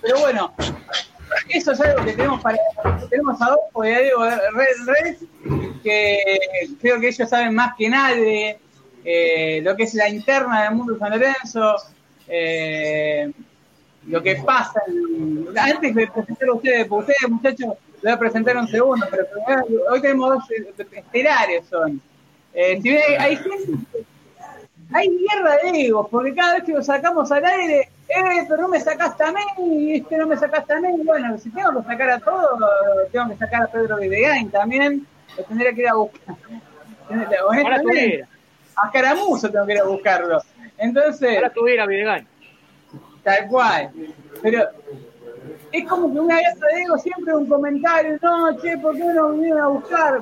[0.00, 0.54] Pero bueno,
[1.48, 2.58] eso es algo que tenemos para
[3.10, 5.16] tenemos a Adolfo y a Diego Red, Red,
[5.82, 6.18] que
[6.80, 8.58] creo que ellos saben más que nadie
[9.04, 11.76] eh, lo que es la interna del mundo San Lorenzo,
[12.26, 13.30] eh,
[14.08, 14.82] lo que pasa.
[15.56, 19.26] antes de presentar a ustedes, porque ustedes muchachos voy a presentar un segundo, pero
[19.90, 20.44] hoy tenemos dos
[20.92, 22.00] estelares son.
[22.52, 24.04] Eh, si hay gente
[24.92, 28.68] hay guerra de egos, porque cada vez que lo sacamos al aire, eh, pero no
[28.68, 30.88] me sacaste a mí, y este no me sacaste a mí.
[31.04, 32.58] Bueno, si tengo que sacar a todos,
[33.10, 35.06] tengo que sacar a Pedro Videgain también,
[35.36, 36.36] lo tendría que ir a buscar.
[38.76, 40.42] a Caramuzo tengo que ir a buscarlo.
[40.78, 41.36] Entonces.
[41.36, 42.26] Ahora tuviera Videgain.
[43.22, 43.90] Tal cual.
[44.40, 44.68] Pero
[45.72, 49.32] es como que una guerra de egos siempre un comentario, no, che, ¿por qué no
[49.32, 50.20] vinieron a buscar?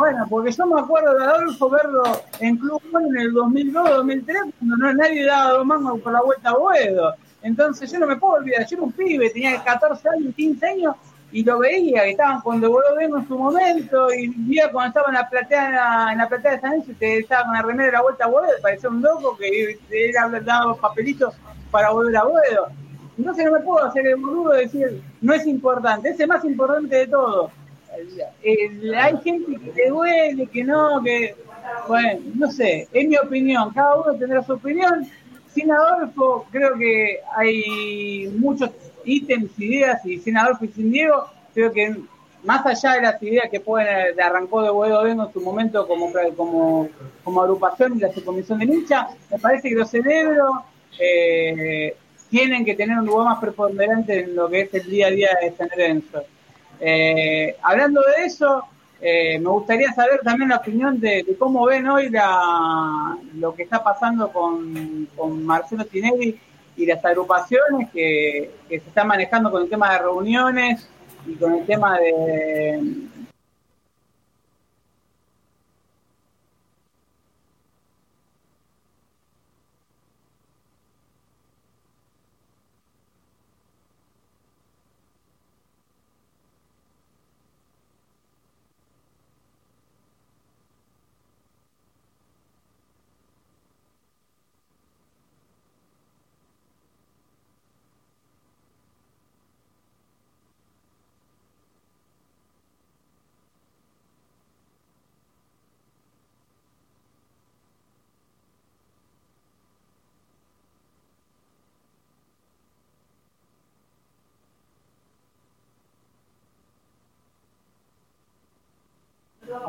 [0.00, 2.02] Bueno, porque yo me acuerdo de Adolfo verlo
[2.38, 6.48] en Club en el 2002, 2003, cuando no, nadie daba dos mangos por la vuelta
[6.48, 7.14] a Boedo.
[7.42, 10.96] Entonces yo no me puedo olvidar, yo era un pibe, tenía 14 años, 15 años,
[11.32, 15.08] y lo veía, que estaban cuando voló vengo en su momento, y veía cuando estaba
[15.08, 18.00] en la platea, en la platea de San Luis, que estaba con la de la
[18.00, 21.34] vuelta a Boedo, parecía un loco que era dado papelitos
[21.70, 22.68] para volver a Boedo.
[23.18, 26.96] Entonces no me puedo hacer el boludo de decir, no es importante, es más importante
[26.96, 27.50] de todo
[27.92, 31.34] hay gente que te duele, que no, que.
[31.88, 35.06] Bueno, no sé, es mi opinión, cada uno tendrá su opinión.
[35.54, 38.70] Sin Adolfo, creo que hay muchos
[39.04, 41.96] ítems, ideas, y sin Adolfo y sin Diego, creo que
[42.44, 45.86] más allá de las ideas que pueden, de arrancó de Huevo Vengo en su momento
[45.86, 46.88] como, como,
[47.24, 50.50] como agrupación y la subcomisión de lucha, me parece que los cerebros
[50.98, 51.96] eh,
[52.30, 55.28] tienen que tener un lugar más preponderante en lo que es el día a día
[55.42, 56.22] de San Lorenzo.
[56.80, 58.64] Eh, hablando de eso,
[59.00, 63.82] eh, me gustaría saber también la opinión de, cómo ven hoy la, lo que está
[63.82, 66.38] pasando con, con Marcelo Tinelli
[66.76, 70.88] y las agrupaciones que, que se están manejando con el tema de reuniones
[71.26, 72.80] y con el tema de,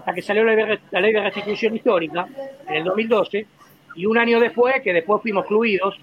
[0.01, 2.27] hasta que salió la, ley de restitución histórica
[2.67, 3.45] en el 2012
[3.95, 5.99] y un año después, que después fuimos excluidos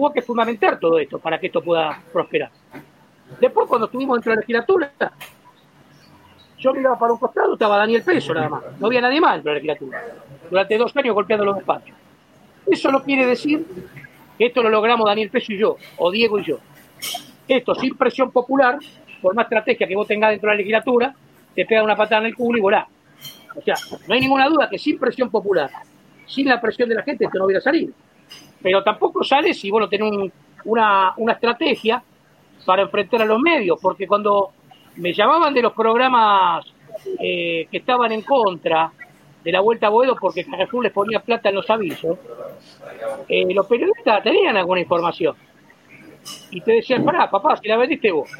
[0.00, 2.50] hubo que fundamentar todo esto para que esto pueda prosperar.
[3.38, 4.92] Después, cuando estuvimos dentro de la legislatura,
[6.58, 8.62] yo miraba para un costado, estaba Daniel Peso nada más.
[8.78, 10.04] No había nadie más dentro de la legislatura.
[10.48, 11.94] Durante dos años golpeando los despachos.
[12.66, 13.64] Eso no quiere decir
[14.38, 16.58] que esto lo logramos Daniel Peso y yo, o Diego y yo.
[17.46, 18.78] Esto sin presión popular,
[19.20, 21.14] por más estrategia que vos tengas dentro de la legislatura,
[21.54, 22.88] te pega una patada en el culo y volá.
[23.54, 23.74] O sea,
[24.08, 25.70] no hay ninguna duda que sin presión popular,
[26.26, 27.92] sin la presión de la gente, esto no hubiera salido
[28.62, 30.32] pero tampoco sale si vos no tenés
[30.64, 32.02] una, una estrategia
[32.64, 34.52] para enfrentar a los medios, porque cuando
[34.96, 36.66] me llamaban de los programas
[37.18, 38.92] eh, que estaban en contra
[39.42, 42.18] de la Vuelta a Boedo porque Carrefour les ponía plata en los avisos,
[43.28, 45.34] eh, los periodistas tenían alguna información.
[46.50, 48.30] Y te decían, pará, papá, si la vendiste vos.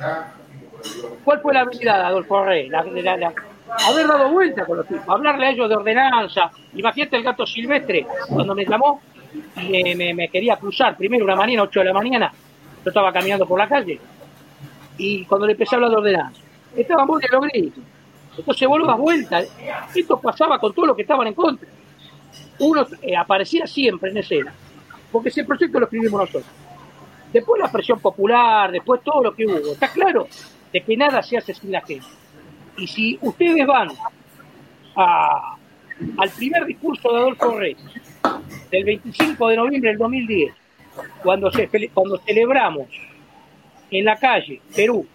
[1.25, 2.69] ¿Cuál fue la habilidad, Adolfo Rey?
[2.69, 6.51] La, haber dado vuelta con los tipos, hablarle a ellos de ordenanza.
[6.75, 9.01] Imagínate el gato silvestre, cuando me llamó,
[9.57, 12.33] y me, quería cruzar primero una mañana, 8 de la mañana,
[12.85, 14.01] Yo estaba caminando por la calle
[14.99, 16.43] y cuando le empecé a hablar de ordenanza,
[16.77, 17.85] estaban muy de los gritos.
[18.37, 19.43] Entonces vos das vuelta.
[19.95, 21.69] Esto pasaba con todos los que estaban en contra.
[22.59, 24.53] Uno eh, aparecía siempre en escena,
[25.11, 26.53] porque ese proyecto lo escribimos nosotros.
[27.33, 29.73] Después la presión popular, después todo lo que hubo.
[29.73, 30.29] Está claro
[30.73, 32.07] de que nada se hace sin la gente.
[32.77, 33.89] Y si ustedes van
[34.97, 37.83] al primer discurso de Adolfo Reyes,
[38.71, 40.55] del 25 de noviembre del 2010,
[41.23, 41.51] cuando,
[41.93, 42.87] cuando celebramos
[43.91, 45.07] en la calle, Perú,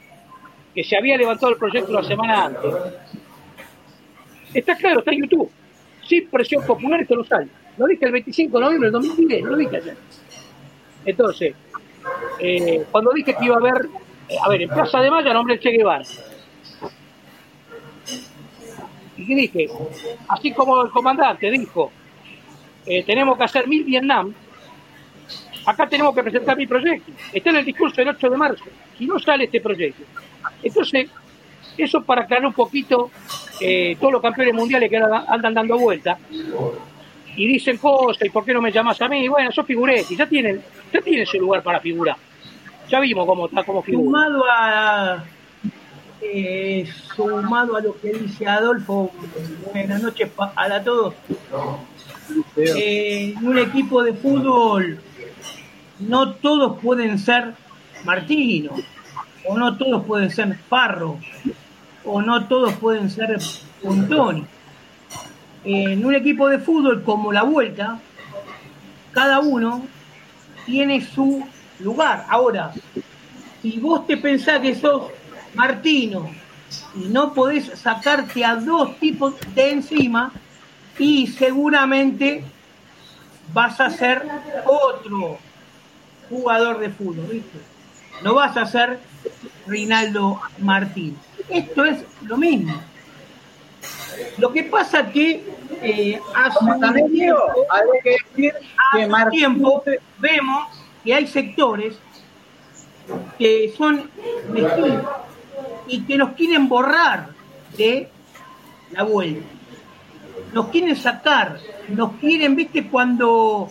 [0.73, 2.73] que se había levantado el proyecto la semana antes,
[4.53, 5.49] está claro, está en YouTube,
[6.05, 7.47] sin presión popular esto lo sale.
[7.77, 9.97] Lo dije el 25 de noviembre del 2010, lo dije ayer.
[11.05, 11.55] Entonces,
[12.39, 13.87] eh, cuando dije que iba a haber,
[14.29, 16.05] eh, a ver, en Plaza de Mayo nombre Che Guevara.
[19.17, 19.69] Y dije,
[20.27, 21.91] así como el comandante dijo,
[22.85, 24.33] eh, tenemos que hacer mil Vietnam,
[25.65, 27.11] acá tenemos que presentar mi proyecto.
[27.33, 28.65] Está en el discurso del 8 de marzo,
[28.99, 30.03] y no sale este proyecto.
[30.61, 31.09] Entonces,
[31.77, 33.11] eso para aclarar un poquito
[33.99, 36.17] todos los campeones mundiales que andan dando vueltas
[37.35, 39.27] y dicen cosas, ¿y por qué no me llamas a mí?
[39.27, 40.61] Bueno, yo figuré, y ya tienen,
[40.91, 42.15] ya tienen su lugar para figurar.
[42.89, 44.05] Ya vimos cómo está, cómo figura.
[44.05, 45.23] Sumado a,
[46.21, 49.11] eh, sumado a lo que dice Adolfo,
[49.73, 51.13] buenas noches a todos.
[52.55, 54.99] Eh, en un equipo de fútbol
[55.99, 57.53] no todos pueden ser
[58.03, 58.71] Martino,
[59.47, 61.19] o no todos pueden ser Parro,
[62.03, 63.37] o no todos pueden ser
[63.81, 64.45] Puntoni
[65.65, 67.99] en un equipo de fútbol como la Vuelta,
[69.11, 69.85] cada uno
[70.65, 71.43] tiene su
[71.79, 72.25] lugar.
[72.29, 72.71] Ahora,
[73.61, 75.11] si vos te pensás que sos
[75.55, 76.29] Martino
[76.95, 80.31] y no podés sacarte a dos tipos de encima,
[80.97, 82.43] y seguramente
[83.53, 84.23] vas a ser
[84.65, 85.37] otro
[86.29, 87.59] jugador de fútbol, ¿viste?
[88.23, 88.99] No vas a ser
[89.67, 91.17] Rinaldo Martín.
[91.49, 92.73] Esto es lo mismo.
[94.37, 95.43] Lo que pasa que
[95.81, 96.59] eh, hace,
[97.11, 98.63] tiempo,
[99.31, 99.83] tiempo
[100.17, 100.67] vemos
[101.03, 101.97] que hay sectores
[103.37, 104.09] que son
[105.87, 107.29] y que nos quieren borrar
[107.77, 108.09] de
[108.91, 109.54] la vuelta.
[110.55, 111.59] Nos quieren sacar,
[111.89, 113.67] nos quieren, viste, cuando,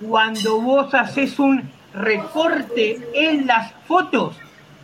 [0.00, 4.34] cuando vos haces un recorte en las fotos,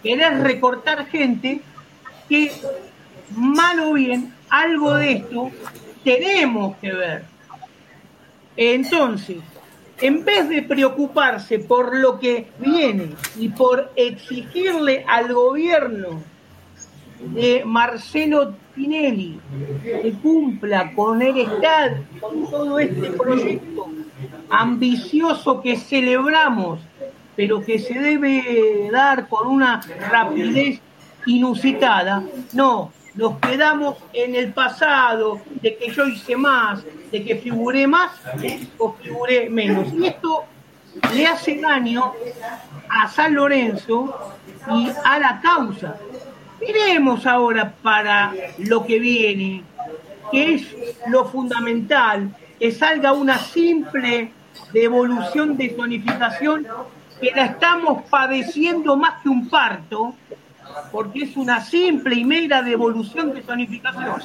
[0.03, 1.63] querés recortar gente
[2.29, 2.53] que
[3.35, 5.51] mal o bien algo de esto
[6.05, 7.25] tenemos que ver.
[8.55, 9.39] Entonces,
[10.03, 16.23] en vez de preocuparse por lo que viene y por exigirle al gobierno
[17.19, 19.39] de Marcelo Tinelli
[19.83, 23.89] que cumpla con el Estado, con todo este proyecto
[24.51, 26.81] ambicioso que celebramos,
[27.37, 29.81] pero que se debe dar con una
[30.11, 30.81] rapidez
[31.27, 32.23] inusitada,
[32.53, 38.13] no, nos quedamos en el pasado de que yo hice más, de que figuré más
[38.79, 39.93] o figuré menos.
[39.95, 40.45] Y esto
[41.15, 42.13] le hace daño
[42.89, 44.35] a San Lorenzo
[44.71, 45.97] y a la causa.
[46.67, 49.63] Miremos ahora para lo que viene,
[50.31, 50.75] que es
[51.09, 54.31] lo fundamental, que salga una simple
[54.73, 56.67] devolución de zonificación
[57.21, 60.15] que la estamos padeciendo más que un parto,
[60.91, 64.21] porque es una simple y mera devolución de zonificación.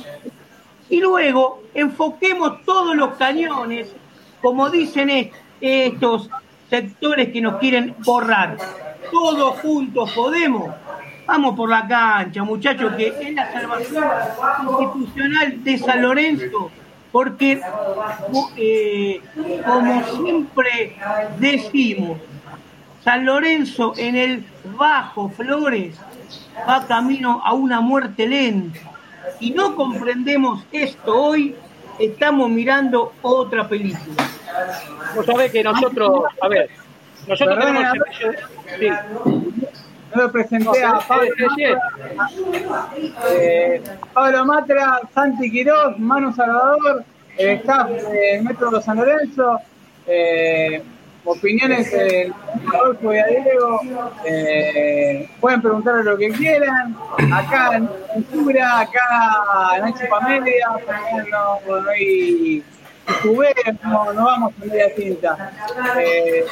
[0.89, 3.93] Y luego enfoquemos todos los cañones,
[4.41, 5.31] como dicen
[5.62, 6.29] estos
[6.69, 8.58] sectores que nos quieren borrar.
[9.12, 10.74] Todos juntos podemos.
[11.29, 14.03] Vamos por la cancha, muchachos, que es la salvación
[14.81, 16.71] institucional de San Lorenzo,
[17.12, 17.62] porque
[18.57, 19.21] eh,
[19.63, 20.95] como siempre
[21.38, 22.17] decimos,
[23.03, 24.43] San Lorenzo en el
[24.75, 26.00] Bajo Flores
[26.67, 28.79] va camino a una muerte lenta.
[29.39, 31.55] Y no comprendemos esto hoy,
[32.00, 34.27] estamos mirando otra película.
[35.15, 36.71] Vos sabés que nosotros, a ver,
[37.27, 37.86] nosotros tenemos
[38.79, 38.89] Sí.
[40.15, 41.29] Lo presenté a Pablo
[43.29, 43.81] eh,
[44.13, 47.03] Pablo Matra, Santi Quiroz, Manu Salvador,
[47.37, 49.59] el staff de Metro San Lorenzo,
[50.07, 50.83] eh,
[51.25, 52.33] opiniones del
[52.73, 53.79] Adolfo y a Diego.
[54.25, 56.95] Eh, pueden preguntar lo que quieran.
[57.31, 60.69] Acá en Cultura, acá en Ancho Pamelia,
[61.31, 62.63] no, no hay
[63.83, 65.51] no, no vamos a media tinta.
[65.99, 66.45] Eh,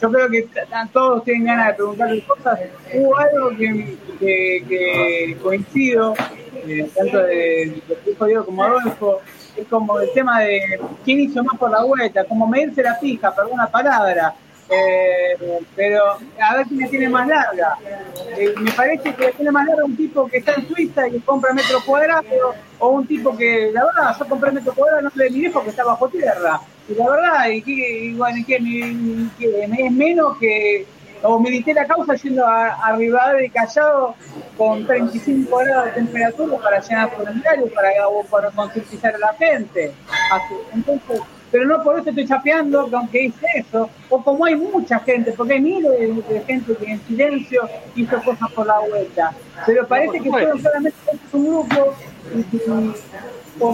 [0.00, 0.48] yo creo que
[0.92, 2.60] todos tienen ganas de preguntarle cosas.
[2.94, 6.14] Hubo algo que, que, que coincido,
[6.66, 9.20] eh, tanto de, de Diego como Adolfo,
[9.56, 13.34] es como el tema de quién hizo más por la vuelta, como medirse la fija,
[13.34, 14.34] perdón una palabra.
[14.70, 15.36] Eh,
[15.74, 17.76] pero a ver quién me tiene más larga.
[18.36, 21.20] Eh, me parece que tiene más larga un tipo que está en Suiza y que
[21.20, 25.30] compra metro cuadrado, o un tipo que, la verdad, yo compré metro cuadrado no de
[25.30, 26.60] mi viejo que está bajo tierra.
[26.88, 30.86] Y la verdad, y que, y que, es menos que
[31.22, 34.14] o milité la causa yendo a, a de Callao
[34.56, 37.90] con 35 grados de temperatura para llenar formularios, para,
[38.30, 39.92] para concientizar a la gente.
[40.72, 41.20] Entonces,
[41.50, 45.54] pero no por eso estoy chapeando, aunque hice eso, o como hay mucha gente, porque
[45.54, 45.92] hay miles
[46.28, 49.32] de, gente que en silencio hizo cosas por la vuelta,
[49.66, 50.98] pero parece que fueron solamente
[51.32, 51.94] un grupo
[52.30, 52.94] o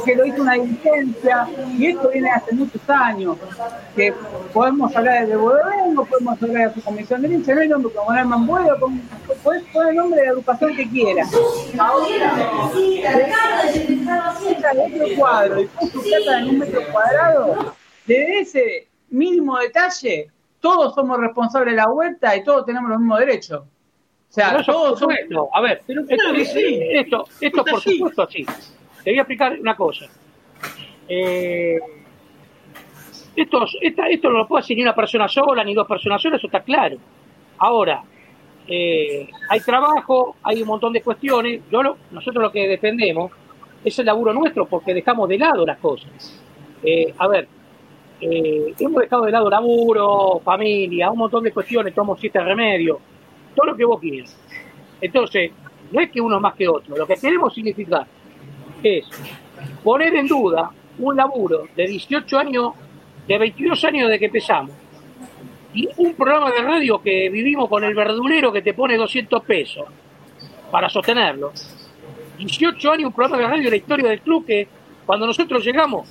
[0.05, 3.37] que lo hizo una diligencia, y esto viene hace muchos años,
[3.95, 4.12] que
[4.52, 8.12] podemos hablar de Bodorengo, podemos hablar de su comisión de hincha, no hay nombre como
[8.12, 8.76] Herman Buedo,
[9.43, 11.33] puedes poner el nombre de educación que quieras.
[11.78, 12.35] Ahora,
[14.75, 17.75] de otro cuadro y plata en un metro cuadrado,
[18.07, 23.21] de ese mínimo detalle, todos somos responsables de la vuelta y todos tenemos los mismos
[23.21, 23.61] derechos.
[23.61, 25.16] O sea, todos somos...
[25.55, 28.45] A ver, esto, esto, esto por supuesto así.
[29.06, 30.06] Te voy a explicar una cosa.
[31.08, 31.78] Eh,
[33.36, 36.48] esto, esto no lo puede hacer ni una persona sola, ni dos personas solas, eso
[36.48, 36.96] está claro.
[37.58, 38.02] Ahora,
[38.66, 41.60] eh, hay trabajo, hay un montón de cuestiones.
[41.70, 43.30] Yo nosotros lo que defendemos
[43.84, 46.42] es el laburo nuestro, porque dejamos de lado las cosas.
[46.82, 47.46] Eh, a ver,
[48.20, 52.98] hemos dejado de lado laburo, familia, un montón de cuestiones, tomamos siete remedios,
[53.54, 54.36] todo lo que vos quieras.
[55.00, 55.52] Entonces,
[55.92, 58.04] no es que uno más que otro, lo que queremos significar
[58.87, 59.07] es
[59.83, 62.73] poner en duda un laburo de 18 años,
[63.26, 64.73] de 22 años de que empezamos,
[65.75, 69.85] y un programa de radio que vivimos con el verdulero que te pone 200 pesos
[70.71, 71.52] para sostenerlo.
[72.38, 74.69] 18 años un programa de radio la historia del club que
[75.05, 76.09] cuando nosotros llegamos,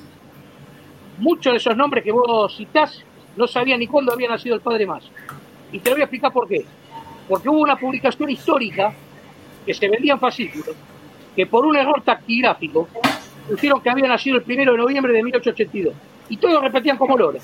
[1.17, 3.03] muchos de esos nombres que vos citás
[3.35, 5.03] no sabían ni cuándo había nacido el padre más.
[5.71, 6.63] Y te lo voy a explicar por qué.
[7.27, 8.93] Porque hubo una publicación histórica
[9.65, 10.75] que se vendían fascículos
[11.35, 12.87] que por un error taquigráfico
[13.49, 15.93] pusieron que había nacido el primero de noviembre de 1882.
[16.29, 17.39] Y todos repetían como loro.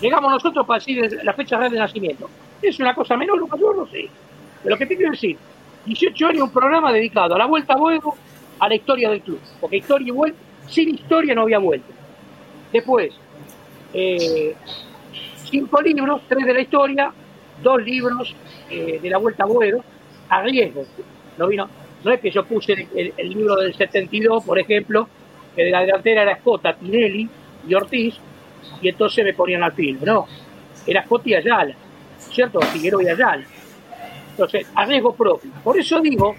[0.00, 2.28] Llegamos nosotros para decir la fecha real de nacimiento.
[2.60, 3.76] ¿Es una cosa menor o mayor?
[3.76, 4.08] No sé.
[4.62, 5.36] Pero lo que te quiero decir,
[5.86, 8.16] 18 años un programa dedicado a la vuelta a huevo,
[8.58, 9.40] a la historia del club.
[9.60, 11.92] Porque historia y vuelta, sin historia no había vuelta.
[12.72, 13.12] Después,
[13.94, 14.54] eh,
[15.44, 17.12] cinco libros, tres de la historia,
[17.62, 18.34] dos libros
[18.70, 19.84] eh, de la vuelta a huevo,
[20.28, 20.84] a riesgo.
[21.38, 21.68] No vino,
[22.04, 25.08] no es que yo puse el, libro del 72, por ejemplo,
[25.54, 27.28] que de la delantera era Escota, Tinelli
[27.68, 28.14] y Ortiz,
[28.80, 29.98] y entonces me ponían al film.
[30.04, 30.26] No,
[30.86, 31.74] era Escota y Ayala,
[32.18, 32.60] ¿cierto?
[32.60, 33.44] Figueroa y Ayala.
[34.30, 35.50] Entonces, a riesgo propio.
[35.62, 36.34] Por eso digo,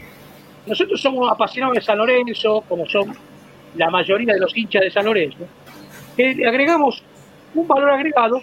[0.66, 3.16] nosotros somos apasionados de San Lorenzo, como son
[3.76, 5.46] la mayoría de los hinchas de San Lorenzo,
[6.16, 7.04] que le agregamos
[7.56, 8.42] un valor agregado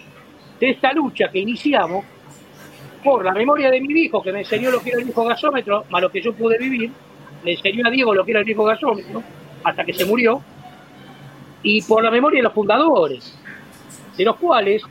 [0.59, 2.05] de esta lucha que iniciamos
[3.03, 5.85] por la memoria de mi hijo, que me enseñó lo que era el viejo gasómetro,
[5.89, 6.91] más lo que yo pude vivir,
[7.43, 9.23] le enseñó a Diego lo que era el viejo gasómetro,
[9.63, 10.41] hasta que se murió,
[11.63, 13.37] y por la memoria de los fundadores,
[14.17, 14.83] de los cuales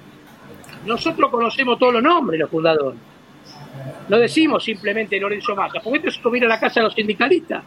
[0.84, 2.98] nosotros conocemos todos los nombres los fundadores.
[4.08, 6.94] No decimos simplemente Lorenzo Massa, porque esto es como ir a la casa de los
[6.94, 7.62] sindicalistas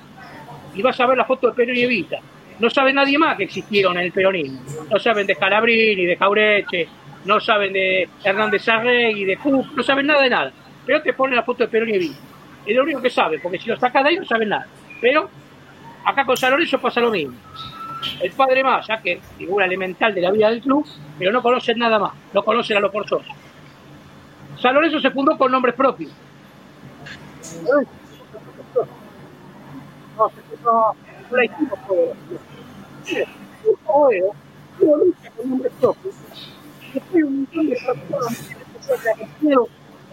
[0.75, 2.17] y vas a ver la foto de Perón y Evita.
[2.59, 4.59] No sabe nadie más que existieron en el peronismo.
[4.89, 6.87] No saben de Calabrini, de Jaureche,
[7.25, 8.67] no saben de Hernández
[9.15, 10.51] y de Cup, no saben nada de nada.
[10.85, 12.17] Pero te ponen la foto de Perón y Evita.
[12.65, 14.67] Es lo único que saben, porque si lo sacas de ahí no saben nada.
[15.01, 15.29] Pero
[16.05, 17.35] acá con San Lorenzo pasa lo mismo.
[18.21, 20.85] El padre más, ya que figura elemental de la vida del club,
[21.17, 23.33] pero no conocen nada más, no conocen a los forzosos.
[24.59, 26.11] San Lorenzo se fundó con nombres propios.
[27.63, 27.81] No,
[30.63, 30.95] no,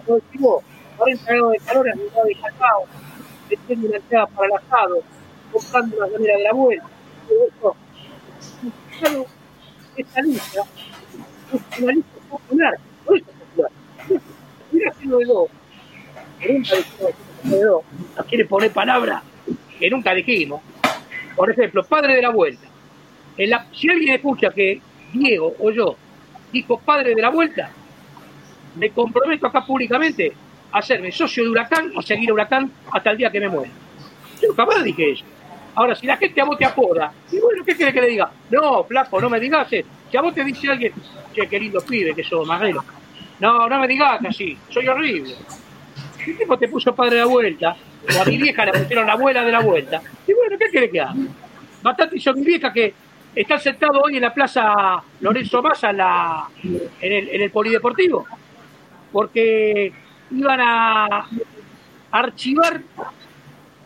[0.07, 0.70] no se
[1.01, 2.85] 40 grados de calor en lugar de cacao,
[3.49, 5.03] metiendo una entrada para el asado,
[5.51, 6.87] comprando una manera de la vuelta,
[7.27, 7.75] todo
[9.01, 9.27] eso.
[9.97, 10.63] esta lista
[11.53, 12.79] es una lista popular,
[13.09, 13.71] no es popular.
[14.73, 15.49] Mira que de dos,
[16.47, 16.77] nunca
[17.45, 17.83] de dos,
[18.17, 19.23] nos quiere poner palabras
[19.79, 20.61] que nunca dijimos.
[21.35, 22.67] Por ejemplo, padre de la vuelta.
[23.39, 24.83] La, si alguien escucha que
[25.15, 25.97] Diego o yo
[26.53, 27.71] dijo padre de la vuelta,
[28.77, 30.35] me comprometo acá públicamente
[30.73, 33.71] hacerme socio de Huracán y seguir a Huracán hasta el día que me muera.
[34.43, 35.25] Yo jamás dije eso.
[35.75, 38.31] Ahora, si la gente a vos te apoda, y bueno, ¿qué quiere que le diga?
[38.51, 39.89] No, flaco, no me digas eso.
[40.11, 40.93] Si a vos te dice alguien,
[41.33, 42.85] qué lindo pibe que sos, Marrero.
[43.39, 45.35] No, no me digas así, soy horrible.
[46.25, 47.77] ¿Qué tipo te puso padre de la vuelta?
[48.15, 50.03] O a mi vieja le pusieron la abuela de la vuelta.
[50.27, 51.15] Y bueno, ¿qué quiere que haga?
[51.83, 52.93] Bastante hizo mi vieja que
[53.35, 58.27] están sentados hoy en la plaza Lorenzo Massa la, en, el, en el polideportivo,
[59.13, 59.93] porque
[60.31, 61.27] iban a
[62.11, 62.81] archivar,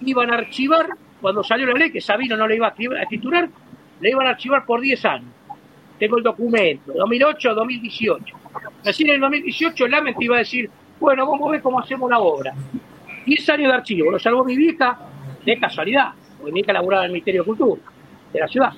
[0.00, 0.86] iban a archivar,
[1.20, 3.48] cuando salió la ley, que Sabino no le iba a titular,
[4.00, 5.30] le iban a archivar por 10 años.
[5.98, 8.36] Tengo el documento, 2008 2018.
[8.84, 10.68] Recién en el 2018 el AMET iba a decir,
[11.00, 12.52] bueno, vamos a ver cómo hacemos la obra.
[13.24, 14.98] 10 años de archivo, lo salvó mi vieja
[15.44, 17.80] de casualidad, porque mi vieja laburaba en el Ministerio de Cultura
[18.32, 18.72] de la ciudad.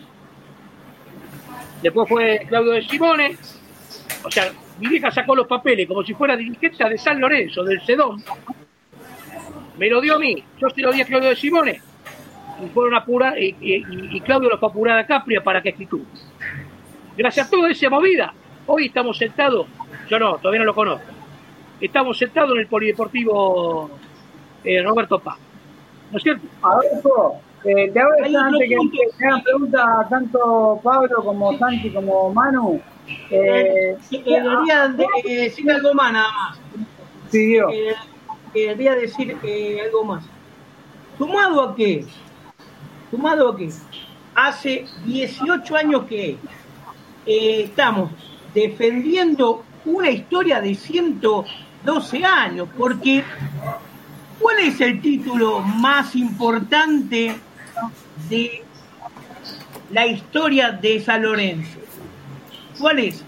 [1.83, 3.37] Después fue Claudio de Simone,
[4.25, 7.81] o sea, mi vieja sacó los papeles como si fuera dirigente de San Lorenzo, del
[7.83, 8.23] Sedón.
[9.79, 11.81] Me lo dio a mí, yo se lo di a Claudio de Simone,
[12.65, 15.71] y fueron a apurar, y, y, Claudio lo fue a apurar a Capria para que
[15.71, 16.05] escritura.
[17.17, 18.33] Gracias a toda esa movida,
[18.67, 19.67] hoy estamos sentados,
[20.09, 21.07] yo no, todavía no lo conozco,
[21.81, 23.91] estamos sentados en el Polideportivo
[24.65, 25.39] eh, Roberto Paz.
[26.11, 26.47] ¿No es cierto?
[26.63, 28.77] Adolfo, eh, te hago antes que
[29.19, 32.81] me hagan preguntas tanto Pablo como Santi como Manu.
[33.31, 36.59] Eh, quería decir algo más nada más.
[37.31, 37.73] Sí, Dios.
[38.53, 39.37] quería decir
[39.85, 40.25] algo más.
[41.19, 42.05] ¿Sumado a qué?
[43.11, 43.71] ¿Sumado a qué?
[44.35, 46.37] Hace 18 años que
[47.27, 48.11] estamos
[48.55, 53.25] defendiendo una historia de 112 años, porque
[54.41, 57.37] ¿cuál es el título más importante
[58.29, 58.63] de
[59.91, 61.86] la historia de San Lorenzo?
[62.79, 63.25] ¿Cuál es?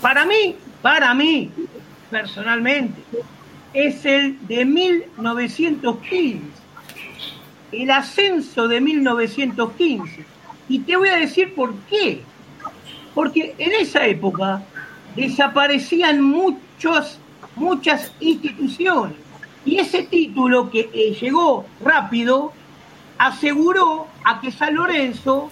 [0.00, 1.50] Para mí, para mí,
[2.10, 3.02] personalmente,
[3.72, 6.40] es el de 1915,
[7.72, 10.24] el ascenso de 1915.
[10.68, 12.22] Y te voy a decir por qué.
[13.14, 14.62] Porque en esa época
[15.16, 17.18] desaparecían muchos,
[17.56, 19.16] muchas instituciones.
[19.64, 22.52] Y ese título que eh, llegó rápido
[23.18, 25.50] aseguró a que San Lorenzo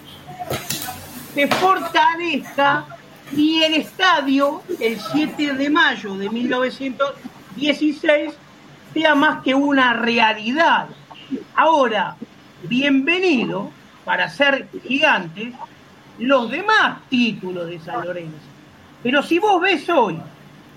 [1.35, 2.87] se fortalezca
[3.33, 8.33] y el estadio, el 7 de mayo de 1916,
[8.95, 10.89] sea más que una realidad.
[11.55, 12.17] Ahora,
[12.63, 13.71] bienvenido
[14.05, 15.53] para ser gigantes
[16.19, 18.39] los demás títulos de San Lorenzo.
[19.03, 20.19] Pero si vos ves hoy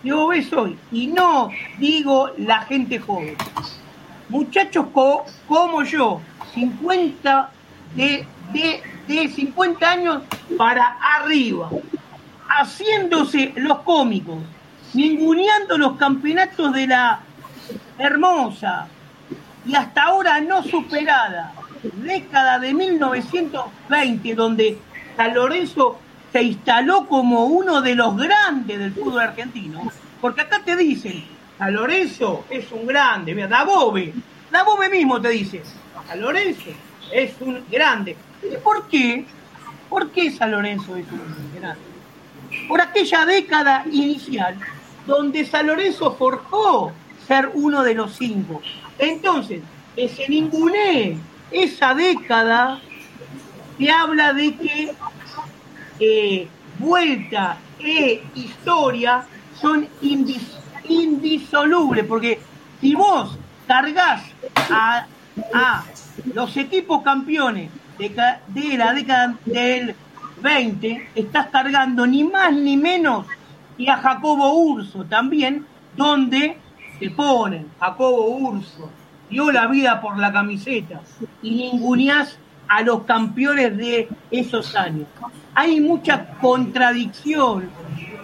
[0.04, 3.36] yo ves hoy, y no digo la gente joven,
[4.30, 4.88] muchachos
[5.48, 6.22] como yo,
[6.54, 7.50] 50
[7.96, 10.24] de, de, de 50 años
[10.58, 11.70] para arriba,
[12.48, 14.40] haciéndose los cómicos,
[14.94, 17.20] ninguneando los campeonatos de la
[17.98, 18.88] hermosa
[19.66, 24.78] y hasta ahora no superada década de 1920, donde
[25.16, 26.00] San Lorenzo
[26.32, 31.24] se instaló como uno de los grandes del fútbol argentino, porque acá te dicen,
[31.58, 34.14] a Lorenzo es un grande, mira, Dabove,
[34.52, 35.64] Dabove mismo te dice,
[36.08, 36.70] a Lorenzo
[37.12, 38.16] es un grande.
[38.44, 39.26] ¿Y por qué?
[39.90, 41.82] ¿Por qué San Lorenzo es un grande?
[42.68, 44.58] Por aquella década inicial
[45.06, 46.92] donde San Lorenzo forjó
[47.28, 48.62] ser uno de los cinco.
[48.98, 49.62] Entonces,
[49.96, 51.18] que se ningune
[51.52, 52.80] esa década
[53.78, 54.92] te habla de que
[56.00, 59.26] eh, vuelta e historia
[59.60, 59.88] son
[60.88, 62.40] indisolubles, porque
[62.82, 64.24] si vos cargas
[64.70, 65.08] a,
[66.34, 68.10] los equipos campeones de,
[68.48, 69.96] de, la década del
[70.42, 73.26] 20, estás cargando ni más ni menos
[73.78, 76.58] que a Jacobo Urso también, donde
[77.00, 78.90] se ponen Jacobo Urso,
[79.30, 81.02] dio la vida por la camiseta
[81.42, 85.08] y ninguneás a los campeones de esos años.
[85.56, 87.70] Hay mucha contradicción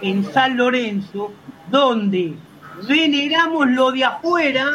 [0.00, 1.32] en San Lorenzo
[1.70, 2.34] donde
[2.88, 4.66] veneramos lo de afuera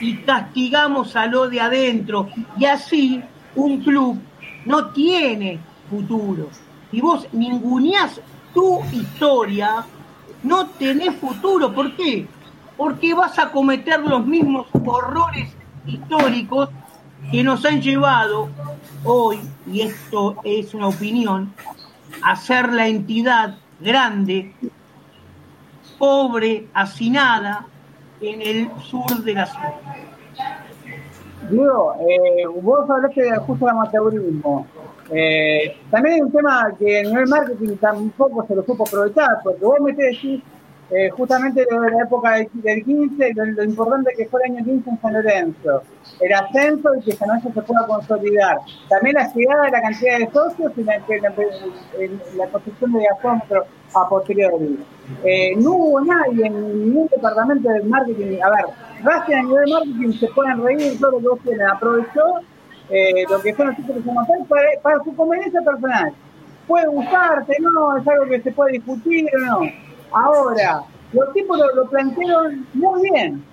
[0.00, 2.28] y castigamos a lo de adentro.
[2.58, 3.22] Y así
[3.54, 4.18] un club
[4.64, 5.58] no tiene
[5.90, 6.48] futuro.
[6.90, 8.20] Si vos ninguneás
[8.54, 9.84] tu historia,
[10.42, 11.72] no tenés futuro.
[11.72, 12.26] ¿Por qué?
[12.76, 15.50] Porque vas a cometer los mismos horrores
[15.86, 16.68] históricos
[17.30, 18.48] que nos han llevado
[19.04, 19.38] hoy,
[19.70, 21.52] y esto es una opinión,
[22.22, 24.54] a ser la entidad grande,
[25.98, 27.66] pobre, hacinada
[28.20, 29.74] en el sur de la ciudad.
[31.50, 34.66] Diego, eh, vos hablaste de justo el amateurismo.
[35.10, 39.64] Eh, también hay un tema que en el marketing tampoco se lo supo aprovechar, porque
[39.64, 40.42] vos me decís
[40.90, 45.00] eh, justamente de la época del, 15, lo, importante que fue el año 15 en
[45.00, 45.82] San Lorenzo,
[46.20, 48.58] el ascenso y que San Lorenzo se pueda consolidar.
[48.88, 50.98] También la llegada de la cantidad de socios y la,
[52.36, 54.78] la, construcción de gasómetros a posteriori.
[55.24, 58.64] Eh, no hubo nadie en ningún departamento de marketing, a ver,
[59.02, 61.72] Racing a nivel marketing se pueden reír todo lo que vos quieras.
[61.74, 62.24] Aprovechó
[62.90, 66.12] eh, lo que son los títulos de para, para su conveniencia personal.
[66.66, 69.60] Puede gustarte, no, es algo que se puede discutir o no.
[70.12, 73.44] Ahora, los tipos lo, plantearon muy bien.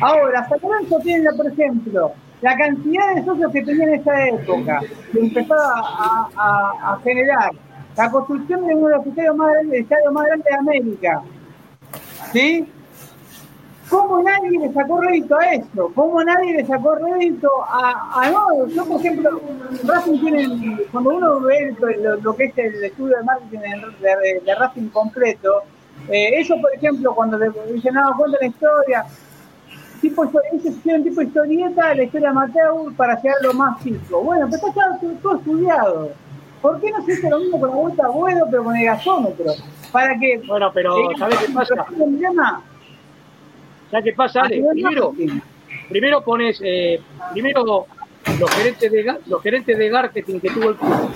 [0.00, 4.80] Ahora, San Lorenzo tiene, por ejemplo, la cantidad de socios que tenía en esa época,
[5.12, 7.50] que empezaba a generar
[7.96, 11.22] la construcción de uno de los estadios más grandes, de América.
[12.32, 12.68] ¿Sí?
[13.88, 15.92] ¿Cómo nadie le sacó rédito a eso?
[15.94, 18.66] ¿Cómo nadie le sacó rédito a, a no?
[18.66, 19.40] Yo, por ejemplo,
[19.84, 21.76] Racing tiene, cuando uno ve
[22.22, 25.62] lo, que es el estudio de marketing de, de, Racing completo,
[26.08, 29.04] eh, ellos, por ejemplo, cuando le dicen, no, cuenta la historia,
[30.00, 33.82] tipo, ellos hicieron tipo historieta de la historia de Mateo para llegar a lo más
[33.82, 34.22] fijo.
[34.22, 36.23] Bueno, pero está todo estudiado.
[36.64, 38.86] ¿Por qué no se hace lo mismo con la vuelta a vuelo, pero con el
[38.86, 39.52] gasómetro?
[39.92, 40.40] Para que.
[40.46, 41.74] Bueno, pero eh, ¿sabes qué pasa?
[43.90, 44.64] ¿Sabes qué pasa, Ale?
[44.72, 45.12] Primero,
[45.90, 46.58] primero pones.
[46.64, 47.86] Eh, primero
[48.40, 51.12] los gerentes de los gerentes de marketing que tuvo el club,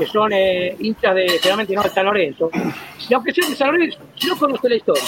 [0.00, 2.50] que son eh, hinchas de, generalmente no de San Lorenzo,
[3.08, 5.02] y aunque sea de San Lorenzo, si no conoce la historia,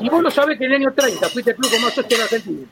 [0.00, 2.16] y vos lo sabés que en el año 30 fuiste el club con más socio
[2.16, 2.66] de Argentina,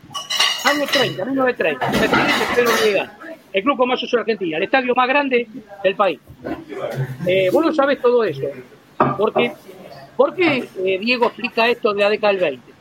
[0.64, 4.94] año 30, 1930, el presidente Pedro el club con más socio de Argentina, el estadio
[4.94, 5.46] más grande
[5.82, 6.18] del país.
[7.26, 8.46] Eh, vos lo sabés todo eso,
[9.18, 9.52] porque
[10.16, 12.72] ¿por qué eh, Diego explica esto de la década del 20?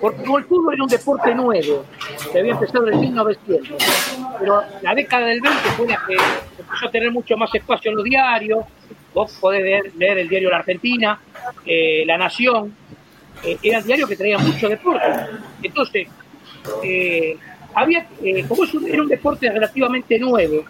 [0.00, 1.84] Porque el fútbol era un deporte nuevo,
[2.32, 3.76] que había empezado en 1900,
[4.40, 6.16] pero la década del 20 fue la que
[6.58, 8.64] empezó a tener mucho más espacio en los diarios,
[9.14, 11.20] vos podés leer, el diario La Argentina,
[11.64, 12.74] eh, La Nación,
[13.44, 15.06] eh, eran diarios que traían mucho deporte.
[15.62, 16.08] Entonces,
[17.74, 20.64] había, eh, como es un, era un deporte relativamente nuevo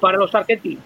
[0.00, 0.82] para los argentinos,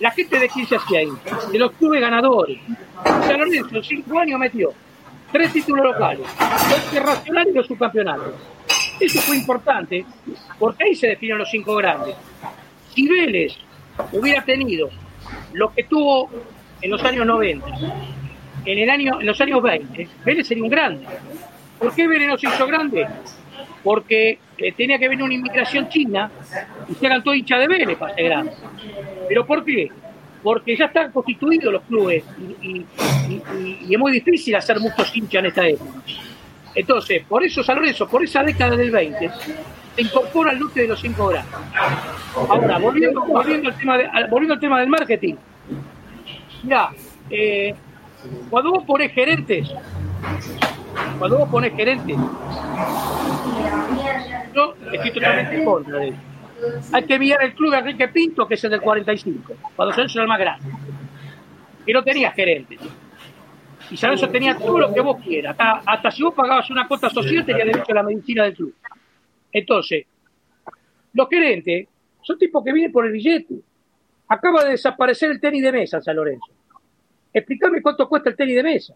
[0.00, 1.12] la gente de se hacía ahí,
[1.50, 2.58] de los clubes ganadores.
[3.02, 4.72] San Lorenzo en cinco años metió
[5.32, 8.34] tres títulos locales, dos internacionales y dos subcampeonatos.
[9.00, 10.04] Eso fue importante
[10.58, 12.14] porque ahí se definen los cinco grandes.
[12.94, 13.54] Si Vélez
[14.12, 14.88] hubiera tenido
[15.52, 16.30] lo que tuvo
[16.80, 17.66] en los años 90,
[18.64, 21.06] en, el año, en los años 20, Vélez sería un grande.
[21.78, 23.06] ¿Por qué Vélez no se hizo grande?
[23.86, 26.28] Porque eh, tenía que venir una inmigración china
[26.88, 28.52] y se eran todos hinchas de Vélez para ser grande.
[29.28, 29.88] ¿Pero por qué?
[30.42, 32.24] Porque ya están constituidos los clubes
[32.60, 32.84] y,
[33.94, 36.00] es muy difícil hacer muchos hinchas en esta época.
[36.74, 39.30] Entonces, por eso San Lorenzo, por esa década del 20,
[39.94, 41.54] se incorpora al lote de los cinco grandes.
[42.34, 45.36] Ahora, volviendo, volviendo, al, tema de- volviendo al tema del marketing.
[46.64, 46.90] Mira,
[47.30, 47.72] eh,
[48.50, 49.70] cuando vos pones gerentes,
[51.18, 52.16] cuando vos pones gerentes,
[54.54, 56.18] yo estoy totalmente en contra de eso.
[56.92, 60.18] Hay que mirar el club de Enrique Pinto, que es el del 45, cuando Lorenzo
[60.18, 60.70] era el más grande.
[61.86, 62.80] Y no tenía gerentes.
[63.90, 65.56] Y Lorenzo tenía todo lo que vos quieras.
[65.58, 68.74] Hasta, si vos pagabas una cuota social, tenías derecho a la medicina del club.
[69.52, 70.06] Entonces,
[71.12, 71.88] los gerentes
[72.22, 73.54] son tipos que vienen por el billete.
[74.28, 76.48] Acaba de desaparecer el tenis de mesa San Lorenzo.
[77.32, 78.94] Explícame cuánto cuesta el tenis de mesa.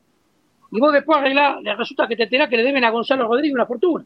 [0.71, 3.55] Y vos después arreglás, le resulta que te enterás que le deben a Gonzalo Rodríguez
[3.55, 4.05] una fortuna.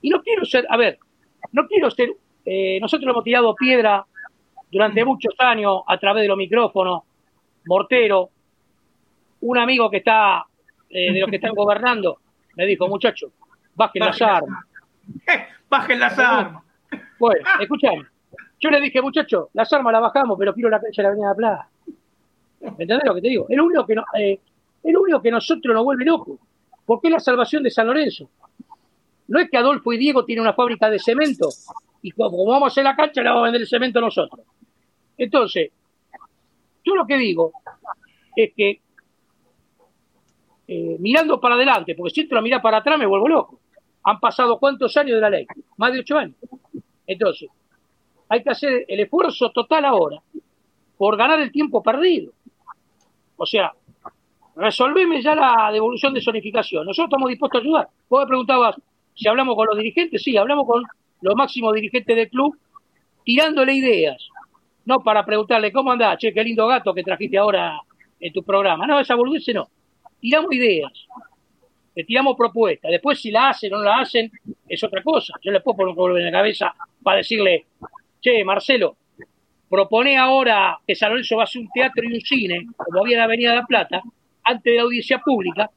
[0.00, 0.98] Y no quiero ser, a ver,
[1.52, 2.10] no quiero ser,
[2.44, 4.04] eh, nosotros hemos tirado piedra
[4.70, 7.02] durante muchos años a través de los micrófonos,
[7.66, 8.30] mortero,
[9.42, 10.44] un amigo que está,
[10.88, 12.18] eh, de los que están gobernando,
[12.56, 13.32] me dijo, muchacho,
[13.74, 14.64] bajen las armas.
[15.68, 16.64] Bajen las armas.
[17.18, 18.06] Bueno, escuchame.
[18.58, 21.34] Yo le dije, muchacho, las armas las bajamos, pero quiero la cancha de la Avenida
[21.34, 21.68] Plaza.
[22.60, 23.46] ¿Me entendés lo que te digo?
[23.48, 24.38] Es lo único que, no, eh,
[24.82, 26.38] es lo único que nosotros nos vuelve locos.
[26.86, 28.30] Porque es la salvación de San Lorenzo.
[29.28, 31.48] No es que Adolfo y Diego tienen una fábrica de cemento
[32.02, 34.44] y como, como vamos a hacer la cancha, le vamos a vender el cemento nosotros.
[35.16, 35.70] Entonces,
[36.84, 37.52] yo lo que digo
[38.34, 38.80] es que
[40.72, 43.60] eh, mirando para adelante, porque si entro a mirar para atrás me vuelvo loco.
[44.04, 45.44] Han pasado cuántos años de la ley?
[45.76, 46.36] Más de ocho años.
[47.08, 47.50] Entonces,
[48.28, 50.22] hay que hacer el esfuerzo total ahora
[50.96, 52.32] por ganar el tiempo perdido.
[53.36, 53.72] O sea,
[54.56, 56.86] resolveme ya la devolución de zonificación.
[56.86, 57.88] Nosotros estamos dispuestos a ayudar.
[58.08, 58.76] Vos me preguntabas
[59.14, 60.22] si hablamos con los dirigentes.
[60.22, 60.82] Sí, hablamos con
[61.20, 62.58] los máximos dirigentes del club,
[63.24, 64.28] tirándole ideas.
[64.84, 66.18] No para preguntarle, ¿cómo andás?
[66.18, 67.80] Che, qué lindo gato que trajiste ahora
[68.18, 68.86] en tu programa.
[68.86, 69.68] No, esa boludez no.
[70.20, 70.92] Tiramos ideas.
[71.94, 72.90] Le tiramos propuestas.
[72.90, 74.30] Después, si la hacen o no la hacen,
[74.68, 75.34] es otra cosa.
[75.42, 77.66] Yo le puedo poner un problema en la cabeza para decirle,
[78.20, 78.96] che, Marcelo,
[79.68, 83.18] propone ahora que San Lorenzo va a hacer un teatro y un cine, como había
[83.18, 84.02] en Avenida de la Plata,
[84.50, 85.70] antes de la audiencia pública,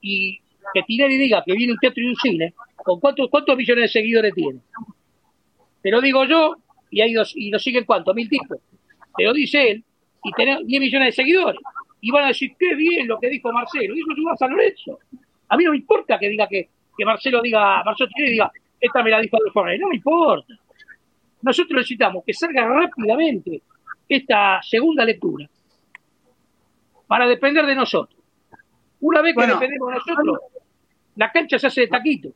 [0.00, 0.38] y
[0.72, 3.88] que Tinelli diga que viene un teatro y un cine, ¿con cuántos, cuántos millones de
[3.88, 4.60] seguidores tiene?
[5.82, 6.56] Te lo digo yo,
[6.90, 8.58] y, hay dos, y lo siguen cuántos, mil tipos.
[9.16, 9.84] Te lo dice él,
[10.22, 11.60] y tenés 10 millones de seguidores.
[12.00, 14.98] Y van a decir, qué bien lo que dijo Marcelo, y eso ayuda a Lorenzo.
[15.48, 19.10] A mí no me importa que diga que, que Marcelo diga, Marcelo diga, esta me
[19.10, 19.78] la dijo Adolfo Rey.
[19.78, 20.54] No me importa.
[21.42, 23.62] Nosotros necesitamos que salga rápidamente
[24.08, 25.48] esta segunda lectura
[27.06, 28.20] para depender de nosotros.
[29.00, 30.38] Una vez que dependemos de nosotros,
[31.16, 32.30] la cancha se hace de taquito.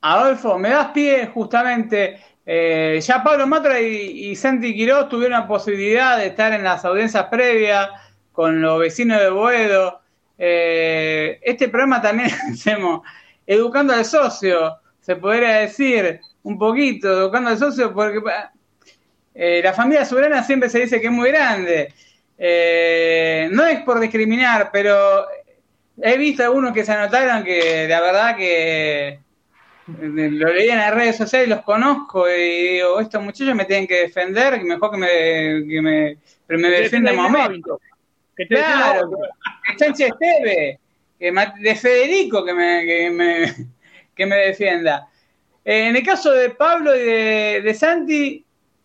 [0.00, 2.18] Adolfo, me das pie justamente.
[2.44, 7.26] Eh, ya Pablo Matra y, Santi Quiroz tuvieron la posibilidad de estar en las audiencias
[7.26, 7.88] previas
[8.32, 10.00] con los vecinos de Boedo.
[10.38, 13.02] Eh, este programa también hacemos
[13.46, 18.20] educando al socio, se podría decir un poquito, educando al socio, porque
[19.34, 21.92] eh, la familia soberana siempre se dice que es muy grande.
[22.42, 25.26] No es por discriminar, pero
[26.00, 29.20] he visto algunos que se anotaron que la verdad que
[29.86, 33.86] lo leí en las redes sociales y los conozco y digo, estos muchachos me tienen
[33.86, 37.80] que defender, que mejor que me, que me, pero me defienden momento.
[38.36, 40.78] Que te claro, que Sánchez Esteve,
[41.18, 43.54] que de Federico que me, que me,
[44.14, 45.08] que me defienda.
[45.64, 48.44] Eh, en el caso de Pablo y de, de Santi,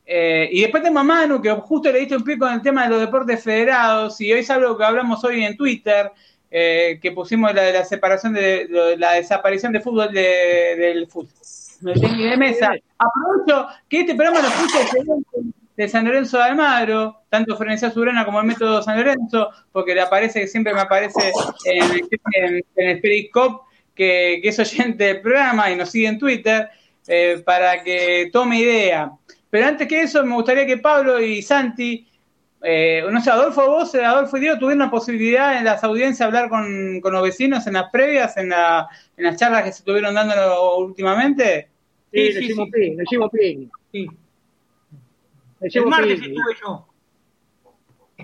[0.10, 2.84] eh, y después tengo a Manu, que justo le diste un pie con el tema
[2.84, 6.14] de los deportes federados, y hoy es algo que hablamos hoy en Twitter,
[6.50, 11.30] eh, que pusimos la de la separación de, la desaparición de fútbol del fútbol
[11.82, 12.74] de mesa.
[12.98, 15.34] Aprovecho que este programa lo puse
[15.76, 20.02] de San Lorenzo de Almagro, tanto Florencia Surana como el método San Lorenzo, porque le
[20.02, 21.34] aparece, que siempre me aparece
[21.66, 26.70] en, el Periscope que, es oyente del programa y nos sigue en Twitter,
[27.08, 29.12] eh, para que tome idea.
[29.50, 32.08] Pero antes que eso, me gustaría que Pablo y Santi
[32.64, 36.20] eh, no sé, Adolfo, vos, eh, Adolfo y Diego, tuvieron la posibilidad en las audiencias
[36.20, 39.80] de hablar con, los vecinos en las previas, en, la, en las charlas que se
[39.80, 41.70] estuvieron dando últimamente.
[42.12, 44.08] Sí, sí, sí, le hicimos ping, sí.
[45.62, 46.88] El martes estuve yo.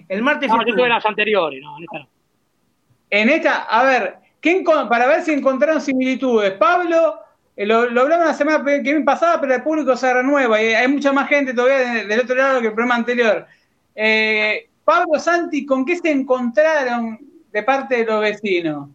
[0.08, 0.84] El martes no, estuve.
[0.84, 2.10] en las anteriores, no, en esta no.
[3.10, 4.16] En esta, a ver,
[4.90, 6.54] para ver si encontraron similitudes.
[6.54, 7.20] Pablo,
[7.56, 10.74] eh, lo, lo, hablamos la semana que viene pasada, pero el público se renueva y
[10.74, 13.46] hay mucha más gente todavía del otro lado que el programa anterior.
[13.96, 17.20] Eh, Pablo Santi, ¿con qué se encontraron
[17.52, 18.90] de parte de los vecinos?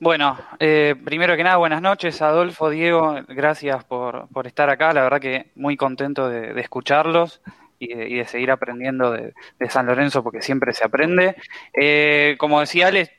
[0.00, 5.20] Bueno, eh, primero que nada, buenas noches, Adolfo, Diego, gracias por, estar acá, la verdad
[5.20, 7.40] que muy contento de, escucharlos
[7.78, 9.34] y de, seguir aprendiendo de,
[9.68, 11.36] San Lorenzo porque siempre se aprende.
[11.72, 13.10] Eh, como decía Alex,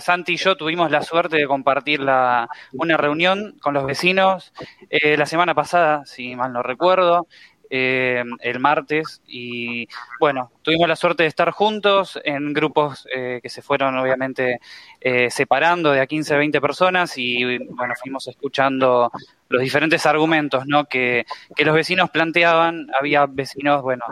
[0.00, 4.52] Santi y yo tuvimos la suerte de compartir la, una reunión con los vecinos
[4.90, 7.26] la semana pasada, si mal no recuerdo,
[7.74, 9.88] eh, el martes y
[10.20, 14.60] bueno, tuvimos la suerte de estar juntos en grupos eh, que se fueron obviamente
[15.00, 19.10] eh, separando de a 15 a 20 personas y bueno, fuimos escuchando
[19.48, 20.84] los diferentes argumentos ¿no?
[20.84, 21.24] que,
[21.56, 24.04] que los vecinos planteaban, había vecinos, bueno,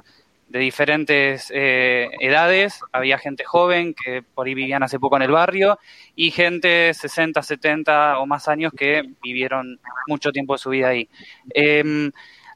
[0.50, 5.78] de diferentes edades, había gente joven que por ahí vivían hace poco en el barrio
[6.14, 11.08] y gente 60, 70 o más años que vivieron mucho tiempo de su vida ahí.
[11.54, 12.10] Em,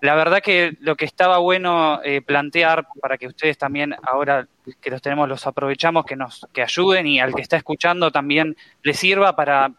[0.04, 4.46] la verdad que lo que estaba bueno eh, plantear para que ustedes también ahora
[4.82, 8.54] que los tenemos los aprovechamos que nos que ayuden y al que está escuchando también
[8.82, 9.72] le sirva para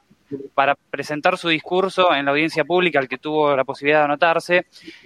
[0.53, 4.65] para presentar su discurso en la audiencia pública, al que tuvo la posibilidad de anotarse,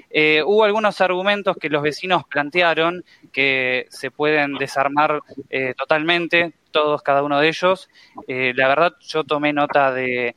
[0.10, 7.01] eh, hubo algunos argumentos que los vecinos plantearon que se pueden desarmar eh, totalmente, todos,
[7.01, 7.89] cada uno de ellos.
[8.27, 10.36] la verdad, yo tomé nota de,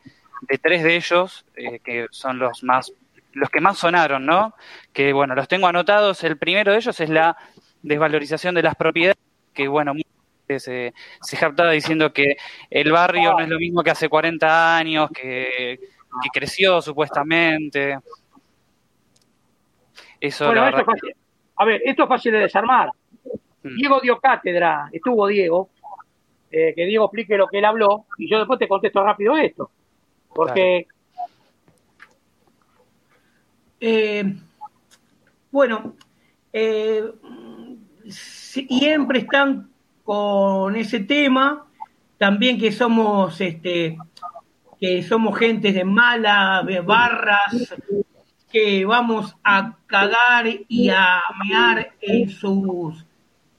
[0.48, 1.44] de tres de ellos,
[1.84, 2.92] que son los más
[3.34, 4.54] los que más sonaron, ¿no?
[4.92, 6.22] Que bueno, los tengo anotados.
[6.24, 7.36] El primero de ellos es la
[7.82, 9.16] desvalorización de las propiedades,
[9.54, 9.94] que bueno,
[10.60, 12.36] se, se jactaba diciendo que
[12.70, 15.78] el barrio no es lo mismo que hace 40 años, que,
[16.32, 17.98] creció supuestamente.
[20.20, 20.84] Eso, bueno, esto
[21.56, 22.90] a ver, esto es fácil de desarmar.
[23.62, 23.76] Mm.
[23.76, 25.70] Diego dio cátedra, estuvo Diego,
[26.50, 29.70] eh, que Diego explique lo que él habló, y yo después te contesto rápido esto.
[30.34, 30.86] Porque
[33.84, 34.24] eh,
[35.50, 35.96] bueno,
[36.52, 37.02] eh,
[38.08, 39.71] siempre están
[40.04, 41.66] con ese tema,
[42.18, 43.96] también que somos este
[44.80, 47.74] que somos gente de mala, de barras,
[48.50, 53.06] que vamos a cagar y a mear en sus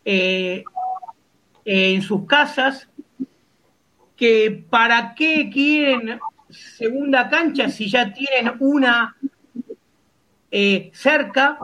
[0.03, 0.63] eh,
[1.65, 2.89] en sus casas,
[4.17, 9.15] que para qué quieren segunda cancha si ya tienen una
[10.51, 11.57] eh, cerca,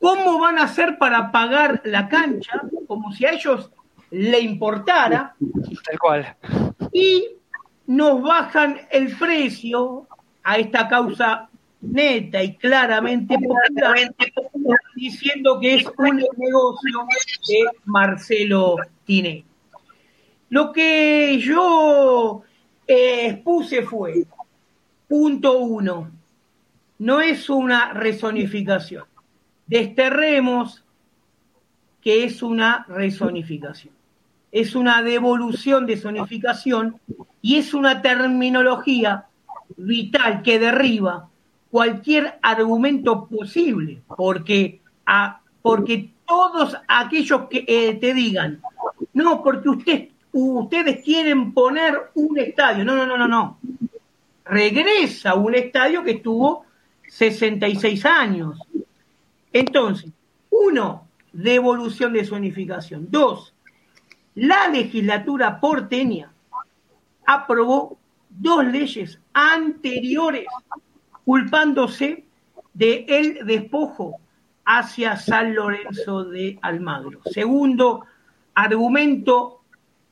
[0.00, 2.62] ¿cómo van a hacer para pagar la cancha?
[2.88, 3.70] Como si a ellos
[4.10, 5.34] le importara.
[5.84, 6.36] Tal cual.
[6.92, 7.28] Y
[7.86, 10.06] nos bajan el precio
[10.42, 11.48] a esta causa
[11.82, 13.36] neta y claramente
[14.94, 17.06] diciendo que es un negocio
[17.48, 19.44] de Marcelo Tine.
[20.50, 22.42] Lo que yo
[22.86, 24.24] eh, expuse fue
[25.10, 26.08] Punto uno.
[26.98, 29.04] No es una rezonificación.
[29.66, 30.84] Desterremos
[32.00, 33.99] que es una rezonificación.
[34.52, 36.96] Es una devolución de zonificación
[37.42, 39.26] y es una terminología
[39.76, 41.28] vital que derriba
[41.70, 48.60] cualquier argumento posible, porque, a, porque todos aquellos que eh, te digan,
[49.12, 53.58] no, porque usted, ustedes quieren poner un estadio, no, no, no, no, no,
[54.44, 56.64] regresa un estadio que estuvo
[57.08, 58.58] 66 años.
[59.52, 60.10] Entonces,
[60.50, 63.06] uno, devolución de zonificación.
[63.10, 63.54] Dos,
[64.40, 66.32] la legislatura porteña
[67.26, 67.98] aprobó
[68.30, 70.46] dos leyes anteriores
[71.26, 72.24] culpándose
[72.72, 74.18] de el despojo
[74.64, 77.20] hacia San Lorenzo de Almagro.
[77.30, 78.06] Segundo
[78.54, 79.60] argumento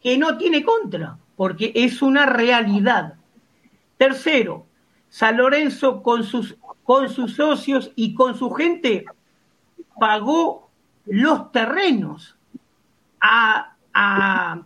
[0.03, 3.15] que no tiene contra, porque es una realidad.
[3.97, 4.67] Tercero,
[5.09, 9.07] San Lorenzo con sus, con sus socios y con su gente
[9.99, 10.69] pagó
[11.07, 12.37] los terrenos
[13.23, 14.61] a, a,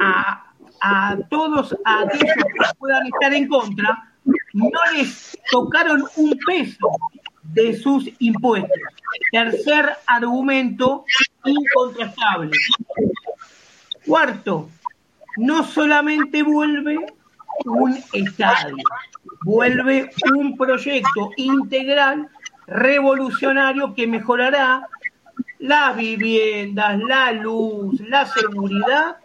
[0.00, 4.10] a, a todos aquellos que puedan estar en contra,
[4.52, 6.90] no les tocaron un peso
[7.42, 8.70] de sus impuestos.
[9.30, 11.04] Tercer argumento
[11.44, 12.50] incontrastable.
[14.06, 14.68] Cuarto,
[15.36, 16.98] no solamente vuelve
[17.64, 18.76] un estadio,
[19.44, 22.28] vuelve un proyecto integral
[22.66, 24.88] revolucionario que mejorará
[25.64, 29.16] las viviendas, la luz, la seguridad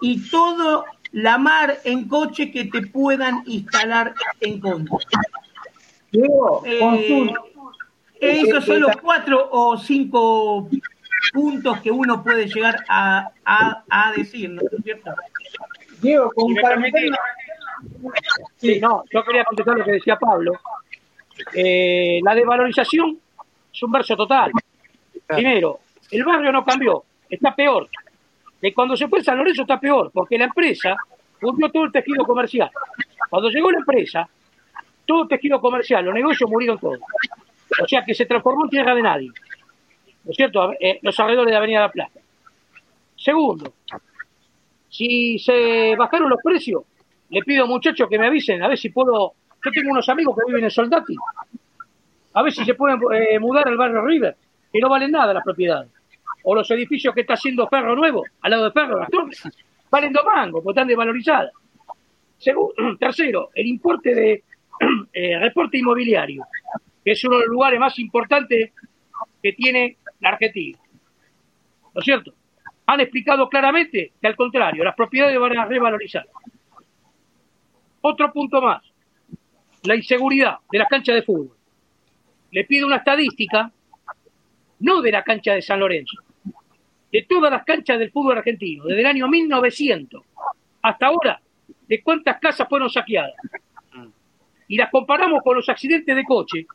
[0.00, 4.98] y todo la mar en coche que te puedan instalar en contra.
[6.12, 7.32] Eh,
[8.20, 10.68] esos son los cuatro o cinco
[11.32, 15.10] puntos que uno puede llegar a, a, decir, ¿no es cierto?
[16.00, 16.54] Diego, con
[18.58, 20.52] Sí, no, yo quería contestar lo que decía Pablo.
[21.52, 23.18] Eh, la desvalorización
[23.72, 24.52] es un verso total.
[25.26, 27.88] Primero, el barrio no cambió, está peor.
[28.60, 30.96] De cuando se fue San Lorenzo está peor, porque la empresa
[31.40, 32.70] volvió todo el tejido comercial.
[33.28, 34.28] Cuando llegó la empresa,
[35.04, 37.00] todo el tejido comercial, los negocios murieron todos.
[37.82, 39.30] O sea que se transformó en tierra de nadie.
[40.24, 40.72] ¿No es cierto?
[40.80, 42.20] Eh, los alrededores de Avenida La Plata.
[43.16, 43.74] Segundo,
[44.88, 46.84] si se bajaron los precios,
[47.30, 49.34] le pido muchachos que me avisen, a ver si puedo.
[49.64, 51.16] Yo tengo unos amigos que viven en Soldati.
[52.34, 54.36] A ver si se pueden eh, mudar al barrio River,
[54.74, 55.88] que no valen nada las propiedades.
[56.42, 59.08] O los edificios que está haciendo Ferro Nuevo, al lado de Ferro, las
[59.88, 61.52] valen dos mangos, porque están desvalorizadas.
[62.36, 64.42] Segundo, tercero, el importe de
[65.12, 66.44] eh, reporte inmobiliario,
[67.04, 68.72] que es uno de los lugares más importantes
[69.40, 70.76] que tiene la Argentina.
[71.94, 72.34] ¿No es cierto?
[72.86, 76.26] Han explicado claramente que al contrario, las propiedades van a revalorizar.
[78.00, 78.82] Otro punto más,
[79.84, 81.56] la inseguridad de las canchas de fútbol.
[82.50, 83.70] Le pido una estadística,
[84.84, 86.18] no de la cancha de San Lorenzo,
[87.10, 90.22] de todas las canchas del fútbol argentino, desde el año 1900
[90.82, 91.40] hasta ahora,
[91.88, 93.34] de cuántas casas fueron saqueadas.
[94.68, 96.66] Y las comparamos con los accidentes de coche,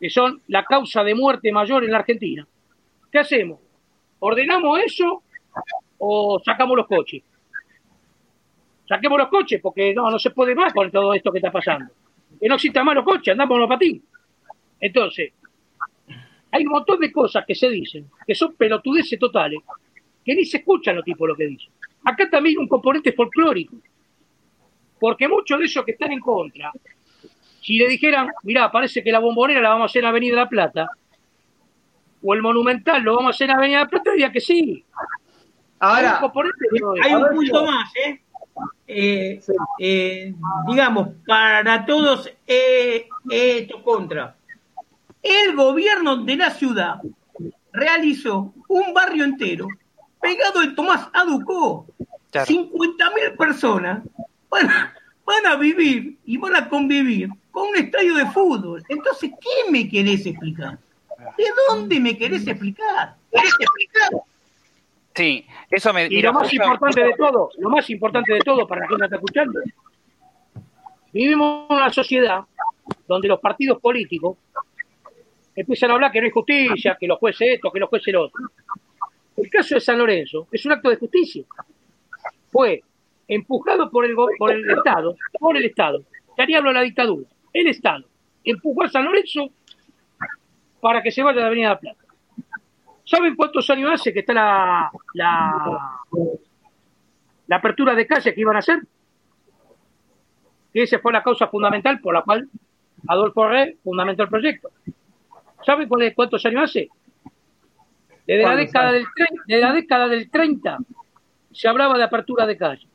[0.00, 2.46] que son la causa de muerte mayor en la Argentina.
[3.12, 3.60] ¿Qué hacemos?
[4.18, 5.22] ¿Ordenamos eso
[5.98, 7.22] o sacamos los coches?
[8.88, 11.92] Saquemos los coches porque no, no se puede más con todo esto que está pasando.
[12.40, 14.02] Que no exista más los coches, andamos los patines.
[14.80, 15.32] Entonces,
[16.56, 19.60] hay un montón de cosas que se dicen, que son pelotudeces totales,
[20.24, 21.70] que ni se escuchan los tipos lo que dicen.
[22.04, 23.76] Acá también un componente folclórico,
[24.98, 26.72] porque muchos de esos que están en contra,
[27.60, 30.48] si le dijeran, mirá, parece que la bombonera la vamos a hacer en Avenida La
[30.48, 30.88] Plata,
[32.22, 34.84] o el Monumental lo vamos a hacer en Avenida La Plata, diría que sí.
[35.78, 36.20] Ahora,
[37.02, 38.20] hay un, punto más, ¿eh?
[38.86, 39.40] Eh,
[39.78, 40.34] eh,
[40.66, 44.34] digamos, para todos esto contra
[45.26, 47.00] el gobierno de la ciudad
[47.72, 49.68] realizó un barrio entero
[50.20, 51.86] pegado en Tomás Aducó.
[52.32, 54.02] 50 mil personas
[54.50, 58.82] van a, vivir y van a convivir con un estadio de fútbol.
[58.88, 60.78] Entonces, ¿qué me querés explicar?
[61.36, 63.16] ¿De dónde me querés explicar?
[63.32, 64.10] ¿Querés explicar?
[65.14, 66.06] Sí, eso me.
[66.06, 69.04] Y lo más importante de todo, lo más importante de todo para la gente que
[69.06, 69.60] está escuchando,
[71.12, 72.40] vivimos en una sociedad
[73.08, 74.36] donde los partidos políticos
[75.56, 78.16] empiezan a hablar que no hay justicia, que los jueces esto, que los jueces el
[78.16, 78.44] otro.
[79.36, 81.44] El caso de San Lorenzo es un acto de justicia.
[82.50, 82.82] Fue
[83.26, 86.04] empujado por el, por el Estado, por el Estado,
[86.36, 88.04] ya hablo de la dictadura, el Estado
[88.44, 89.50] empujó a San Lorenzo
[90.80, 92.04] para que se vaya de la Avenida de la Plata.
[93.04, 96.00] ¿Saben cuántos años hace que está la, la,
[97.46, 98.80] la apertura de calle que iban a hacer?
[100.76, 102.50] que esa fue la causa fundamental por la cual
[103.08, 104.68] Adolfo Re fundamentó el proyecto.
[105.64, 106.88] ¿Sabe cuántos años hace?
[108.26, 109.04] Desde la, década del,
[109.46, 110.78] desde la década del 30
[111.52, 112.86] se hablaba de apertura de calle.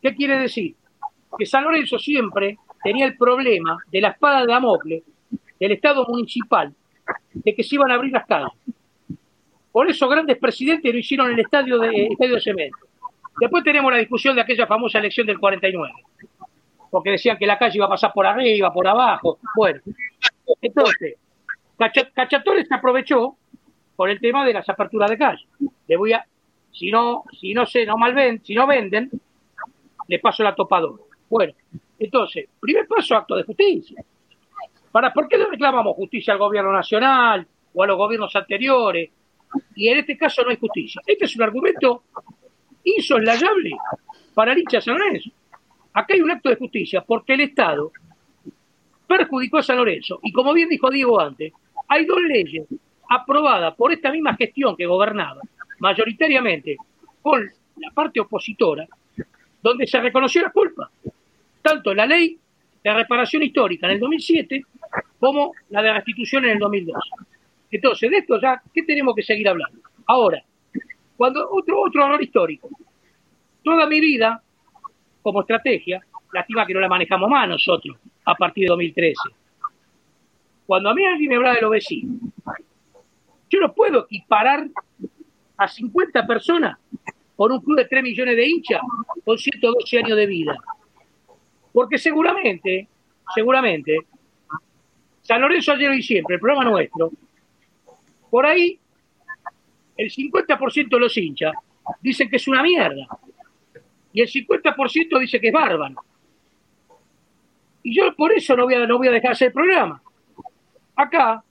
[0.00, 0.76] ¿Qué quiere decir?
[1.36, 5.02] Que San Lorenzo siempre tenía el problema de la espada de Damocles
[5.58, 6.72] del Estado municipal
[7.32, 8.52] de que se iban a abrir las calles.
[9.72, 12.78] Por eso grandes presidentes lo hicieron en el estadio de, estadio de cemento.
[13.40, 15.92] Después tenemos la discusión de aquella famosa elección del 49,
[16.90, 19.38] porque decían que la calle iba a pasar por arriba, por abajo.
[19.54, 19.80] Bueno,
[20.60, 21.16] entonces,
[21.78, 23.36] Cachatores se aprovechó
[23.94, 25.46] por el tema de las aperturas de calle.
[25.86, 26.24] Le voy a,
[26.72, 29.10] si no, si no se, no mal ven, si no venden,
[30.08, 31.02] le paso la topadora.
[31.28, 31.52] Bueno,
[31.98, 34.04] entonces, primer paso, acto de justicia.
[34.90, 39.10] ¿Para por qué le reclamamos justicia al gobierno nacional o a los gobiernos anteriores?
[39.76, 41.00] Y en este caso no hay justicia.
[41.06, 42.04] Este es un argumento
[42.84, 43.72] insoslayable
[44.34, 45.30] para el hincha San Lorenzo.
[45.92, 47.92] Acá hay un acto de justicia porque el Estado
[49.06, 50.20] perjudicó a San Lorenzo.
[50.22, 51.52] Y como bien dijo Diego antes,
[51.88, 52.66] hay dos leyes
[53.08, 55.40] aprobadas por esta misma gestión que gobernaba,
[55.78, 56.76] mayoritariamente
[57.22, 57.42] con
[57.76, 58.86] la parte opositora,
[59.62, 60.90] donde se reconoció la culpa.
[61.62, 62.38] Tanto la ley
[62.82, 64.62] de reparación histórica en el 2007
[65.18, 67.00] como la de restitución en el 2012.
[67.70, 69.80] Entonces, de esto ya, ¿qué tenemos que seguir hablando?
[70.06, 70.42] Ahora,
[71.16, 72.68] cuando otro, otro error histórico.
[73.62, 74.40] Toda mi vida,
[75.22, 76.00] como estrategia,
[76.32, 79.16] lástima que no la manejamos más nosotros a partir de 2013.
[80.68, 82.20] Cuando a mí alguien me habla de los vecinos,
[83.48, 84.68] yo no puedo equiparar
[85.56, 86.78] a 50 personas
[87.34, 88.82] por un club de 3 millones de hinchas
[89.24, 90.58] con 112 años de vida.
[91.72, 92.86] Porque seguramente,
[93.34, 93.96] seguramente,
[95.22, 97.12] San Lorenzo ayer y siempre, el programa nuestro,
[98.28, 98.78] por ahí
[99.96, 101.54] el 50% de los hinchas
[102.02, 103.06] dicen que es una mierda.
[104.12, 105.94] Y el 50% dice que es bárbaro.
[107.82, 110.02] Y yo por eso no voy a, no voy a dejar hacer el programa.
[110.98, 111.44] Acá,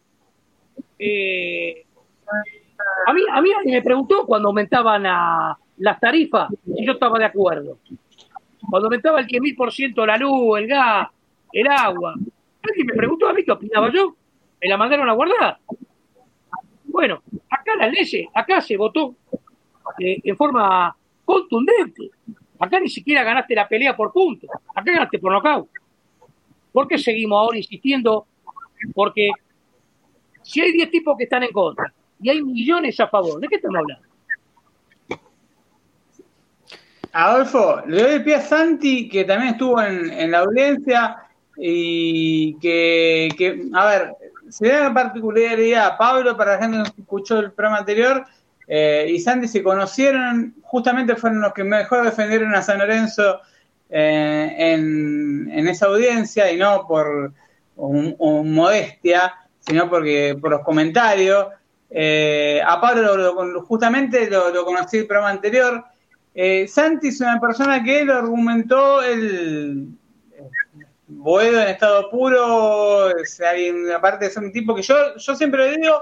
[0.99, 1.85] eh,
[3.07, 5.03] a, mí, a mí alguien me preguntó cuando aumentaban
[5.77, 7.77] las tarifas si yo estaba de acuerdo.
[8.69, 11.07] Cuando aumentaba el 10.000% la luz, el gas,
[11.53, 12.15] el agua.
[12.61, 14.17] Alguien me preguntó a mí qué opinaba yo.
[14.61, 15.59] Me la mandaron a guardar.
[16.83, 19.15] Bueno, acá las leyes, acá se votó
[19.97, 20.93] eh, en forma
[21.23, 22.11] contundente.
[22.59, 24.49] Acá ni siquiera ganaste la pelea por puntos.
[24.75, 25.69] Acá ganaste por nocaut.
[26.73, 28.27] ¿Por qué seguimos ahora insistiendo?
[28.93, 29.30] Porque
[30.41, 33.55] si hay 10 tipos que están en contra y hay millones a favor, ¿de qué
[33.55, 34.07] estamos hablando?
[37.13, 41.17] Adolfo, le doy el pie a Santi, que también estuvo en, la audiencia
[41.57, 44.15] y que, a ver,
[44.49, 48.23] se da una particularidad, Pablo, para la gente que escuchó el programa anterior,
[48.67, 53.39] eh, y Santi se conocieron, justamente fueron los que mejor defendieron a San Lorenzo
[53.89, 57.34] eh, en, esa audiencia y no por
[57.78, 61.47] modestia, sino porque por los comentarios.
[61.89, 65.86] Eh, a Pablo justamente lo, conocí el programa anterior
[66.39, 69.88] eh, Santi es una persona que lo argumentó el
[71.07, 73.07] Boedo en estado puro,
[73.95, 75.99] aparte de ser un tipo que yo, yo siempre le digo,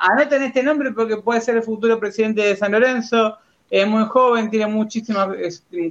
[0.00, 3.38] anoten este nombre porque puede ser el futuro presidente de San Lorenzo,
[3.70, 5.28] es muy joven, tiene muchísimas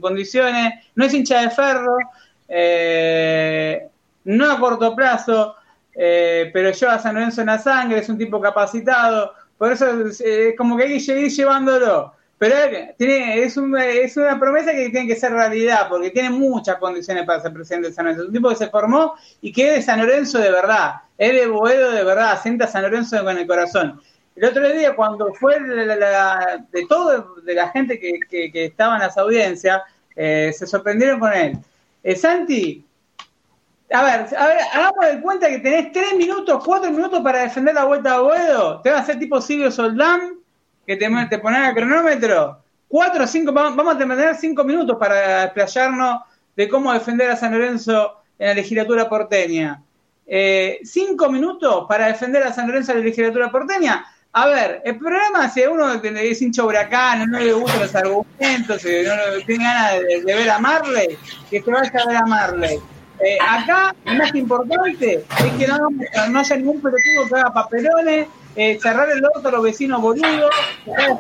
[0.01, 1.95] condiciones, no es hincha de ferro,
[2.49, 3.87] eh,
[4.25, 5.55] no a corto plazo,
[5.95, 9.87] eh, pero lleva a San Lorenzo en la sangre, es un tipo capacitado, por eso
[10.07, 12.13] es como que hay que seguir llevándolo.
[12.37, 12.55] Pero
[12.97, 17.53] tiene, es, una promesa que tiene que ser realidad, porque tiene muchas condiciones para ser
[17.53, 18.27] presidente de San Lorenzo.
[18.27, 21.47] Un tipo que se formó y que es de San Lorenzo de verdad, es de
[21.47, 24.01] Boedo de verdad, sienta San Lorenzo con el corazón.
[24.35, 29.17] El otro día, cuando fue de todo, de la gente que, que, estaba en las
[29.17, 29.81] audiencias,
[30.13, 31.57] eh, se sorprendieron con él.
[32.03, 32.84] Eh, Santi,
[33.91, 37.75] a ver, a ver, hagamos de cuenta que tenés tres minutos, cuatro minutos para defender
[37.75, 38.81] la vuelta a Boedo.
[38.81, 40.39] Te va a hacer tipo Silvio Soldán
[40.85, 45.45] que te, te pones el cronómetro, cuatro o cinco, vamos a tener cinco minutos para
[45.45, 46.21] explayarnos
[46.55, 49.81] de cómo defender a San Lorenzo en la legislatura porteña.
[50.27, 54.05] Eh, cinco minutos para defender a San Lorenzo en la legislatura porteña.
[54.33, 59.45] A ver, el problema si uno es hincha huracán, no le gustan los argumentos, no
[59.45, 61.17] tiene ganas de, ver a Marley,
[61.49, 62.79] que se vaya a ver a Marley.
[63.19, 68.77] Eh, acá, lo más importante es que no, haya ningún pelotudo que haga papelones, eh,
[68.81, 70.53] cerrar el orto a los vecinos boludos,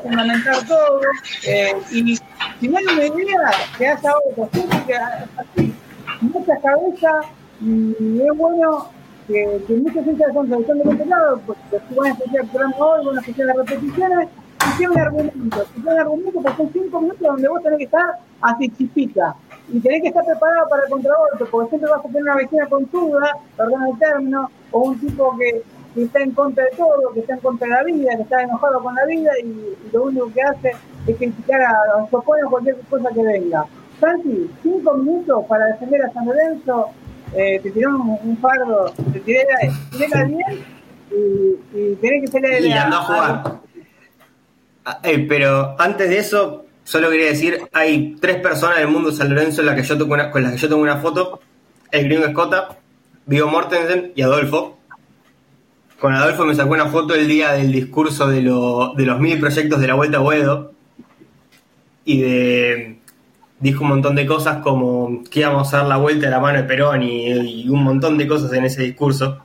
[0.03, 1.01] fundamentar todo,
[1.47, 2.17] eh, y
[2.59, 4.49] si no hay una idea que haya otro,
[4.85, 5.73] que así,
[6.21, 7.25] muchas cabezas,
[7.61, 8.89] y es bueno
[9.27, 12.47] que, que muchos hinchas son selección de este lado, pues si van a escuchar el
[12.47, 14.29] programa hoy, van a escuchar las repeticiones,
[14.65, 18.19] y tienen argumentos, y tienen argumentos porque son cinco minutos donde vos tenés que estar
[18.41, 19.35] así chipita.
[19.69, 22.67] Y tenés que estar preparado para el contragolpe, porque siempre vas a tener una vecina
[22.67, 25.63] conchuda, perdón el término, o un tipo que,
[26.01, 28.83] está en contra de todo, que está en contra de la vida, que está enojado
[28.83, 30.71] con la vida y, lo único que hace
[31.07, 33.65] es criticar a los oponentes cualquier cosa que venga.
[33.99, 36.89] Santi, cinco minutos para defender a San Lorenzo,
[37.33, 39.45] eh, te tiró un, fardo, te tiré,
[40.09, 40.65] la bien
[41.11, 43.43] y, y tenés que salir y andó a jugar.
[44.87, 49.17] Ah, eh, pero antes de eso, solo quería decir, hay tres personas del mundo de
[49.17, 51.41] San Lorenzo en la que yo tengo con las que yo tengo una foto.
[51.91, 52.77] El gringo Escota,
[53.25, 54.79] Vigo Mortensen y Adolfo.
[55.99, 59.81] Con Adolfo me sacó una foto el día del discurso de, de los mil proyectos
[59.81, 60.71] de la Vuelta a Boedo.
[62.05, 62.99] Y de,
[63.59, 66.59] dijo un montón de cosas como que íbamos a dar la vuelta de la mano
[66.59, 69.41] de Perón y, un montón de cosas en ese discurso.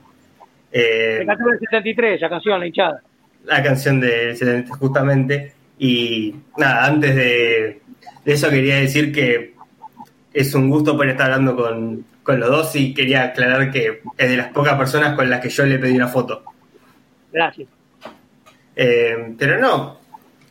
[0.72, 3.02] Eh, cantó el 73, la canción, la hinchada.
[3.46, 5.59] La canción de 73, justamente.
[5.82, 7.80] Y nada, antes de,
[8.26, 9.54] eso quería decir que
[10.30, 12.04] es un gusto poder estar hablando con,
[12.38, 15.66] los dos y quería aclarar que es de las pocas personas con las que yo
[15.66, 16.44] le pedí una foto.
[17.32, 17.66] Gracias.
[18.76, 19.98] Eh, pero no,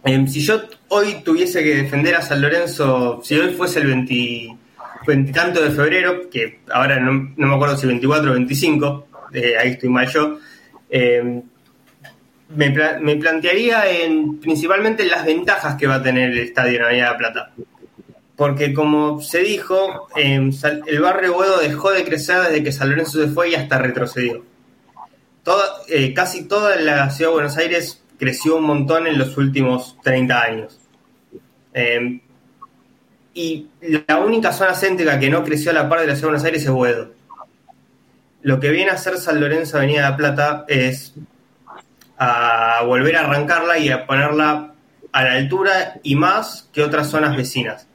[0.04, 5.32] em, si yo hoy tuviese que defender a San Lorenzo, si hoy fuese el 20,
[5.32, 9.90] tanto de febrero, que ahora no, me acuerdo si 24 o 25, eh, ahí estoy
[9.90, 10.38] mal yo,
[12.56, 17.18] me, plantearía en principalmente las ventajas que va a tener el estadio en Avenida de
[17.18, 17.52] Plata.
[18.36, 20.52] Porque como se dijo, em,
[20.88, 24.44] el barrio Boedo dejó de crecer desde que San Lorenzo se fue y hasta retrocedió.
[25.88, 30.42] Eh, casi toda la ciudad de Buenos Aires creció un montón en los últimos 30
[30.42, 30.80] años.
[31.74, 32.22] Em,
[33.34, 36.32] y la única zona céntrica que no creció a la par de la ciudad de
[36.32, 37.12] Buenos Aires es Boedo.
[38.42, 41.16] Lo que viene a hacer San Lorenzo Avenida de Plata es
[42.20, 44.74] a volver a arrancarla y a ponerla
[45.12, 47.88] a la altura y más que otras zonas vecinas.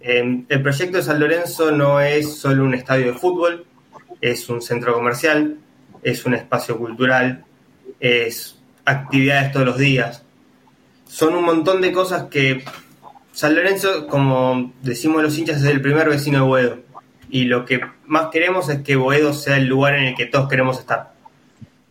[0.00, 3.66] Em, el proyecto de San Lorenzo no es solo un estadio de fútbol,
[4.20, 5.58] es un centro comercial,
[6.02, 7.44] es un espacio cultural,
[8.00, 10.22] es actividades todos los días.
[11.06, 12.64] Son un montón de cosas que
[13.32, 16.78] San Lorenzo, como decimos los hinchas, es el primer vecino de Boedo.
[17.30, 20.48] Y lo que más queremos es que Boedo sea el lugar en el que todos
[20.48, 21.13] queremos estar.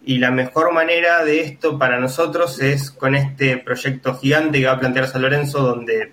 [0.05, 4.73] Y la mejor manera de esto para nosotros es con este proyecto gigante que va
[4.73, 6.11] a plantear San Lorenzo, donde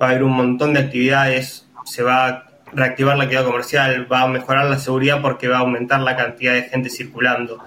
[0.00, 4.22] va a haber un montón de actividades, se va a reactivar la actividad comercial, va
[4.22, 7.58] a mejorar la seguridad porque va a aumentar la cantidad de gente circulando.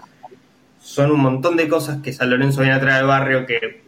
[0.80, 3.82] Son un montón de cosas que San Lorenzo viene a traer al barrio que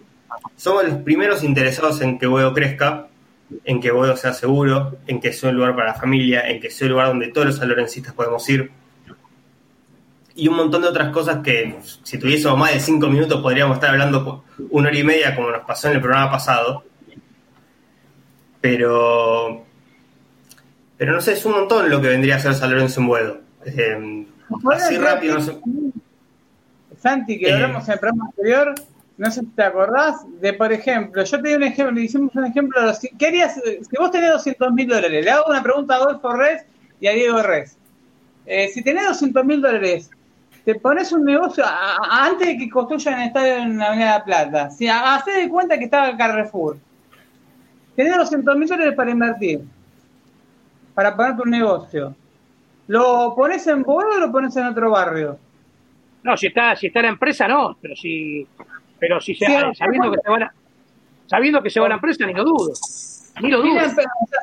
[0.55, 3.07] somos los primeros interesados en que Boedo crezca,
[3.66, 6.72] en que Boedo sea seguro, en que sea un lugar para la familia, en que
[6.72, 8.72] sea un lugar donde todos los sanlorencistas podemos ir
[10.42, 13.92] y un montón de otras cosas que si tuviésemos más de cinco minutos podríamos estar
[13.92, 16.84] hablando una hora y media como nos pasó en el programa pasado.
[18.60, 19.64] Pero,
[20.98, 23.42] pero no sé, es un montón lo que vendría a ser San Lorenzo en Buedo.
[23.66, 24.26] Eh,
[24.74, 25.60] así rápido, no sé.
[27.00, 27.54] Santi, que eh.
[27.54, 28.74] hablamos en el programa anterior,
[29.20, 32.36] no sé si te acordás, de por ejemplo, yo te di un ejemplo, le hicimos
[32.36, 32.82] un ejemplo,
[33.20, 35.24] ¿qué harías si vos tenés 200 mil dólares?
[35.24, 36.64] Le hago una pregunta a Adolfo Res
[37.00, 37.78] y a Diego Res.
[38.48, 40.10] Eh, si tenés 200 mil dólares,
[40.66, 44.24] te pones un negocio antes de que construyan el estadio en la Avenida de la
[44.24, 44.70] Plata.
[44.70, 46.78] Si haces de cuenta que estaba Carrefour.
[47.95, 49.62] Tenés 200 mil dólares para invertir,
[50.93, 52.16] para poner tu negocio.
[52.88, 55.38] ¿Lo pones en Boedo o lo pones en otro barrio?
[56.24, 58.47] No, si está, si está la empresa, no, pero si,
[58.99, 59.45] pero si se,
[59.76, 60.53] sabiendo, que se va la,
[61.26, 62.72] sabiendo que se va la empresa, ni lo dudo.
[63.41, 63.80] Ni lo dudo.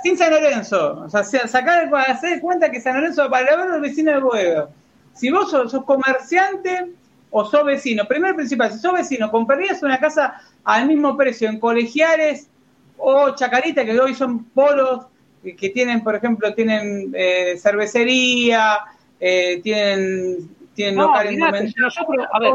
[0.03, 1.03] sin San Lorenzo.
[1.05, 4.71] O sea, sacar, hacer de cuenta que San Lorenzo para ver el vecino de Boedo
[5.19, 6.93] si vos sos, comerciante
[7.31, 11.59] o sos vecino, primero principal, si sos vecino, ¿comprarías una casa al mismo precio en
[11.59, 12.49] colegiales
[12.97, 15.07] o chacarita, que hoy son polos
[15.43, 18.79] que tienen, por ejemplo, tienen eh, cervecería,
[19.21, 22.55] eh, tienen, tienen no, a ver,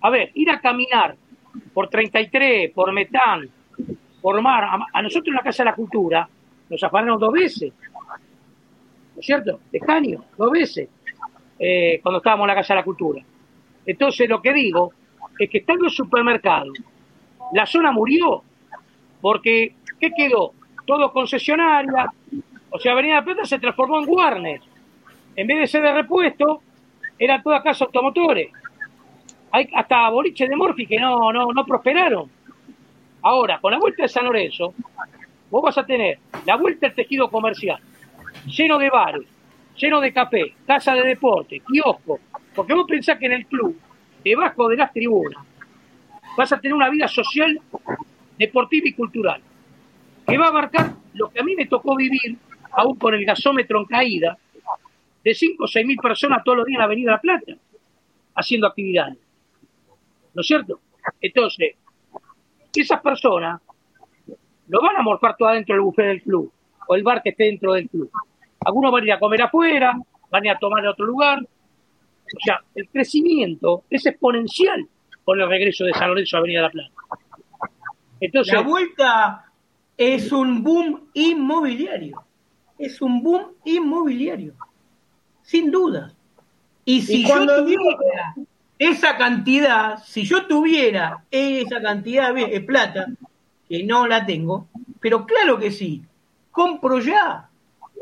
[0.00, 1.16] a ver, ir a caminar
[1.72, 3.48] por 33, por Metán,
[4.20, 6.28] por Mar, a, nosotros en la Casa de la Cultura
[6.68, 9.60] nos afanaron dos veces, ¿no es cierto?
[9.70, 10.88] De caño, dos veces.
[11.58, 13.22] Eh, cuando estábamos en la Casa de la Cultura.
[13.86, 14.92] Entonces lo que digo
[15.38, 16.72] es que estando en el supermercado,
[17.52, 18.42] la zona murió,
[19.20, 20.52] porque ¿qué quedó?
[20.86, 22.12] Todo concesionaria,
[22.70, 24.60] o sea, Avenida Plata se transformó en Warner.
[25.36, 26.60] En vez de ser de repuesto,
[27.18, 28.50] era toda casa automotores.
[29.52, 32.28] Hay hasta boliche de Morphy que no, no, no prosperaron.
[33.22, 34.74] Ahora, con la vuelta de San Lorenzo,
[35.50, 37.78] vos vas a tener la vuelta del tejido comercial,
[38.46, 39.22] lleno de bares,
[39.76, 42.20] lleno de café, casa de deporte, kiosco,
[42.54, 43.78] porque vos pensás que en el club,
[44.24, 45.44] debajo de las tribunas,
[46.36, 47.60] vas a tener una vida social,
[48.38, 49.40] deportiva y cultural,
[50.26, 52.36] que va a marcar lo que a mí me tocó vivir
[52.72, 54.38] aún con el gasómetro en caída,
[55.22, 57.52] de 5 o 6 mil personas todos los días en la Avenida La Plata,
[58.34, 59.16] haciendo actividades.
[60.34, 60.80] ¿No es cierto?
[61.20, 61.76] Entonces,
[62.74, 63.60] esas personas
[64.68, 66.52] no van a morfar todo adentro del buffet del club
[66.86, 68.10] o el bar que esté dentro del club.
[68.64, 69.98] Algunos van a ir a comer afuera,
[70.30, 71.40] van a ir a tomar en otro lugar.
[71.40, 74.88] O sea, el crecimiento es exponencial
[75.24, 76.90] con el regreso de San Lorenzo a Avenida La Plata.
[78.20, 79.44] Entonces, la vuelta
[79.96, 82.22] es un boom inmobiliario.
[82.78, 84.54] Es un boom inmobiliario.
[85.42, 86.12] Sin duda.
[86.84, 88.34] Y si yo tuviera
[88.78, 93.06] esa cantidad, si yo tuviera esa cantidad de plata,
[93.68, 94.68] que no la tengo,
[95.00, 96.02] pero claro que sí,
[96.50, 97.48] compro ya,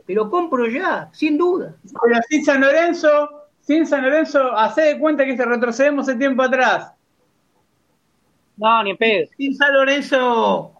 [0.07, 1.75] pero compro ya, sin duda.
[2.03, 3.29] Pero sin San Lorenzo,
[3.61, 6.93] sin San Lorenzo, hace de cuenta que se retrocedemos el tiempo atrás.
[8.57, 9.29] No, ni en pedo.
[9.37, 10.73] Sin San Lorenzo,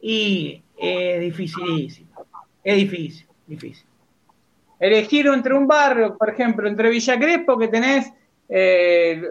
[0.00, 2.08] y es dificilísimo.
[2.62, 3.86] Es difícil, difícil.
[4.78, 8.12] Elegir entre un barrio, por ejemplo, entre Villa Crespo, que tenés.
[8.48, 9.22] Eh,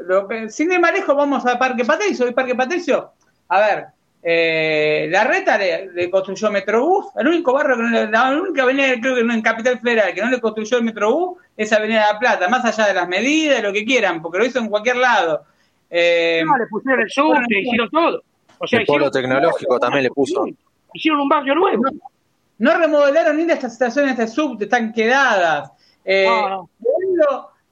[0.50, 2.28] sin ir más lejos, vamos a Parque Patricio.
[2.28, 3.12] ¿Y Parque Patricio?
[3.48, 3.86] A ver,
[4.28, 9.00] eh, la reta le, construyó Metrobús, el único barrio que no le, la única avenida
[9.00, 12.20] creo que en Capital Federal que no le construyó el Metrobús es Avenida de la
[12.20, 15.44] Plata, más allá de las medidas, lo que quieran, porque lo hizo en cualquier lado.
[15.92, 18.24] Eh, no, le pusieron el sur, le hicieron todo.
[18.58, 20.48] O sea, el polo tecnológico también le puso.
[20.92, 21.84] Hicieron un barrio nuevo.
[22.58, 25.72] No, remodelaron ni de estas estaciones de sub, están quedadas.
[26.04, 26.28] Eh,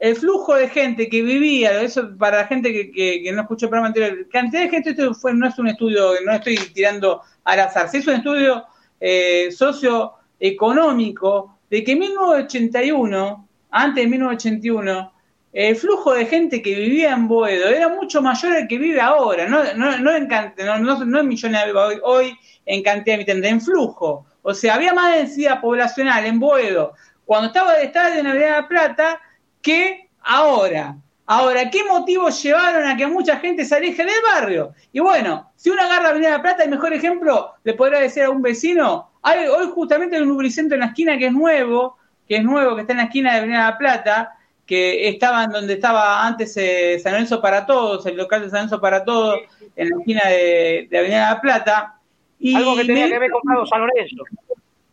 [0.03, 3.87] el flujo de gente que vivía, eso para la gente que, no escuchó el programa
[3.87, 7.87] anterior, cantidad de gente, esto fue, no es un estudio, no estoy tirando al azar,
[7.93, 8.65] es un estudio
[8.99, 15.13] eh, socioeconómico de que en 1981, antes de 1981,
[15.53, 19.47] el flujo de gente que vivía en Boedo era mucho mayor al que vive ahora,
[19.47, 23.61] no, no, no, en, no, no, en millones de hoy, hoy en cantidad de en
[23.61, 24.25] flujo.
[24.41, 26.93] O sea, había más densidad poblacional en Boedo
[27.23, 29.21] cuando estaba el estadio de Navidad de la Plata
[29.63, 30.97] que ahora.
[31.25, 34.73] Ahora, ¿qué motivos llevaron a que mucha gente se aleje del barrio?
[34.91, 38.23] Y bueno, si uno agarra Avenida de la Plata, el mejor ejemplo le podría decir
[38.23, 41.97] a un vecino, hay, hoy justamente hay un lubricentro en la esquina que es nuevo,
[42.27, 45.45] que es nuevo, que está en la esquina de Avenida de la Plata, que estaba
[45.45, 49.05] en donde estaba antes eh, San Lorenzo para Todos, el local de San Lorenzo para
[49.05, 49.39] Todos,
[49.77, 51.95] en la esquina de, Avenida de la Plata.
[52.37, 54.23] Y Algo que tenía que ver con San Lorenzo.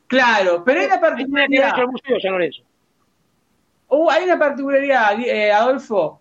[0.06, 1.74] Claro, pero hay una particularidad.
[2.22, 2.62] San Lorenzo.
[3.90, 6.20] Uh, hay una particularidad, eh, Adolfo.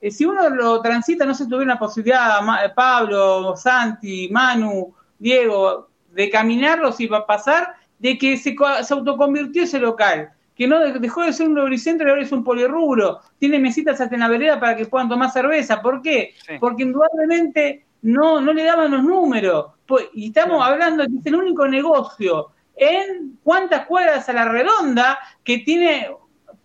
[0.00, 5.88] Eh, si uno lo transita, no se tuviera la posibilidad, eh, Pablo, Santi, Manu, Diego,
[6.12, 11.34] de caminarlos y pasar, de que se, se autoconvirtió ese local que no dejó de
[11.34, 13.20] ser un lubricentro y ahora es un polirrubro.
[13.38, 15.82] Tiene mesitas hasta en la vereda para que puedan tomar cerveza.
[15.82, 16.34] ¿Por qué?
[16.58, 19.66] Porque indudablemente no, no le daban los números.
[19.86, 24.46] Pues, y estamos hablando de que es el único negocio en cuántas cuadras a la
[24.46, 26.08] redonda que tiene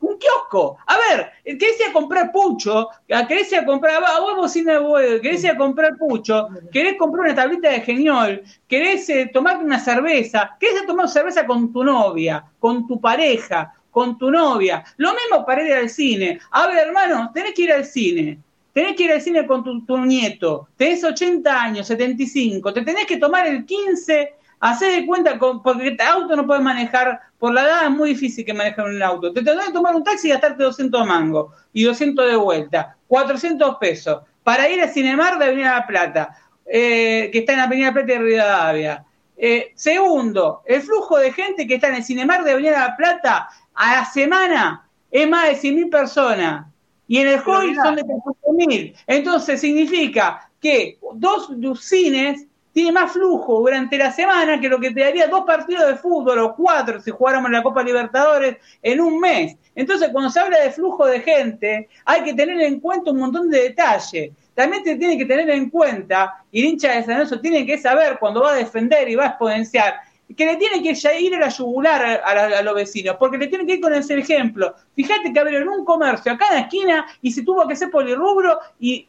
[0.01, 0.77] un kiosco.
[0.85, 5.43] A ver, querés ir a comprar pucho, querés ir a comprar, a de huevo, querés
[5.43, 10.55] ir a comprar pucho, querés comprar una tablita de geniol, querés eh, tomarte una cerveza,
[10.59, 14.83] querés tomar cerveza con tu novia, con tu pareja, con tu novia.
[14.97, 16.39] Lo mismo para ir al cine.
[16.51, 18.39] A ver, hermano, tenés que ir al cine.
[18.73, 20.69] Tenés que ir al cine con tu, tu nieto.
[20.77, 22.73] Tenés 80 años, 75.
[22.73, 27.19] Te tenés que tomar el 15 Hacé de cuenta, porque el auto no puedes manejar,
[27.41, 29.33] por la edad es muy difícil que manejar un auto.
[29.33, 33.77] Te tendrás que tomar un taxi y gastarte 200 mangos y 200 de vuelta, 400
[33.77, 36.37] pesos, para ir a Cinemar de Avenida La Plata,
[36.67, 39.03] eh, que está en Avenida Plata de Rivadavia.
[39.35, 43.49] Eh, segundo, el flujo de gente que está en el Cinemar de Avenida La Plata
[43.73, 46.67] a la semana es más de 100.000 personas.
[47.07, 48.95] Y en el Hoy son de 300.000.
[49.07, 55.01] Entonces significa que dos cines tiene más flujo durante la semana que lo que te
[55.01, 59.57] daría dos partidos de fútbol o cuatro si jugáramos la Copa Libertadores en un mes.
[59.75, 63.49] Entonces, cuando se habla de flujo de gente, hay que tener en cuenta un montón
[63.49, 64.31] de detalles.
[64.53, 67.77] También te tiene que tener en cuenta, y el hincha de San Lorenzo tiene que
[67.77, 69.95] saber cuando va a defender y va a exponenciar,
[70.35, 73.73] que le tiene que ir a la yugular a, los vecinos, porque le tiene que
[73.73, 74.75] ir con ese ejemplo.
[74.95, 78.59] Fíjate que abrieron un comercio acá en la esquina y se tuvo que hacer polirrubro
[78.79, 79.07] y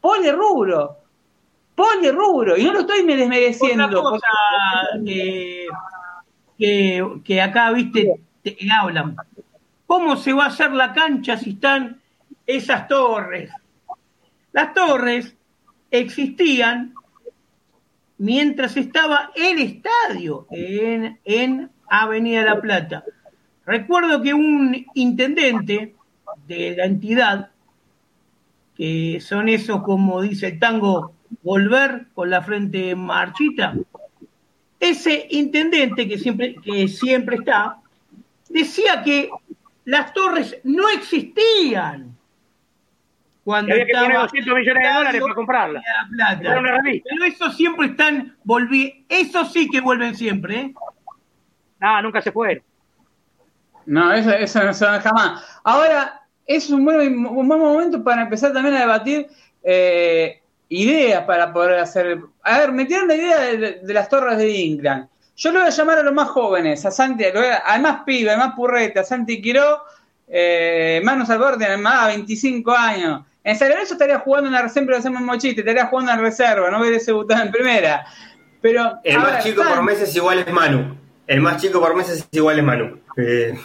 [0.00, 1.03] polirrubro
[2.12, 3.86] rubro, y no lo estoy desmereciendo.
[3.86, 4.28] Otra cosa
[5.04, 5.66] que,
[7.24, 9.16] que, acá, viste, te hablan.
[9.86, 12.00] ¿Cómo se va a hacer la cancha si están
[12.46, 13.50] esas torres?
[14.52, 15.34] Las torres
[15.90, 16.94] existían
[18.18, 23.04] mientras estaba el estadio en, en Avenida La Plata.
[23.66, 25.94] Recuerdo que un intendente
[26.46, 27.50] de la entidad,
[28.76, 33.74] que son esos, como dice el tango, volver con la frente marchita.
[34.80, 37.78] Ese intendente que siempre, que siempre está,
[38.48, 39.30] decía que
[39.84, 42.16] las torres no existían.
[43.44, 45.82] Cuando había que poner 200 millones de dólares para comprarla.
[46.40, 49.04] Pero eso siempre están volviendo.
[49.08, 50.74] Eso sí que vuelven siempre, ¿eh?
[51.80, 52.62] No, nunca se fue.
[53.84, 55.60] No, eso, eso no se va jamás.
[55.62, 59.26] Ahora, es un buen, un buen momento para empezar también a debatir
[59.62, 60.42] eh,
[60.74, 62.18] ideas para poder hacer.
[62.42, 65.08] A ver, metieron la idea de, las torres de Inclán.
[65.36, 68.38] Yo lo voy a llamar a los más jóvenes, a Santi, al más pibe, al
[68.38, 69.82] más purrete, a Santi Quiró,
[70.28, 73.22] eh, Manos al borde, más 25 años.
[73.42, 76.70] En San Lorenzo estaría jugando en la siempre lo hacemos mochite, estaría jugando en reserva,
[76.70, 78.06] no hubiese debutado en primera.
[78.60, 80.96] Pero, el más chico por meses igual es Manu.
[81.26, 83.00] El más chico por meses es igual es Manu.
[83.16, 83.58] Eh.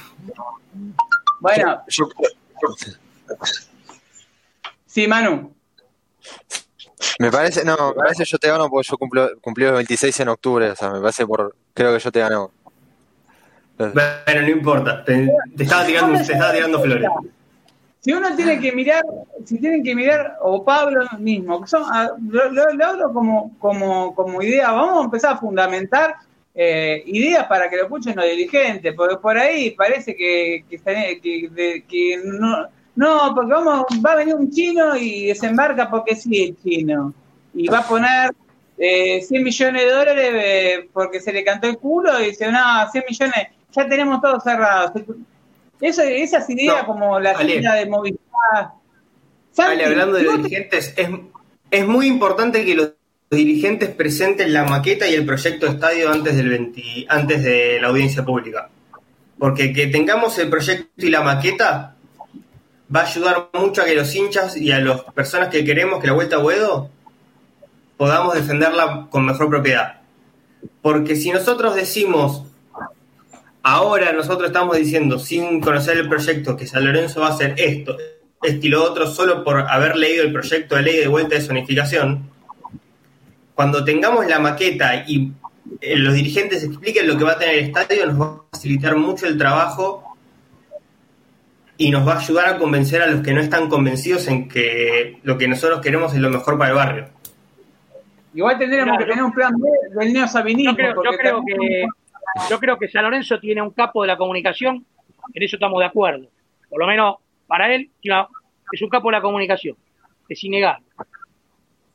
[1.40, 1.84] Bueno.
[4.86, 5.56] Sí, Manu.
[7.20, 10.20] Me parece, no, me parece que yo te gano porque yo cumplo, cumplí los 26
[10.20, 12.52] en octubre, o sea, me parece por, creo que yo te gano.
[13.78, 17.10] Bueno, no importa, te, estaba tirando, te estaba tirando flores.
[18.02, 19.04] Si uno tiene que mirar,
[19.46, 24.72] si tienen que mirar, o Pablo mismo, son, ah, lo, hablo como, como, como idea,
[24.72, 26.16] vamos a empezar a fundamentar
[26.56, 32.22] eh, ideas para que lo escuchen los dirigentes, porque por ahí parece que, que, que
[32.24, 32.68] no,
[33.00, 37.14] no, porque vamos, va a venir un chino y desembarca porque sí el chino.
[37.54, 38.32] Y va a poner
[38.78, 42.60] eh, 100 millones de dólares eh, porque se le cantó el culo y dice, no,
[42.92, 44.92] 100 millones, ya tenemos todo cerrado.
[45.80, 48.20] Eso, esas ideas como la idea de movilidad.
[49.58, 51.08] hablando de los dirigentes, es,
[51.72, 52.92] es muy importante que los
[53.32, 57.88] dirigentes presenten la maqueta y el proyecto de estadio antes del 20, antes de la
[57.88, 58.68] audiencia pública.
[59.38, 61.96] Porque que tengamos el proyecto y la maqueta
[62.94, 66.08] va a ayudar mucho a que los hinchas y a las personas que queremos que
[66.08, 66.90] la Vuelta a Buedo
[67.98, 70.02] podamos defenderla con mejor propiedad.
[70.82, 72.44] Porque si nosotros decimos,
[73.62, 77.98] ahora nosotros estamos diciendo, sin conocer el proyecto, que San Lorenzo va a hacer esto,
[78.42, 81.42] esto y lo otro, solo por haber leído el proyecto de ley de vuelta de
[81.42, 82.30] zonificación,
[83.54, 85.34] cuando tengamos la maqueta y
[85.82, 88.96] eh, los dirigentes expliquen lo que va a tener el estadio, nos va a facilitar
[88.96, 90.09] mucho el trabajo
[91.80, 95.18] y nos va a ayudar a convencer a los que no están convencidos en que
[95.24, 97.06] lo que nosotros queremos es lo mejor para el barrio.
[98.34, 100.72] Igual tendríamos que tener un plan B del neosabinismo.
[100.72, 101.86] Yo creo, yo creo que
[102.50, 104.86] yo creo que San Lorenzo tiene un capo de la comunicación,
[105.34, 106.28] en eso estamos de acuerdo.
[106.70, 107.16] Por lo menos
[107.48, 109.78] para él es un capo de la comunicación,
[110.28, 110.86] es innegable.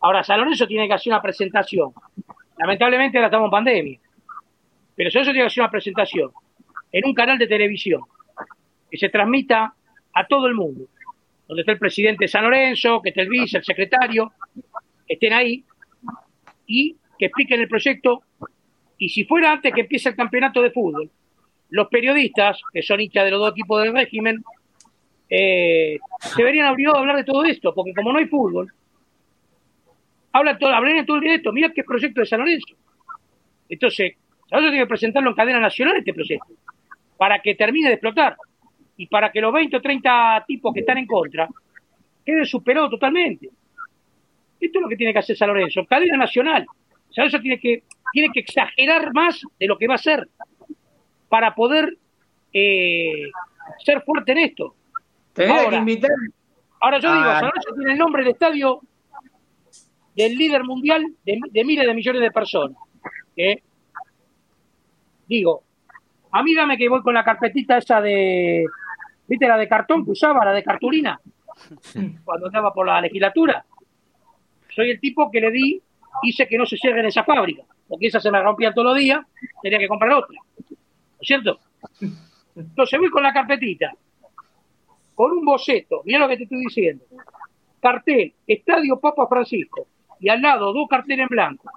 [0.01, 1.93] Ahora, San Lorenzo tiene que hacer una presentación.
[2.59, 4.01] Lamentablemente ahora estamos en pandemia.
[4.97, 6.31] Pero San Lorenzo tiene que hacer una presentación
[6.91, 8.01] en un canal de televisión
[8.95, 9.75] que se transmita
[10.13, 10.85] a todo el mundo,
[11.49, 14.31] donde esté el presidente de San Lorenzo, que esté el vice, el secretario,
[15.09, 15.65] estén ahí
[16.65, 18.23] y que expliquen el proyecto.
[18.97, 21.11] Y si fuera antes que empiece el campeonato de fútbol,
[21.71, 24.45] los periodistas, que son hinchas de los dos equipos del régimen,
[25.29, 28.73] eh, se verían obligados a hablar de todo esto, porque como no hay fútbol,
[30.31, 31.53] hablan todo, hablan todo el día de esto.
[31.53, 32.77] Mira qué proyecto de San Lorenzo.
[33.69, 34.13] Entonces,
[34.53, 36.53] Lorenzo tiene que presentarlo en cadena nacional este proyecto,
[37.17, 38.37] para que termine de explotar
[38.97, 41.49] y para que los 20 o 30 tipos que están en contra
[42.25, 43.51] queden superados totalmente.
[44.61, 46.65] Esto es lo que tiene que hacer San Lorenzo, cadena nacional.
[47.11, 47.83] San Lorenzo tiene que,
[48.13, 50.29] tiene que exagerar más de lo que va a ser
[51.29, 51.97] para poder
[52.53, 53.31] eh,
[53.85, 54.75] ser fuerte en esto.
[55.37, 55.85] Ahora,
[56.81, 58.81] ahora yo digo, San Lorenzo tiene el nombre del estadio
[60.15, 62.79] del líder mundial de, miles de millones de personas.
[63.37, 63.61] ¿eh?
[65.27, 65.65] Digo,
[66.31, 68.65] a mí dame que voy con la carpetita esa de,
[69.27, 71.21] ¿viste la de cartón que usaba, la de cartulina?
[72.25, 73.65] Cuando andaba por la legislatura.
[74.75, 75.83] Soy el tipo que le di,
[76.23, 78.99] hice que no se cierre en esa fábrica, porque esa se me rompía todos los
[78.99, 79.25] días,
[79.63, 80.37] tenía que comprar otra.
[80.69, 80.77] ¿No
[81.21, 81.61] es cierto?
[82.57, 83.93] Entonces voy con la carpetita,
[85.15, 87.05] con un boceto, mira lo que te estoy diciendo.
[87.81, 89.87] Cartel, Estadio Papa Francisco,
[90.19, 91.71] y al lado dos carteles en blanco.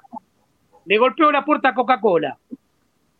[0.85, 2.37] Le golpeo la puerta a Coca-Cola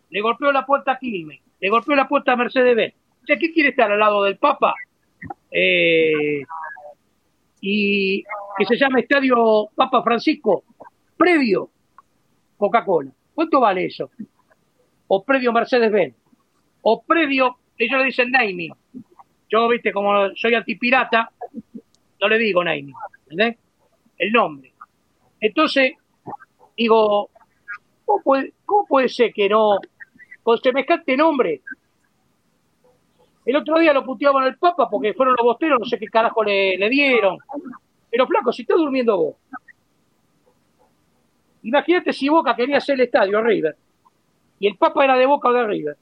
[0.09, 2.93] le golpeó la puerta a Quilmes, le golpeó la puerta a Mercedes-Benz.
[3.35, 4.73] ¿Qué quiere estar al lado del Papa?
[5.51, 6.43] Eh,
[7.61, 8.23] y
[8.57, 10.63] que se llama Estadio Papa Francisco,
[11.17, 11.69] previo
[12.55, 13.11] Coca-Cola.
[13.33, 14.09] ¿Cuánto vale eso?
[15.07, 16.15] O previo Mercedes-Benz.
[16.81, 18.73] O previo, ellos le dicen naming.
[19.49, 21.31] Yo, viste, como soy antipirata,
[22.21, 22.93] no le digo naming.
[23.23, 23.57] ¿entendés?
[24.17, 24.73] El nombre.
[25.39, 25.93] Entonces,
[26.75, 27.29] digo,
[28.05, 29.79] ¿cómo puede, ¿cómo puede ser que no
[30.47, 31.59] con semejante nombre.
[33.47, 36.43] El otro día lo puteaban al Papa porque fueron los bosteros, no sé qué carajo
[36.43, 37.37] le, dieron.
[38.11, 39.35] Pero flaco, si estás durmiendo vos.
[41.63, 43.77] Imagínate si Boca quería hacer el estadio River
[44.59, 45.95] y el Papa era de Boca o de River.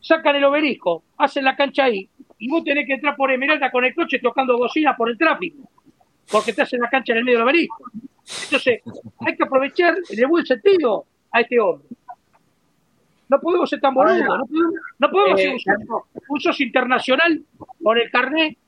[0.00, 2.08] sacan el obelisco, hacen la cancha ahí,
[2.38, 5.68] y vos tenés que entrar por Esmeralda con el coche tocando bocina por el tráfico,
[6.32, 7.84] porque te hacen la cancha en el medio del obelisco.
[8.44, 8.80] Entonces,
[9.18, 11.86] hay que aprovechar en el buen sentido a este hombre.
[13.28, 15.76] No podemos ser tan boludos, no podemos, no podemos Eh, ser
[16.28, 17.42] un socio internacional
[17.82, 18.58] con el carnet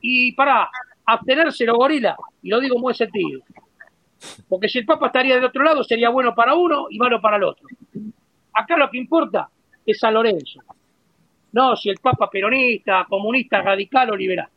[0.00, 0.68] y para
[1.04, 3.40] abstenerse los gorila, y lo digo en buen sentido.
[4.48, 7.36] Porque si el Papa estaría del otro lado, sería bueno para uno y malo para
[7.36, 7.66] el otro.
[8.52, 9.48] Acá lo que importa
[9.86, 10.60] es San Lorenzo.
[11.52, 14.48] No si el Papa peronista, comunista, radical o liberal.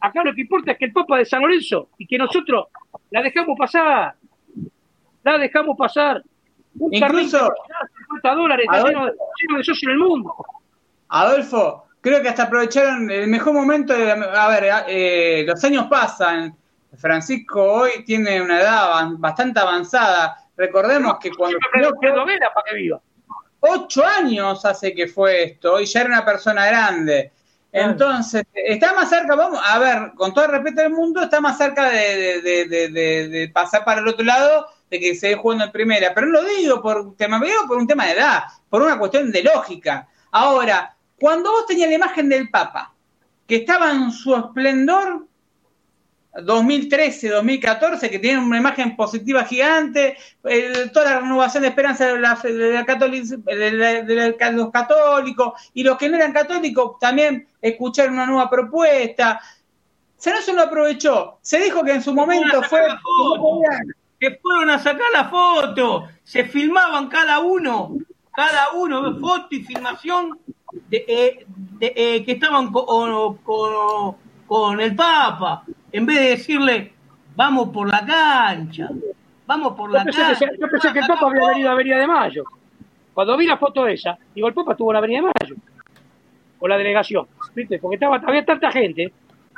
[0.00, 2.66] Acá lo que importa es que el Papa de San Lorenzo y que nosotros
[3.10, 4.14] la dejamos pasar.
[5.22, 6.22] La dejamos pasar.
[6.90, 7.88] Incluso- carrito de
[8.22, 10.34] 50 dólares Adolfo- lleno de, socios en el mundo.
[11.08, 14.10] Adolfo, creo que hasta aprovecharon el mejor momento de...
[14.12, 16.54] A ver, eh, los años pasan.
[16.96, 20.36] Francisco hoy tiene una edad bastante avanzada.
[20.56, 21.56] Recordemos que cuando...
[21.58, 23.00] Para que viva.
[23.60, 27.32] ocho años hace que fue esto y ya era una persona grande.
[27.70, 31.58] Entonces, está más cerca, vamos, a ver, con todo el respeto del mundo, está más
[31.58, 35.34] cerca de, de- de- de- de- de pasar para el otro lado de que se
[35.36, 36.12] jugando en primera.
[36.14, 38.98] Pero no lo digo por un tema, digo por un tema de edad, por una
[38.98, 40.08] cuestión de lógica.
[40.30, 42.92] Ahora, cuando vos tenías la imagen del Papa,
[43.46, 45.26] que estaba en su esplendor,
[46.40, 50.16] 2013, 2014, que tiene una imagen positiva gigante,
[50.92, 55.54] toda la renovación de esperanza de, la, de, la catolic- de la- de los católicos
[55.74, 59.40] y los que no eran católicos también escucharon una nueva propuesta.
[60.16, 61.38] Se no se lo aprovechó.
[61.42, 62.80] Se dijo que en su momento fue.
[64.18, 67.96] Que fueron a sacar la foto, se filmaban cada uno,
[68.34, 70.38] cada uno, foto y filmación
[70.88, 74.16] de, eh, de, eh, que estaban con, con,
[74.46, 75.62] con el Papa,
[75.92, 76.92] en vez de decirle,
[77.36, 78.88] vamos por la cancha,
[79.46, 80.38] vamos por Yo la pensé, cancha.
[80.38, 82.44] se- yo pensé que el Papa había venido a Avenida de Mayo.
[83.14, 85.56] Cuando vi la foto esa, digo, el Papa estuvo en la Avenida de Mayo.
[86.58, 87.26] Con la delegación.
[87.54, 87.78] ¿Viste?
[87.78, 89.12] Porque estaba, había tanta gente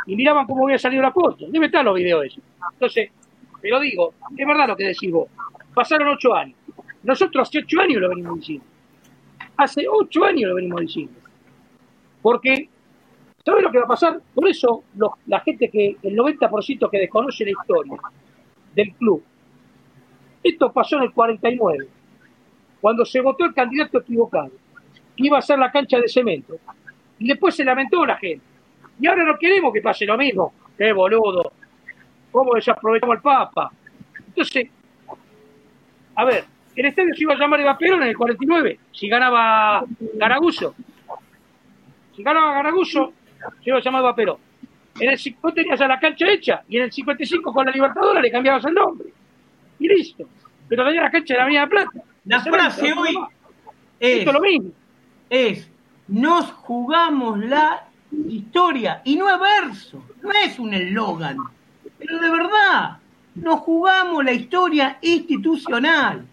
[0.07, 1.47] y miraban cómo había salido la foto.
[1.49, 2.43] Debe estar los videos esos.
[2.75, 3.11] Entonces,
[3.61, 5.29] pero digo, es verdad lo que decís vos.
[5.75, 6.57] Pasaron ocho años.
[7.03, 8.65] Nosotros hace ocho años lo venimos diciendo.
[9.57, 11.13] Hace ocho años lo venimos diciendo.
[12.23, 12.69] Porque,
[13.45, 14.21] ¿sabes lo que va a pasar?
[14.35, 17.97] Por eso los- la gente que, el 90% que desconoce la historia
[18.75, 19.23] del club,
[20.43, 21.87] esto pasó en el 49,
[22.81, 24.51] cuando se votó el candidato equivocado,
[25.17, 26.57] que iba a ser la cancha de cemento.
[27.19, 28.45] Y después se lamentó la gente.
[28.99, 30.53] Y ahora no queremos que pase lo mismo.
[30.79, 31.53] ¡Qué boludo!
[32.31, 33.71] ¿Cómo desaprovechamos al Papa?
[34.29, 34.69] Entonces,
[36.15, 36.45] a ver,
[36.77, 40.75] el estadio se iba a llamar Eva Perón en el 49, si ganaba Garaguso.
[42.17, 43.13] Si ganaba Garaguso,
[43.63, 44.37] se iba a llamar Eva Perón.
[44.99, 47.73] En el, cin- vos tenías ya la cancha hecha y en el 55 con la
[47.73, 49.09] Libertadora le cambiabas el nombre.
[49.79, 50.29] Y listo.
[50.69, 51.91] Pero tenía la cancha de la Avenida Plata.
[52.27, 53.17] La frase hoy
[53.99, 54.71] es, Esto es lo mismo.
[55.31, 55.71] es,
[56.09, 57.85] nos jugamos la
[58.29, 61.37] historia, y no es verso, no es un eslogan,
[62.01, 62.97] pero de verdad,
[63.35, 66.27] nos jugamos la historia institucional.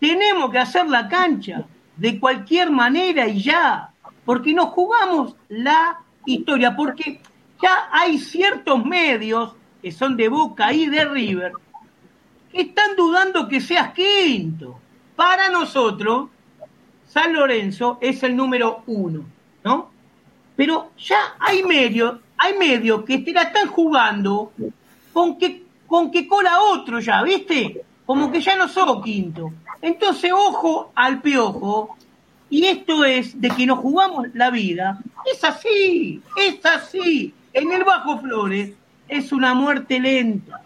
[0.00, 1.64] Tenemos que hacer la cancha
[1.96, 3.90] de cualquier manera y ya,
[4.24, 7.20] porque nos jugamos la historia, porque
[7.62, 11.52] ya hay ciertos medios que son de Boca y de River
[12.50, 14.78] que están dudando que seas quinto.
[15.14, 16.28] Para nosotros,
[17.06, 19.24] San Lorenzo es el número uno,
[19.64, 19.90] ¿no?
[20.56, 24.52] Pero ya hay medios, hay medios que te la están jugando
[25.12, 27.84] con que, con que cola otro ya, ¿viste?
[28.06, 29.52] Como que ya no sos quinto.
[29.80, 31.96] Entonces, ojo al piojo.
[32.50, 34.98] Y esto es de que nos jugamos la vida.
[35.24, 37.32] Es así, es así.
[37.52, 38.72] En el Bajo Flores
[39.08, 40.60] es una muerte lenta.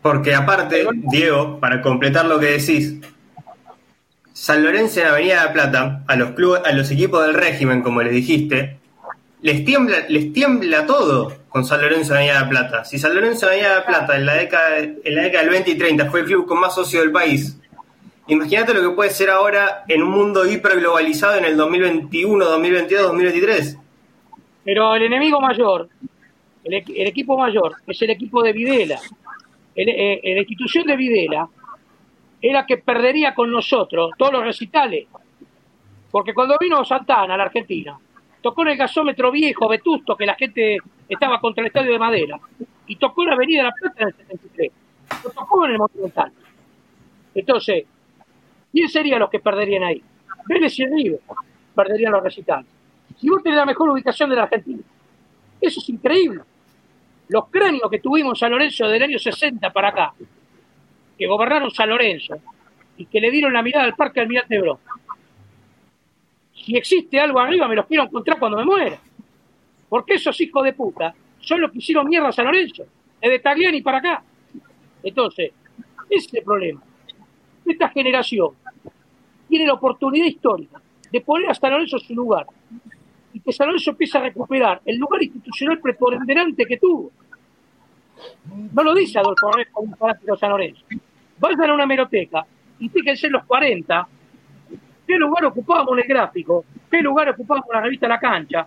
[0.00, 3.00] Porque aparte, Diego, para completar lo que decís,
[4.32, 7.82] San Lorenzo en Avenida de la Plata, a los clubes, a los equipos del régimen,
[7.82, 8.78] como les dijiste,
[9.44, 12.84] les tiembla, les tiembla todo con San Lorenzo en Avenida de la Plata.
[12.86, 15.50] Si San Lorenzo en Avenida de la Plata en la década, en la década del
[15.52, 17.60] 20 y 30 fue el club con más socios del país,
[18.26, 23.78] imagínate lo que puede ser ahora en un mundo hiperglobalizado en el 2021, 2022, 2023.
[24.64, 25.90] Pero el enemigo mayor,
[26.64, 28.98] el, equ- el equipo mayor, es el equipo de Videla.
[29.76, 31.46] El- eh, la institución de Videla
[32.40, 35.06] era que perdería con nosotros todos los recitales.
[36.10, 37.98] Porque cuando vino Santana a la Argentina,
[38.44, 40.76] tocó en el gasómetro viejo, vetusto, que la gente
[41.08, 42.38] estaba contra el estadio de Madera,
[42.86, 44.72] y tocó en la Avenida la Plata en el 73.
[45.24, 46.30] Lo tocó en el Monumental.
[47.34, 47.86] Entonces,
[48.70, 50.02] ¿quién serían los que perderían ahí?
[50.46, 51.20] Vélez y River
[51.74, 52.66] perderían los recitales.
[53.16, 54.82] Si vos tenés la mejor ubicación de la Argentina,
[55.58, 56.42] eso es increíble.
[57.28, 60.12] Los cráneos que tuvimos San Lorenzo del año 60 para acá,
[61.16, 62.36] que gobernaron San Lorenzo
[62.98, 64.78] y que le dieron la mirada al Parque Almirante Brown,
[66.64, 68.98] si existe algo arriba me los quiero encontrar cuando me muera.
[69.88, 72.84] Porque esos hijos de puta son los que hicieron mierda a San Lorenzo,
[73.20, 74.22] desde Tagliani para acá.
[75.02, 75.52] Entonces,
[76.08, 76.82] ese es el problema.
[77.66, 78.50] Esta generación
[79.46, 80.80] tiene la oportunidad histórica
[81.12, 82.46] de poner a San Lorenzo en su lugar
[83.34, 87.12] y que San Lorenzo empiece a recuperar el lugar institucional preponderante que tuvo.
[88.72, 90.82] No lo dice Adolfo como un fanático de San Lorenzo.
[91.38, 92.46] Vayan a una meroteca
[92.78, 94.08] y fíjense en los 40
[95.06, 98.66] qué lugar ocupábamos en el gráfico, qué lugar ocupábamos la revista La Cancha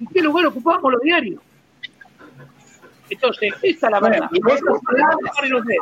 [0.00, 1.40] y qué lugar ocupábamos los diarios.
[3.10, 4.28] Entonces, esta es la verdad.
[4.32, 5.76] Usted lo arranque,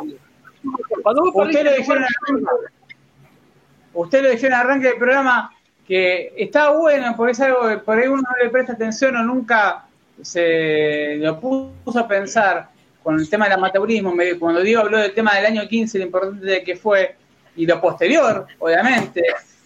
[3.93, 5.51] usted lo decía en el arranque del programa
[5.87, 9.23] que está bueno porque es algo que por ahí uno no le presta atención o
[9.23, 9.85] nunca
[10.21, 12.69] se lo puso a pensar
[13.03, 14.13] con el tema del amateurismo.
[14.39, 17.15] Cuando Diego habló del tema del año 15, lo importante que fue,
[17.57, 19.23] y lo posterior, obviamente,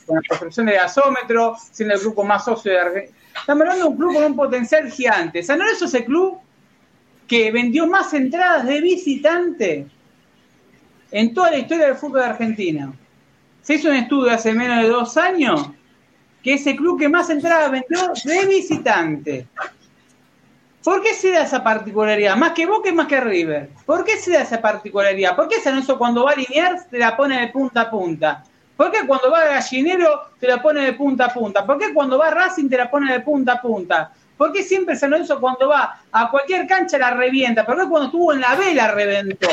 [0.07, 3.17] con la construcción del gasómetro, siendo el grupo más socio de Argentina.
[3.39, 5.43] Estamos hablando de un club con un potencial gigante.
[5.43, 6.39] San Lorenzo es el club
[7.27, 9.87] que vendió más entradas de visitante
[11.11, 12.93] en toda la historia del fútbol de Argentina.
[13.61, 15.69] Se hizo un estudio hace menos de dos años
[16.43, 19.47] que es el club que más entradas vendió de visitante.
[20.83, 22.35] ¿Por qué se da esa particularidad?
[22.35, 23.69] Más que Boca y más que River.
[23.85, 25.35] ¿Por qué se da esa particularidad?
[25.35, 28.43] ¿Por qué San Lorenzo cuando va a Liniers te la pone de punta a punta?
[28.75, 31.63] ¿Por qué cuando va a Gallinero te la pone de punta a punta?
[31.63, 34.11] ¿Por qué cuando va a Racing te la pone de punta a punta?
[34.35, 37.63] ¿Por qué siempre San Lorenzo cuando va a cualquier cancha la revienta?
[37.63, 39.49] ¿Por qué cuando estuvo en la B la reventó?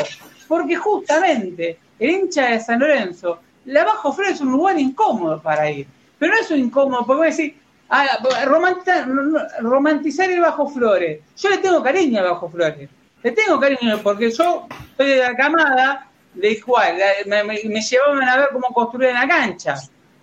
[0.47, 5.69] Porque justamente el hincha de San Lorenzo, la Bajo Flores es un lugar incómodo para
[5.69, 5.85] ir.
[6.17, 7.55] Pero no es un incómodo, porque voy a decir,
[7.89, 8.05] ah,
[8.45, 11.19] romanti- romantizar el Bajo Flores.
[11.37, 12.89] Yo le tengo cariño al Bajo Flores.
[13.23, 18.23] Le tengo cariño porque yo soy de la camada de cual me, me- me llevaban
[18.23, 19.75] a ver cómo construir la cancha.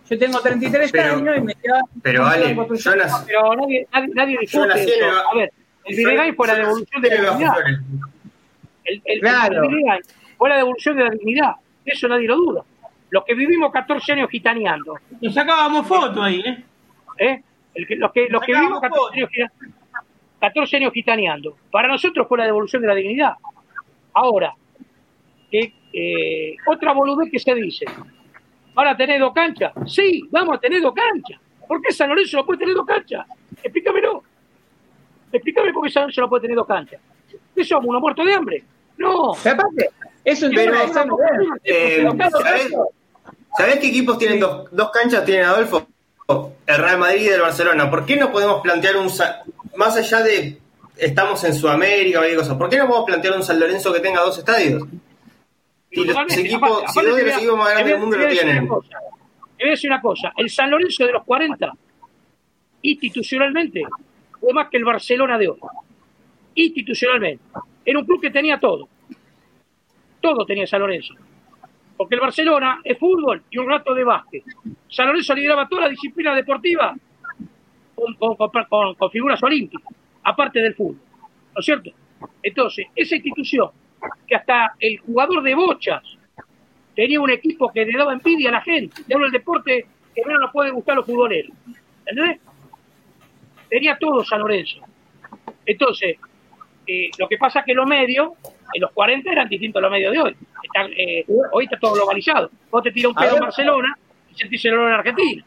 [0.09, 3.03] Yo tengo 33 Pero- años y me llevaban pero a ver Ale, cómo yo construir-
[3.03, 5.07] nací- Pero nadie, nadie, nadie discute eso.
[5.33, 5.53] A ver,
[5.85, 7.55] el Vinegai fue la devolución de la dignidad.
[8.85, 9.65] El, el, Claro.
[9.65, 10.05] el
[10.39, 11.53] fue la devolución de la dignidad.
[11.85, 12.63] Eso nadie lo duda.
[13.11, 16.65] Los que vivimos 14 años gitaneando, Nos sacábamos fotos ahí, ¿eh?
[17.19, 17.43] ¿eh?
[17.77, 19.53] El que- los que, los que vivimos Sacábamos 14 años, gita-
[20.41, 23.35] 14 años gitaneando, para nosotros fue la devolución de la dignidad.
[24.15, 24.55] Ahora,
[25.51, 27.85] que eh, otra boludez que se dice,
[28.75, 29.73] ¿van a tener dos canchas?
[29.87, 31.41] Sí, vamos a tener dos canchas.
[31.67, 33.27] ¿Por qué San Lorenzo no puede tener dos canchas?
[33.63, 34.23] Explícamelo.
[35.33, 37.01] Explícame por qué San Lorenzo no puede tener dos canchas.
[37.55, 38.65] ¿Qué somos, unos muertos de hambre?
[38.99, 39.33] No.
[39.33, 39.91] Aparte,
[40.25, 41.55] es un Pero, tema de San Lorenzo.
[41.65, 42.73] Eh, ¿sabés,
[43.57, 45.25] sabés qué equipos tienen dos, dos canchas?
[45.25, 45.87] Tienen Adolfo.
[46.29, 47.89] El Real Madrid y el Barcelona.
[47.91, 49.07] ¿Por qué no podemos plantear un.
[49.77, 50.59] Más allá de.
[50.97, 52.57] Estamos en Sudamérica o hay cosas.
[52.57, 54.83] ¿Por qué no podemos plantear un San Lorenzo que tenga dos estadios?
[55.91, 56.41] Si los Totalmente.
[56.41, 58.59] equipos, Aparte- si dos de los equipos más grandes del mundo lo tienen.
[58.65, 58.89] una cosa.
[59.59, 60.33] Te voy a decir una cosa.
[60.37, 61.73] El San Lorenzo de los 40,
[62.83, 63.83] institucionalmente,
[64.41, 65.59] fue más que el Barcelona de hoy.
[66.55, 67.43] Institucionalmente.
[67.85, 68.89] Era un club que tenía todo.
[70.21, 71.15] Todo tenía San Lorenzo.
[71.97, 74.45] Porque el Barcelona es fútbol y un rato de básquet.
[74.89, 76.95] San Lorenzo lideraba toda la disciplina deportiva
[77.95, 79.93] con, figuras olímpicas,
[80.23, 80.99] aparte del fútbol.
[81.55, 81.91] ¿No es cierto?
[82.43, 83.71] Entonces, esa institución,
[84.27, 86.03] que hasta el jugador de bochas
[86.95, 89.03] tenía un equipo que le daba envidia a la gente.
[89.05, 91.53] Te hablo del deporte que menos nos puede gustar los futboleros.
[92.07, 92.41] ¿Entendés?
[93.69, 94.81] Tenía todo San Lorenzo.
[95.65, 96.17] Entonces,
[96.87, 98.31] eh, lo que pasa es que los medios,
[98.75, 100.37] en los 40 eran distintos a los medios de hoy.
[100.63, 102.51] Están, eh, hoy está todo globalizado.
[102.71, 103.41] Vos te tiras un pedo en.
[103.41, 103.99] Barcelona
[104.31, 105.45] y sentís el olor en Argentina.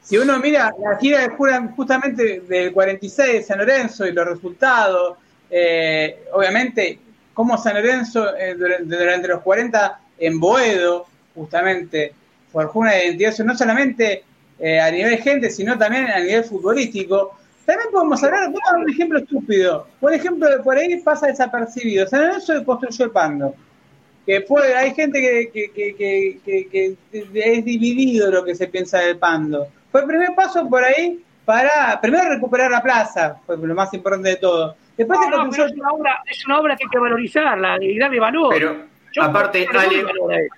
[0.00, 1.28] Si uno mira la gira de
[1.76, 5.16] justamente del 46 de San Lorenzo y los resultados,
[5.48, 6.98] eh, obviamente,
[7.32, 12.14] como San Lorenzo eh, durante, durante los 40 en Boedo, justamente,
[12.50, 14.24] forjó una identidad, no solamente
[14.58, 17.36] eh, a nivel gente, sino también a nivel futbolístico.
[17.64, 22.06] También podemos hablar, voy a dar un ejemplo estúpido, por ejemplo, por ahí pasa desapercibido.
[22.06, 23.54] San Lorenzo construyó el Pando
[24.24, 26.38] que fue, hay gente que, que, que, que,
[26.70, 29.66] que- que es dividido lo que se piensa del Pando.
[29.90, 34.28] Fue el primer paso por ahí para, primero recuperar la plaza, fue lo más importante
[34.30, 34.76] de todo.
[34.96, 36.98] Después No, se no, construyó, pero es, una obra, es una obra que hay que
[36.98, 38.54] valorizarla y darle valor.
[38.54, 38.76] Pero,
[39.12, 40.48] Yo aparte, no Ale.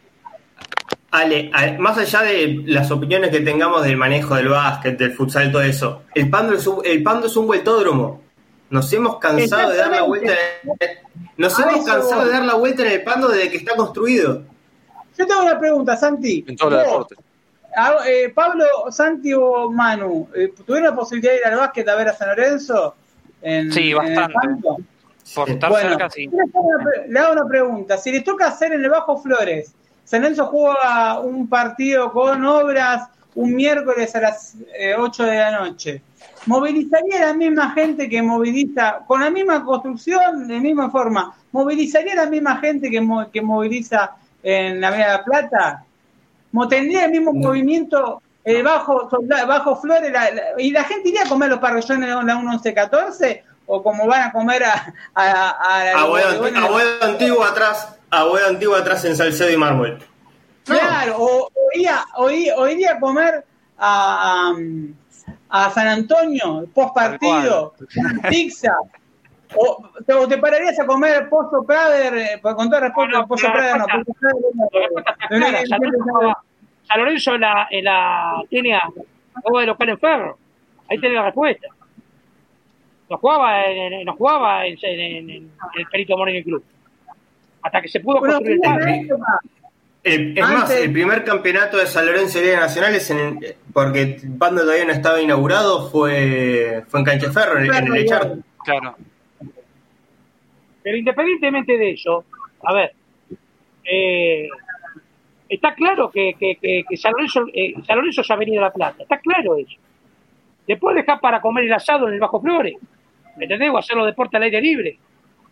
[1.16, 5.52] Ale, Ale, más allá de las opiniones que tengamos del manejo del básquet, del futsal,
[5.52, 8.20] todo eso, el Pando es un, el Pando es un vueltódromo.
[8.70, 10.88] Nos hemos cansado de dar la vuelta en el,
[11.36, 13.76] nos A hemos eso cansado de dar la vuelta en el Pando desde que está
[13.76, 14.42] construido.
[15.16, 16.44] yo tengo una pregunta, Santi.
[16.48, 17.18] En todos los deportes.
[18.08, 22.08] eh, Pablo, Santi o Manu, eh, ¿tuvieron la posibilidad de ir al básquet a ver
[22.08, 22.96] a San Lorenzo?
[23.40, 24.68] En, Sí, en el bastante.
[25.34, 26.26] Por estar Bueno, cerca, sí.
[26.26, 27.96] le hago una pre- le hago una pregunta.
[27.98, 29.72] Si les toca hacer en el Bajo Flores,
[30.04, 35.50] San Lorenzo juega un partido con obras un miércoles a las eh, 8 de la
[35.58, 36.02] noche,
[36.46, 41.34] ¿movilizaría a la misma gente que moviliza, con la misma construcción, de la misma forma,
[41.50, 45.84] ¿movilizaría a la misma gente que, mo- que moviliza en la Avenida de la Plata?
[46.68, 49.08] ¿Tendría el mismo movimiento eh, bajo,
[49.48, 50.12] bajo Flores?
[50.12, 53.42] la- la- ¿Y la gente iría a comer los parrillones de la 1114?
[53.66, 58.46] ¿O como van a comer a, a, a, la- Abuelo, bueno, abuelo antiguo atrás, abuelo
[58.48, 59.98] antiguo atrás en Salcedo y Mármol.
[60.64, 63.44] Claro, o, o iría, o iría- o iría a comer
[63.78, 64.52] a,
[65.50, 67.74] a, a San Antonio, post partido,
[68.30, 68.72] pizza.
[69.56, 73.76] O te, o te pararías a comer Pozo Prader, eh, con todo respeto, Pozo Prader
[73.76, 74.18] no, respuesta- Pozo
[75.28, 76.34] Prader no,
[76.88, 78.82] San Lorenzo jugaba- en la, en la tenía
[79.42, 80.38] juego de local en Ferro.
[80.90, 81.68] Ahí tenés la respuesta.
[83.10, 86.64] No jugaba en, jugaba en, en- en- en el Perito Moreno Club.
[87.64, 89.08] Hasta que se pudo Bueno, construir el
[90.04, 93.54] El- es más, el primer campeonato de San Lorenzo de Liga Nacional es en el-
[93.72, 98.34] porque Bando todavía no estaba inaugurado, fue, fue en Cancha Ferro, en, en el Echar.
[98.64, 98.96] Claro.
[100.82, 102.24] Pero independientemente de eso,
[102.62, 102.92] a ver,
[103.90, 104.46] eh,
[105.48, 109.02] está claro que, que, que, que San, Lorenzo, eh, San Lorenzo es Avenida La Plata,
[109.04, 109.76] está claro eso.
[110.66, 112.74] Después dejar para comer el asado en el Bajo Flores,
[113.38, 113.70] ¿me entendés?
[113.70, 114.98] O hacerlo deporte al aire libre.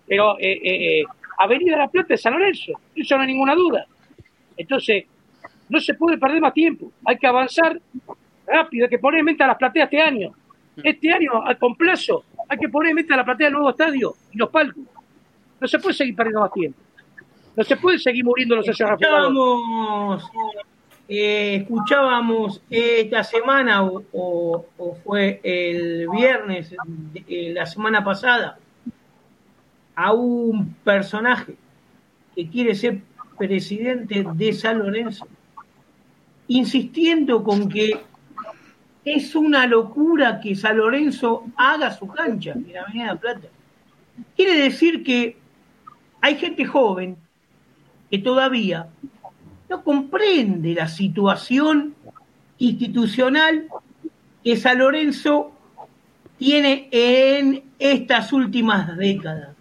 [0.07, 1.05] Pero eh, eh, eh,
[1.43, 3.87] Avenida La Plata es San Lorenzo, eso no hay ninguna duda.
[4.57, 5.05] Entonces,
[5.69, 7.81] no se puede perder más tiempo, hay que avanzar
[8.47, 10.33] rápido, hay que poner en venta las plateas este año.
[10.83, 14.15] Este año, a- con plazo, hay que poner en venta la platea del nuevo estadio
[14.33, 14.85] y los palcos.
[15.61, 16.79] No se puede seguir perdiendo más tiempo.
[17.55, 18.67] No se puede seguir muriendo los.
[18.69, 20.31] Escuchábamos,
[21.09, 24.65] eh, escuchábamos esta semana o,
[25.05, 26.71] fue el viernes
[27.13, 28.59] de- eh, la semana pasada
[29.95, 31.57] a un personaje
[32.35, 33.01] que quiere ser
[33.39, 35.27] presidente de San Lorenzo,
[36.49, 38.01] insistiendo con que
[39.05, 43.49] es una locura que San Lorenzo haga su cancha en la Avenida Plata.
[44.37, 45.37] Quiere decir que
[46.21, 47.17] hay gente joven
[48.11, 48.89] que todavía
[49.69, 51.95] no comprende la situación
[52.59, 53.67] institucional
[54.45, 55.53] que San Lorenzo
[56.39, 59.52] tiene en estas últimas décadas.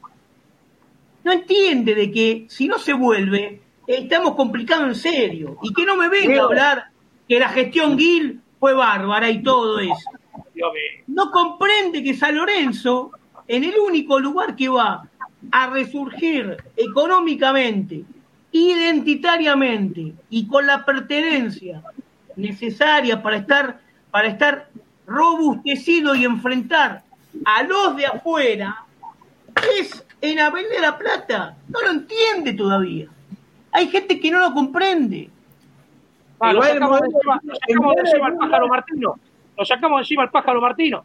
[1.23, 5.57] No entiende de que si no se vuelve, estamos complicados en serio.
[5.61, 6.85] Y que no me venga a hablar
[7.27, 10.09] que la gestión Gil fue bárbara y todo eso.
[11.07, 13.11] No comprende que San Lorenzo,
[13.47, 15.07] en el único lugar que va
[15.51, 18.03] a resurgir económicamente,
[18.51, 21.81] identitariamente y con la pertenencia
[22.35, 23.79] necesaria para estar,
[24.11, 24.69] para estar
[25.07, 27.03] robustecido y enfrentar
[27.45, 28.85] a los de afuera,
[29.79, 31.57] es en Avenida La Plata.
[31.67, 33.07] No lo entiende todavía.
[33.71, 35.29] Hay gente que no lo comprende.
[36.39, 39.15] Ah, lo sacamos de encima, lo sacamos de encima al pájaro Martino.
[39.57, 41.03] Lo sacamos de encima al pájaro Martino.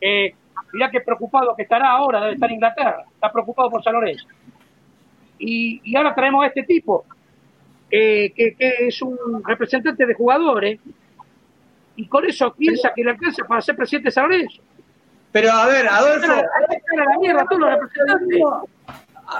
[0.00, 0.34] Eh,
[0.72, 3.04] mirá qué preocupado que estará ahora, debe estar en Inglaterra.
[3.14, 4.26] Está preocupado por San Lorenzo.
[5.38, 7.04] Y, y ahora traemos a este tipo,
[7.90, 10.80] eh, que, que es un representante de jugadores,
[11.96, 14.62] y con eso piensa que le alcanza para ser presidente de San Lorenzo.
[15.36, 17.44] Pero a ver, Adolfo, a la mierda.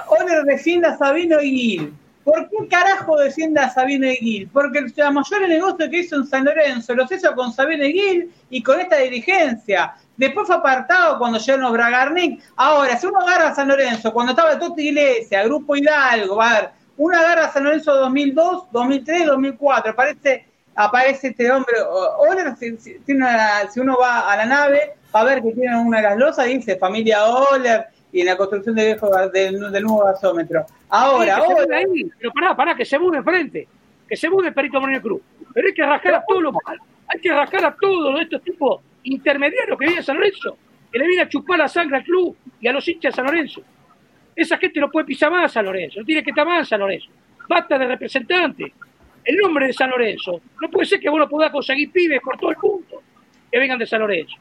[0.09, 1.93] Oner defiende a Sabino y Gil.
[2.23, 4.49] ¿Por qué carajo defiende a Sabino y Gil?
[4.53, 7.93] Porque el la mayor negocio que hizo en San Lorenzo los hizo con Sabino y
[7.93, 9.95] Gil y con esta dirigencia.
[10.15, 12.43] Después fue apartado cuando llegaron los Bragarnik.
[12.57, 16.61] Ahora, si uno agarra a San Lorenzo, cuando estaba Totti Iglesia, Grupo Hidalgo, va a
[16.61, 20.45] ver, uno agarra a San Lorenzo 2002, 2003, 2004, aparece,
[20.75, 21.73] aparece este hombre.
[22.19, 26.47] Oner, si, uno va a la nave, a ver que tiene una de las losas,
[26.47, 30.65] dice familia Oler y en la construcción del, viejo, del, del nuevo gasómetro.
[30.89, 32.09] Ahora, Sí, ahora, ahí.
[32.17, 33.67] Pero pará, pará, que se mude enfrente.
[34.07, 35.21] Que se mude Perito Moreno Cruz.
[35.53, 36.55] Pero hay que rascar a todos los
[37.09, 40.57] hay que rascar a todos estos tipos intermediarios que viven en San Lorenzo,
[40.91, 43.25] que le vienen a chupar la sangre al club y a los hinchas de San
[43.25, 43.61] Lorenzo.
[44.35, 46.65] Esa gente no puede pisar más a San Lorenzo, no tiene que estar más en
[46.65, 47.07] San Lorenzo.
[47.47, 48.73] Basta de representante.
[49.23, 50.41] El nombre de San Lorenzo.
[50.61, 53.01] No puede ser que vos no podás conseguir pibes por todo el mundo
[53.51, 54.35] que vengan de San Lorenzo.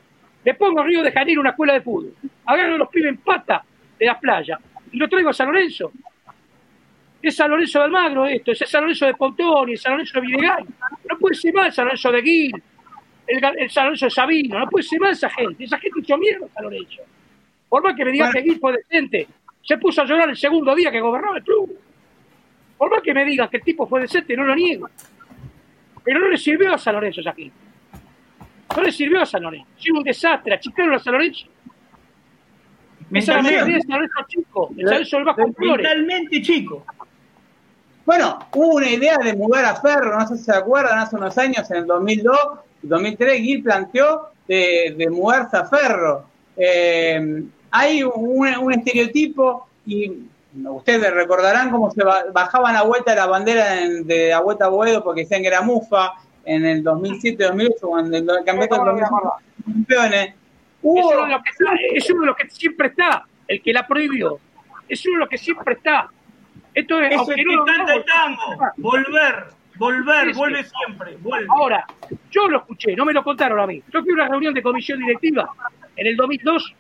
[0.47, 2.15] Le pongo a Río de Janeiro una escuela de fútbol.
[2.45, 3.65] Agarro a los pibes en pata
[3.99, 4.61] de las playas
[4.93, 5.91] y lo traigo a San Lorenzo.
[7.21, 10.27] Es San Lorenzo de Almagro esto, es San Lorenzo de Pontoni, es San Lorenzo de
[10.29, 10.67] Videgain.
[11.11, 12.63] No puede ser más San Lorenzo de Gil,
[13.27, 15.65] el, San Lorenzo de Sabino, no puede ser más esa gente.
[15.65, 17.03] Esa gente hizo mierda San Lorenzo.
[17.69, 19.27] Por más que me digan que Gil fue decente,
[19.63, 21.77] se puso a llorar el segundo día que gobernaba el club.
[22.79, 24.89] Por más que me digan que el tipo fue decente, no lo niego.
[26.05, 27.66] Pero no le sirvió a San Lorenzo esa gente.
[28.77, 29.67] No le sirvió a San Lorenzo.
[29.79, 31.47] Sí, un desastre, achicaron a San Lorenzo.
[33.13, 35.87] Esa es la mentalidad de San Lorenzo chico, el San Lorenzo del Bajo Flores.
[35.89, 36.85] Mentalmente chico.
[38.05, 41.37] bueno, hubo una idea de mudar a Ferro, no sé si se acuerdan, hace unos
[41.39, 42.39] años, en el 2002,
[42.83, 46.25] 2003 Gil planteó de, de mudarse a Ferro.
[46.57, 50.13] Eh, hay un, un estereotipo y
[50.65, 54.69] ustedes recordarán cómo se ba- bajaban a vuelta la bandera en- de a vuelta a
[54.69, 56.13] Boedo porque decían que era mufa
[56.47, 60.29] en el 2007-2008 cuando el campeonato del 2005 campeones.
[60.29, 60.35] Es
[60.83, 63.73] Hubo, uno, de los que está, es uno de los que siempre está, el que
[63.73, 64.39] la prohibió.
[64.89, 66.09] Es uno de los que siempre está.
[66.73, 68.57] Esto es, no que canta el tango.
[68.77, 69.47] Volver,
[69.77, 71.47] volver, vuelve siempre, vuelve.
[71.51, 71.87] Ahora,
[72.31, 73.83] yo lo escuché, no me lo contaron a mí.
[73.93, 75.49] Yo fui a una reunión de comisión directiva
[75.97, 76.75] en el 2002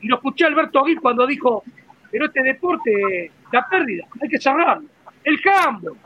[0.00, 1.62] y lo escuché a Alberto Aguil cuando dijo,
[2.10, 4.88] pero este deporte da pérdida, hay que cerrarlo.
[5.24, 5.98] El handball,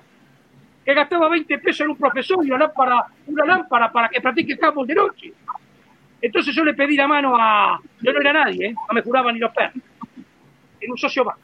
[0.84, 4.58] que gastaba 20 pesos en un profesor y una lámpara, una lámpara para que practique
[4.60, 5.32] handball de noche.
[6.20, 7.78] Entonces yo le pedí la mano a...
[8.00, 8.74] Yo no era nadie, ¿eh?
[8.74, 9.82] no me juraban ni los perros.
[10.80, 11.36] Era un socio más.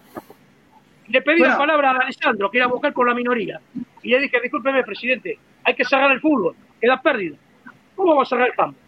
[1.09, 1.55] Le pedí Bueno.
[1.55, 3.61] la palabra a Alessandro, que era vocal por la minoría.
[4.03, 7.37] Y le dije, discúlpeme, presidente, hay que cerrar el fútbol, que da pérdida.
[7.97, 8.83] ¿Cómo vamos a cerrar el handball?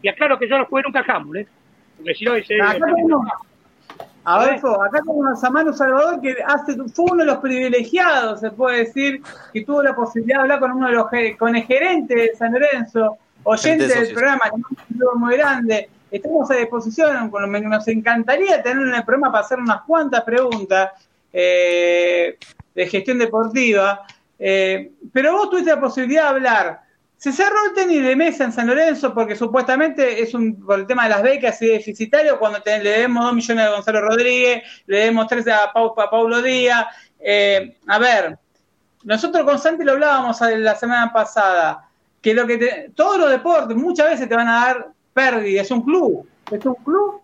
[0.00, 1.46] Y aclaro que yo no jugué nunca al handball, ¿eh?
[1.96, 2.56] Porque si no, dice...
[4.24, 8.78] Adolfo, acá tenemos a Manu Salvador que hace, fue uno de los privilegiados, se puede
[8.78, 9.22] decir,
[9.52, 11.06] que tuvo la posibilidad de hablar con uno de los
[11.38, 14.60] con el gerente de San Lorenzo, oyente del programa, que
[14.94, 15.90] es un muy grande.
[16.10, 20.92] Estamos a disposición, nos encantaría tener en el programa para hacer unas cuantas preguntas
[21.32, 22.38] eh,
[22.74, 24.06] de gestión deportiva.
[24.38, 26.83] Eh, pero vos tuviste la posibilidad de hablar.
[27.24, 30.86] Se cerró el tenis de mesa en San Lorenzo porque supuestamente es un por el
[30.86, 34.98] tema de las becas y deficitario cuando le demos dos millones a Gonzalo Rodríguez, le
[34.98, 36.84] demos tres a, Pau, a Paulo Díaz.
[37.18, 38.38] Eh, a ver,
[39.04, 41.88] nosotros con Santi lo hablábamos la semana pasada,
[42.20, 45.70] que lo que te- todos los deportes muchas veces te van a dar pérdida, es
[45.70, 47.22] un club, es un club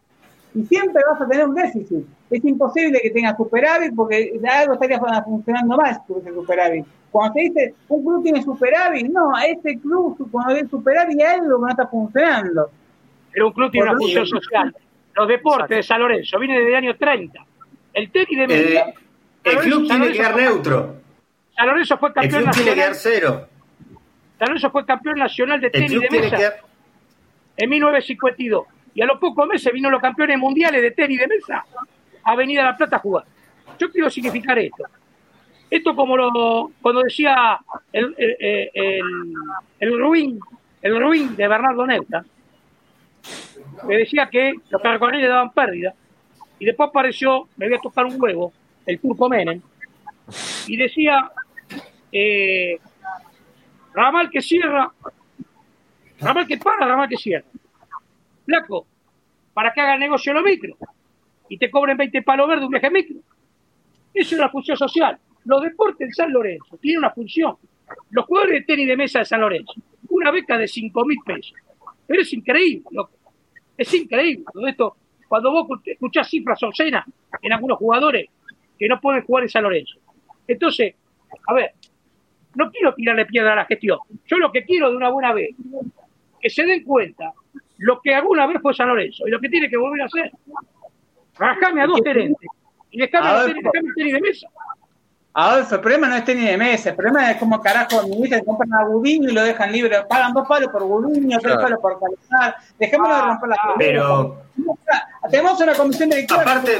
[0.54, 2.04] y siempre vas a tener un déficit.
[2.30, 6.84] Es imposible que tengas superávit porque algo estaría funcionando más que ese superávit.
[7.10, 11.56] Cuando te dice un club tiene superávit, no, este club cuando tiene superávit hay algo
[11.58, 12.70] que no está funcionando.
[13.32, 14.74] Pero un club tiene una función social.
[15.14, 17.44] Los deportes de San Lorenzo vienen desde el año 30.
[17.92, 18.84] El tenis de El, mesa.
[19.44, 20.94] el club tiene que quedar fue- neutro.
[21.56, 23.20] San Lorenzo fue El campeón club tiene que quedar nacional.
[23.20, 23.48] cero.
[24.38, 26.54] San Lorenzo fue campeón nacional de El tenis de mesa quedar.
[27.56, 28.66] en 1952.
[28.94, 31.64] Y a los pocos meses vino los campeones mundiales de tenis de mesa
[32.24, 33.24] a venir a La Plata a jugar.
[33.78, 34.84] Yo quiero significar esto.
[35.70, 37.58] Esto como lo, cuando decía
[37.92, 38.70] el, el,
[39.78, 40.40] el, ruin,
[40.82, 42.24] el ruin de Bernardo Neuta,
[43.86, 45.94] que decía que los ferrocarriles daban pérdida,
[46.58, 48.52] y después apareció, me voy a tocar un huevo,
[48.84, 49.62] el turco Menem,
[50.66, 51.30] y decía,
[52.10, 52.78] eh,
[53.94, 54.90] ramal que cierra,
[56.20, 57.46] ramal que para, ramal que cierra.
[58.50, 58.86] Flaco,
[59.54, 60.76] para que haga negocio lo micro,
[61.48, 63.16] y te cobren 20 palos verdes un viaje micro.
[64.12, 65.18] Eso es una función social.
[65.44, 67.56] Los deportes en San Lorenzo tienen una función.
[68.10, 69.74] Los jugadores de tenis de mesa de San Lorenzo,
[70.08, 71.54] una beca de 5 mil pesos.
[72.06, 73.12] Pero es increíble, loco.
[73.76, 74.44] Es increíble.
[74.52, 74.96] Todo esto,
[75.28, 77.06] cuando vos escuchás cifras obscenas
[77.40, 78.28] en algunos jugadores
[78.78, 79.98] que no pueden jugar en San Lorenzo.
[80.46, 80.94] Entonces,
[81.46, 81.72] a ver,
[82.56, 83.98] no quiero tirarle piedra a la gestión.
[84.26, 85.54] Yo lo que quiero de una buena vez,
[86.40, 87.32] que se den cuenta
[87.80, 90.30] lo que alguna vez fue San Lorenzo y lo que tiene que volver a hacer.
[91.38, 92.48] Rajame a dos gerentes
[92.90, 94.48] y dejame, A tenis- dejame el tenis de mesa.
[95.32, 98.74] Adolfo, el problema no es tenis de mesa, el problema es como carajo administran, compran
[98.74, 101.62] a Gudiño y lo dejan libre, pagan dos palos por Gudiño, tres Claro.
[101.62, 104.42] palos por Calzar, dejémoslo de romper las Ah, Pero-
[105.30, 106.42] Tenemos una comisión directiva.
[106.42, 106.78] Aparte-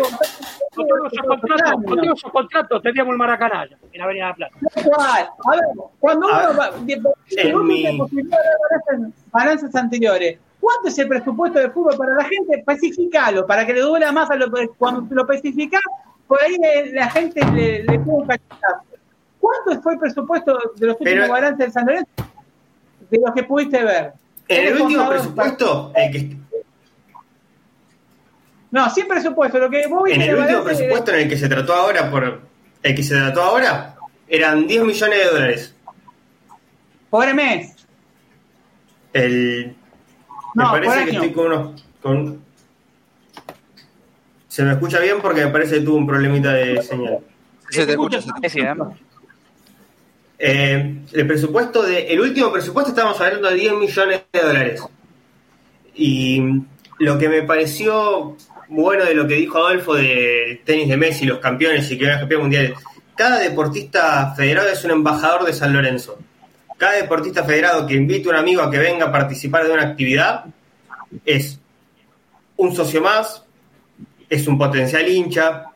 [0.74, 4.54] Con todos esos contratos, con todos esos contratos tendríamos el Maracanaya en Avenida La Plata.
[4.76, 5.28] Igual.
[5.46, 5.60] A ver,
[6.00, 8.38] cuando uno va, de- si uno mi- posibilidad
[8.90, 12.58] de balanzas anteriores, ¿cuánto es el presupuesto de fútbol para la gente?
[12.58, 15.80] Especificalo, para que le duela más a lo cuando lo especificás,
[16.26, 18.84] por ahí le- la gente le, le cachetazo.
[19.40, 22.10] ¿Cuánto fue el presupuesto de los últimos Pero- balances del San Lorenzo?
[23.10, 24.12] De los que pudiste ver.
[24.46, 26.36] En el último presupuesto, el que,
[28.70, 29.58] No, sin presupuesto.
[29.58, 32.40] Lo que vos en el último presupuesto en el que se trató ahora por
[32.82, 33.96] el que se trató ahora
[34.28, 35.74] eran 10 millones de dólares.
[37.10, 37.74] Por mes.
[39.12, 39.74] El
[40.54, 42.40] No, por parece que estoy con unos con
[44.48, 47.18] se me escucha bien porque me parece que tuvo un problemita de señal.
[47.68, 48.74] Se te escucha, se te- Sí, sí, ¿eh?
[50.42, 54.82] Eh, el presupuesto de el último presupuesto estábamos hablando de 10 millones de dólares.
[55.94, 56.42] Y
[56.98, 58.36] lo que me pareció
[58.68, 62.20] bueno de lo que dijo Adolfo del tenis de Messi, los campeones y que eran
[62.20, 62.72] campeones mundiales,
[63.16, 66.18] cada deportista federado es un embajador de San Lorenzo.
[66.80, 69.82] Cada deportista federado que invite a un amigo a que venga a participar de una
[69.82, 70.46] actividad
[71.26, 71.60] es
[72.56, 73.44] un socio más,
[74.30, 75.66] es un potencial hincha,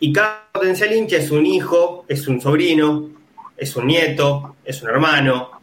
[0.00, 3.08] y cada potencial hincha es un hijo, es un sobrino,
[3.56, 5.60] es un nieto, es un hermano.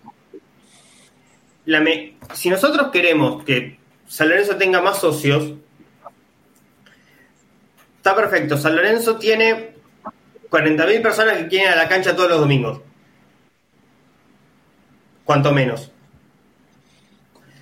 [2.34, 5.56] si nosotros queremos que San Lorenzo tenga más socios,
[7.98, 8.56] está perfecto.
[8.56, 9.74] San Lorenzo tiene
[10.50, 12.91] 40.000 personas que quieren a la cancha todos los domingos.
[15.26, 15.92] Cuanto menos.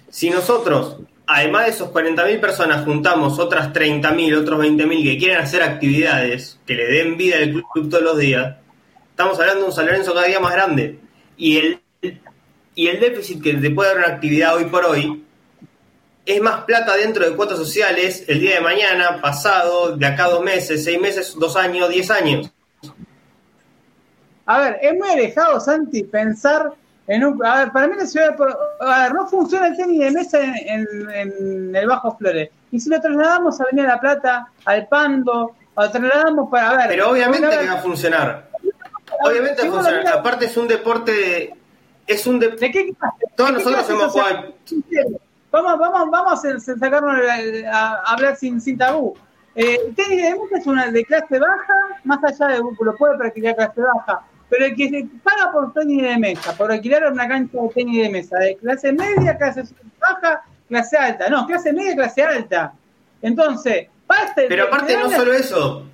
[0.10, 5.62] Si nosotros, además de esos 40.000 personas, juntamos otras 30.000, otros 20.000 que quieren hacer
[5.62, 8.58] actividades, que le den vida al club todos los días,
[9.12, 11.00] estamos hablando de un San Lorenzo cada día más grande.
[11.38, 11.82] Y el,
[12.74, 15.24] y el déficit que te puede dar una actividad hoy por hoy
[16.26, 20.44] es más plata dentro de cuotas sociales el día de mañana, pasado, de acá dos
[20.44, 22.52] meses, seis meses, dos años, diez años.
[24.46, 26.74] A ver, es muy alejado, Santi, pensar
[27.10, 27.46] en un.
[27.46, 28.36] A ver, para mí la ciudad.
[28.38, 32.50] de- A ver, no funciona el tenis de mesa en, en- en el Bajo Flores.
[32.72, 36.70] Y si lo trasladamos a Avenida La Plata, al Pando, lo trasladamos para.
[36.70, 38.50] A ver, Pero obviamente que va a funcionar.
[39.26, 40.08] Obviamente va a funcionar.
[40.08, 41.54] Aparte es un deporte...
[42.08, 43.26] Es un de- ¿De qué clase?
[43.36, 44.54] Todos ¿De qué nosotros clase hemos jugado...
[45.52, 47.20] Vamos, vamos, vamos a, sacarnos
[47.72, 47.74] a,
[48.06, 49.16] a hablar sin, sin tabú.
[49.56, 51.74] Eh, el tenis de mesa es una de clase baja,
[52.04, 56.02] más allá de lo puede practicar clase baja, pero el que se paga por tenis
[56.02, 59.64] de mesa, por alquilar una cancha de tenis de mesa, de clase media, clase
[60.00, 62.74] baja, clase alta, no, clase media, clase alta.
[63.22, 65.86] Entonces, parte Pero aparte no solo eso.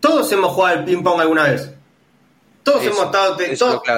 [0.00, 1.74] Todos hemos jugado al ping-pong alguna vez.
[2.62, 3.36] Todos Eso, hemos estado...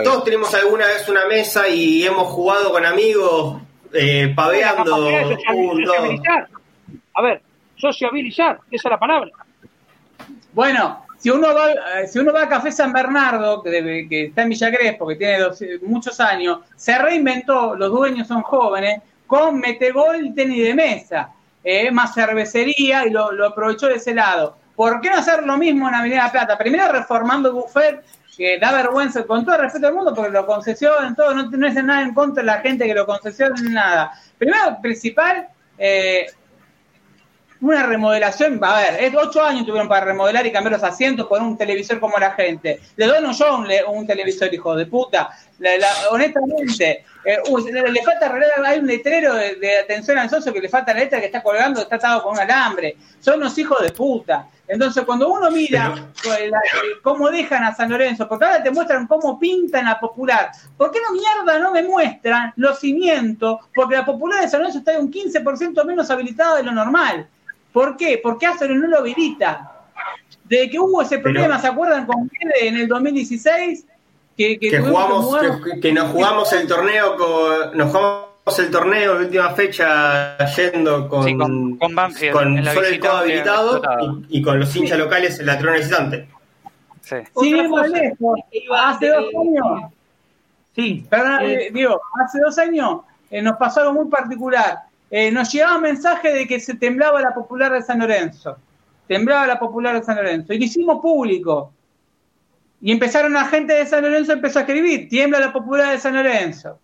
[0.02, 3.60] todos, tenemos alguna vez una mesa y hemos jugado con amigos,
[3.92, 6.48] eh, paveando, sociabilizar.
[7.14, 7.42] A ver,
[7.76, 9.30] sociabilizar, esa es la palabra.
[10.52, 14.48] Bueno, si uno va, eh, si uno va a Café San Bernardo, que, está en
[14.48, 20.24] Villa Crespo, que tiene dos- muchos años, se reinventó, los dueños son jóvenes, con metegol
[20.24, 21.30] y tenis de mesa,
[21.62, 24.56] eh, más cervecería y lo, aprovechó de ese lado.
[24.74, 26.56] ¿Por qué no hacer lo mismo en Avenida La Plata?
[26.56, 28.02] Primero reformando el buffet,
[28.34, 31.66] que da vergüenza, con todo el respeto del mundo, porque lo concesionan todo, no, no
[31.66, 34.12] es nada en contra de la gente que lo concesiona, nada.
[34.38, 36.26] Primero, principal, eh,
[37.62, 41.46] una remodelación, a ver, es ocho años tuvieron para remodelar y cambiar los asientos, poner
[41.46, 42.80] un televisor como la gente.
[42.96, 45.30] Le dono yo un, un televisor, hijo de puta.
[45.58, 48.32] La- la- honestamente, eh, uh, le, le falta
[48.64, 51.42] hay un letrero de, de atención al socio que le falta la letra que está
[51.42, 52.96] colgando, está atado con un alambre.
[53.20, 54.46] Son unos hijos de puta.
[54.66, 55.92] Entonces, cuando uno mira
[56.22, 60.00] pues, la- eh, cómo dejan a San Lorenzo, porque ahora te muestran cómo pintan la
[60.00, 63.58] popular, ¿por qué no mierda no me muestran los cimientos?
[63.74, 67.28] Porque la popular de San Lorenzo está un 15% menos habilitada de lo normal.
[67.72, 68.18] ¿Por qué?
[68.22, 69.72] Porque Astro no lo habilita.
[70.44, 72.30] Desde que hubo ese Pero- problema, ¿se acuerdan con
[72.60, 73.86] en el 2016?
[74.36, 79.14] Que, que que jugamos que, que nos jugamos el torneo con nos jugamos el torneo
[79.14, 83.16] la última fecha yendo con Sí, con- con Banfield, con en la solo el codo
[83.18, 83.82] habilitado
[84.30, 86.28] y, y con los hinchas locales el lateral visitante
[87.02, 87.16] Sí.
[87.16, 87.88] Lejos,
[88.52, 89.90] iba hace dos años,
[90.74, 94.78] Sí, perdón, eh, eh, digo, hace dos años eh, nos pasó algo muy particular.
[95.10, 98.56] Eh, nos llegaba un mensaje de que se temblaba la popular de San Lorenzo.
[99.08, 100.52] Temblaba la popular de San Lorenzo.
[100.52, 101.72] Y lo hicimos público.
[102.80, 106.14] Y empezaron la gente de San Lorenzo empezó a escribir, tiembla la popular de San
[106.14, 106.78] Lorenzo.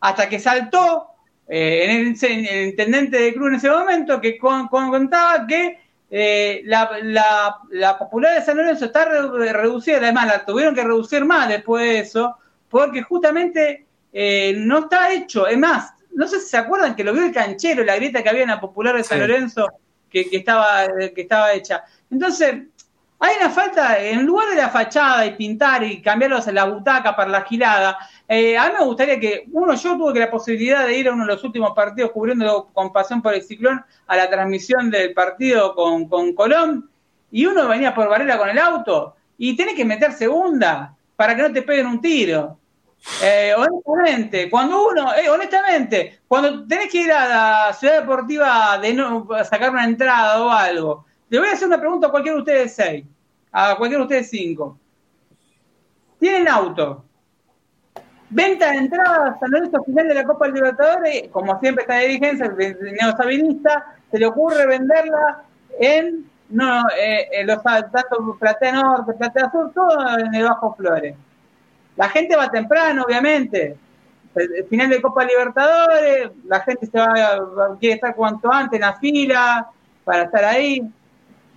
[0.00, 1.08] Hasta que saltó
[1.48, 5.78] eh, el, en el intendente de Cruz en ese momento que con- con- contaba que
[6.10, 10.84] eh, la, la- la popular de San Lorenzo está re- reducida, además la tuvieron que
[10.84, 12.36] reducir más después de eso,
[12.68, 13.86] porque justamente
[14.56, 15.46] no está hecho.
[15.46, 18.28] Es más, no sé si se acuerdan que lo vio el canchero, la grieta que
[18.28, 19.26] había en la popular de San Sí.
[19.26, 19.68] Lorenzo,
[20.10, 21.84] que, que estaba, que estaba hecha.
[22.10, 22.54] Entonces,
[23.24, 27.14] hay una falta, en lugar de la fachada y pintar y cambiarlos en la butaca
[27.14, 30.84] para la gilada, eh, a mí me gustaría que, uno, yo tuve que la posibilidad
[30.84, 34.16] de ir a uno de los últimos partidos cubriéndolo con pasión por el ciclón a
[34.16, 36.90] la transmisión del partido con, con Colón,
[37.30, 41.42] y uno venía por Varela con el auto, y tenés que meter segunda para que
[41.42, 42.58] no te peguen un tiro.
[43.22, 48.94] Eh, honestamente, cuando uno, eh, honestamente, cuando tenés que ir a la ciudad deportiva de
[48.94, 52.36] no, a sacar una entrada o algo, le voy a hacer una pregunta a cualquiera
[52.36, 53.04] de ustedes seis,
[53.50, 54.78] a cualquiera de ustedes cinco.
[56.20, 57.04] Tienen auto.
[58.30, 62.46] Venta de entradas San Lorenzo final de la Copa Libertadores, como siempre está de dirigencia,
[62.46, 63.60] el
[64.10, 65.42] se le ocurre venderla
[65.78, 71.16] en no, eh, los tanto Platea Norte, Platea Sur, todo en el Bajo Flores.
[71.96, 73.76] La gente va temprano, obviamente.
[74.34, 78.94] El, final de Copa Libertadores, la gente se va, quiere estar cuanto antes en la
[78.94, 79.68] fila
[80.04, 80.82] para estar ahí.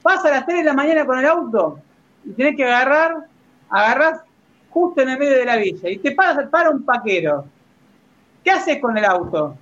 [0.01, 1.79] Pasa a las 3 de la mañana con el auto
[2.25, 3.15] y tenés que agarrar,
[3.69, 4.21] agarrás
[4.69, 7.45] justo en el medio de la villa y te para, para un paquero.
[8.43, 9.57] ¿Qué haces con el auto?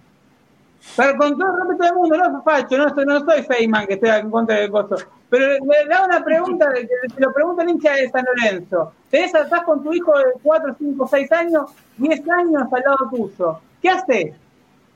[0.97, 4.09] Pero con todo el respeto del mundo, no Facho, no, no soy Feynman que esté
[4.09, 4.97] en contra del costo.
[5.33, 6.87] Pero le, le da una pregunta, te
[7.19, 8.93] lo pregunta el hincha de San Lorenzo.
[9.09, 13.59] Tenés, estás con tu hijo de 4, 5, 6 años, 10 años al lado tuyo.
[13.81, 14.35] ¿Qué haces?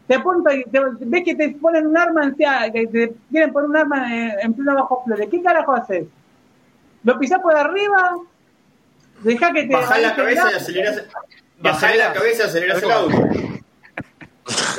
[0.08, 2.36] te apuntan, te- ves que te ponen un arma, en,
[2.72, 5.28] que te quieren poner un arma en, en pleno bajo flores.
[5.32, 6.06] ¿Qué carajo haces?
[7.04, 8.16] ¿Lo pisás por arriba?
[9.24, 9.74] Dejá que te.
[9.74, 11.04] Bajá la te cabeza y acelerás.
[11.60, 13.18] Bajá la cabeza y acelerás el auto.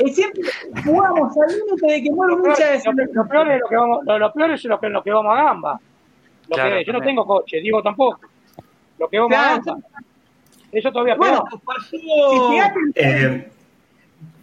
[0.05, 0.43] Y siempre
[0.85, 3.77] jugamos al límite de que muere un hincha de lo- lo peor es lo que
[3.77, 5.81] vamos, lo, lo peor es lo que, lo que vamos a gamba.
[6.49, 8.21] Lo Claro, que, yo no tengo coche, digo tampoco.
[8.99, 9.77] Lo que vamos a gamba.
[10.73, 11.53] Eso todavía Bueno, peor.
[11.53, 11.97] Nos pasó,
[12.95, 13.51] Eh,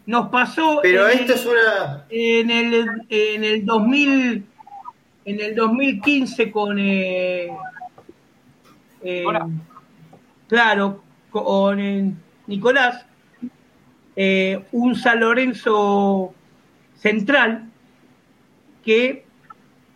[0.07, 2.05] nos pasó pero en, esto es una.
[2.09, 4.45] en el en el 2000
[5.25, 7.49] en el 2015 con eh,
[9.01, 9.47] eh, Hola.
[10.47, 12.11] claro con eh,
[12.47, 13.05] Nicolás
[14.15, 16.33] eh, un San Lorenzo
[16.95, 17.69] central
[18.83, 19.25] que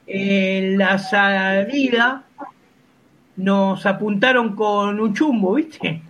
[0.08, 2.24] en la salida
[3.36, 6.02] nos apuntaron con un chumbo, ¿viste?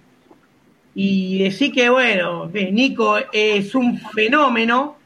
[0.96, 4.98] Y decir que, bueno, eh, Nico es un fenómeno,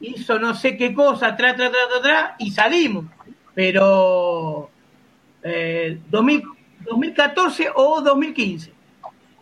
[0.00, 3.06] hizo no sé qué cosa, tra, tra, tra, tra, tra, y salimos.
[3.54, 4.70] Pero
[5.42, 6.54] eh, 2000
[6.84, 8.72] 2014 o 2015.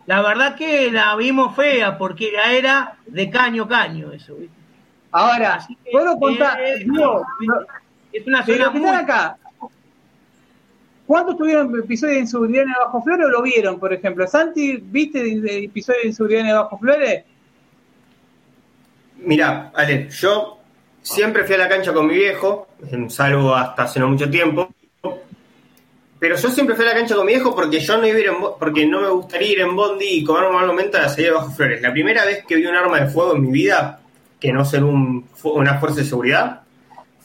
[0.05, 4.35] La verdad que la vimos fea porque ya era de caño caño eso.
[4.35, 4.53] ¿viste?
[5.11, 6.59] ahora, Así que, puedo contar.
[6.61, 7.25] eh, digo,
[8.11, 8.89] Es una de zona muy...
[8.89, 9.37] acá.
[11.05, 14.25] ¿Cuántos tuvieron episodios de inseguridad en el Bajo Flores o lo vieron, por ejemplo?
[14.25, 17.23] Santi, ¿viste de- de episodios de inseguridad en el Bajo Flores?
[19.17, 20.59] Mirá, Ale, yo
[21.01, 22.67] siempre fui a la cancha con mi viejo,
[23.09, 24.69] salvo hasta hace no mucho tiempo.
[26.23, 28.19] Pero yo siempre fui a la cancha con mi viejo porque yo no iba a
[28.21, 31.01] ir en porque no me gustaría ir en Bondi y comer un mal momento a
[31.01, 31.81] la salida de Bajo Flores.
[31.81, 33.99] La primera vez que vi un arma de fuego en mi vida,
[34.39, 36.61] que no ser una fuerza de seguridad,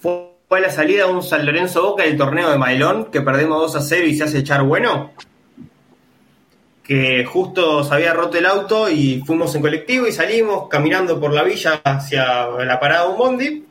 [0.03, 3.73] fue fue la salida de un San Lorenzo Boca del torneo de Mailón, que perdemos
[3.73, 5.13] 2 a 0 y se hace echar bueno.
[6.83, 11.35] Que justo se había roto el auto y fuimos en colectivo y salimos caminando por
[11.35, 13.68] la villa hacia la parada de un bondi.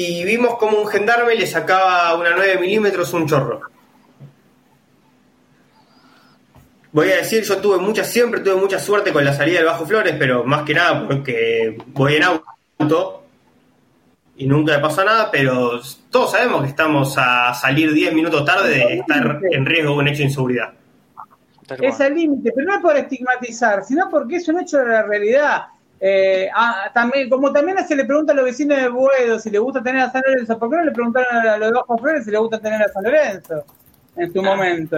[0.00, 3.62] Y vimos como un gendarme le sacaba una 9 milímetros un chorro.
[6.92, 9.86] Voy a decir, yo tuve mucha, siempre tuve mucha suerte con la salida del Bajo
[9.86, 13.24] Flores, pero más que nada porque voy en auto
[14.36, 15.80] y nunca me pasa nada, pero
[16.10, 20.06] todos sabemos que estamos a salir 10 minutos tarde de estar en riesgo de un
[20.06, 20.74] hecho de inseguridad.
[21.80, 25.02] Es el límite, pero no es por estigmatizar, sino porque es un hecho de la
[25.02, 25.62] realidad.
[26.00, 29.58] Eh, ah, también, como también se le pregunta a los vecinos de Buedo si le
[29.58, 32.24] gusta tener a San Lorenzo, ¿por qué no le preguntaron a los de Bajo Flores
[32.24, 33.64] si le gusta tener a San Lorenzo
[34.16, 34.96] en su momento?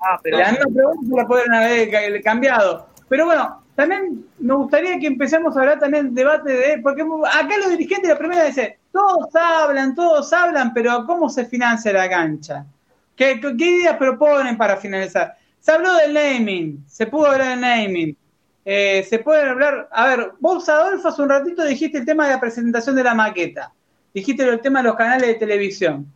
[0.00, 2.88] Ah, pero La misma pregunta se la pueden haber ca- cambiado.
[3.08, 7.70] Pero bueno, también me gustaría que empecemos a hablar también debate de, porque acá los
[7.70, 12.66] dirigentes la primera dicen, todos hablan, todos hablan, pero ¿cómo se financia la cancha?
[13.14, 15.36] ¿Qué, qué qué ideas proponen para finalizar?
[15.60, 18.16] Se habló del naming, se pudo hablar del naming.
[18.64, 22.34] Eh, se puede hablar, a ver, vos Adolfo hace un ratito dijiste el tema de
[22.34, 23.72] la presentación de la maqueta,
[24.14, 26.06] dijiste el tema de los canales de televisión.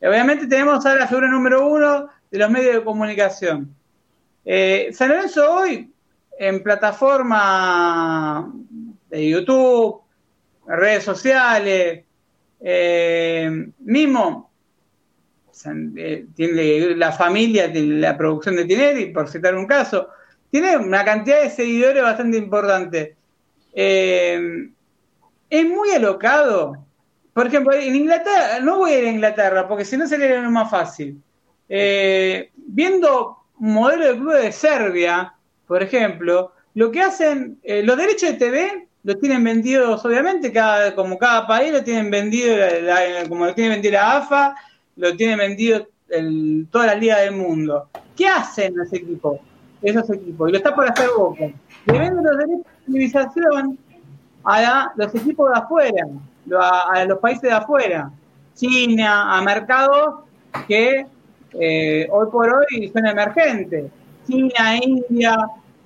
[0.00, 3.74] Y obviamente tenemos ahora la figura número uno de los medios de comunicación.
[4.44, 5.90] Eh, San Lorenzo hoy,
[6.38, 8.52] en plataforma
[9.08, 10.02] de YouTube,
[10.66, 12.04] redes sociales,
[12.60, 14.50] eh, mismo,
[15.96, 20.08] eh, tiene la familia, tiene la producción de Tinelli, por citar un caso,
[20.50, 23.16] tiene una cantidad de seguidores bastante importante.
[23.74, 24.68] Eh,
[25.50, 26.84] es muy alocado.
[27.32, 30.50] Por ejemplo, en Inglaterra, no voy a ir a Inglaterra, porque si no sería lo
[30.50, 31.20] más fácil.
[31.68, 35.34] Eh, viendo un modelo de club de Serbia,
[35.66, 40.94] por ejemplo, lo que hacen, eh, los derechos de TV los tienen vendidos, obviamente, cada,
[40.94, 42.56] como cada país lo tienen vendido,
[43.28, 44.54] como lo tiene vendido la AFA,
[44.96, 47.88] lo tienen vendido el- toda la liga del mundo.
[48.16, 49.38] ¿Qué hacen los equipos?
[49.82, 51.44] Esos equipos, y lo está por hacer Boca.
[51.86, 53.78] Le venden los derechos de televisación
[54.44, 56.06] a los equipos de afuera,
[56.60, 58.10] a, los países de afuera,
[58.54, 60.20] China, a mercados
[60.66, 61.06] que
[61.52, 63.90] eh, hoy por hoy son emergentes,
[64.26, 65.36] China, India,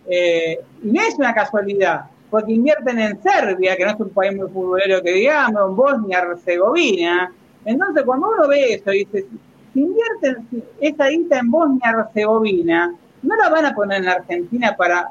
[0.06, 4.48] eh, no es una casualidad, porque invierten en Serbia, que no es un país muy
[4.48, 7.32] futbolero que digamos, en Bosnia, Herzegovina.
[7.64, 9.26] Entonces, cuando uno ve eso y dice,
[9.72, 10.46] si invierten
[10.80, 15.08] esa guita en Bosnia, Herzegovina, no la van a poner en la Argentina para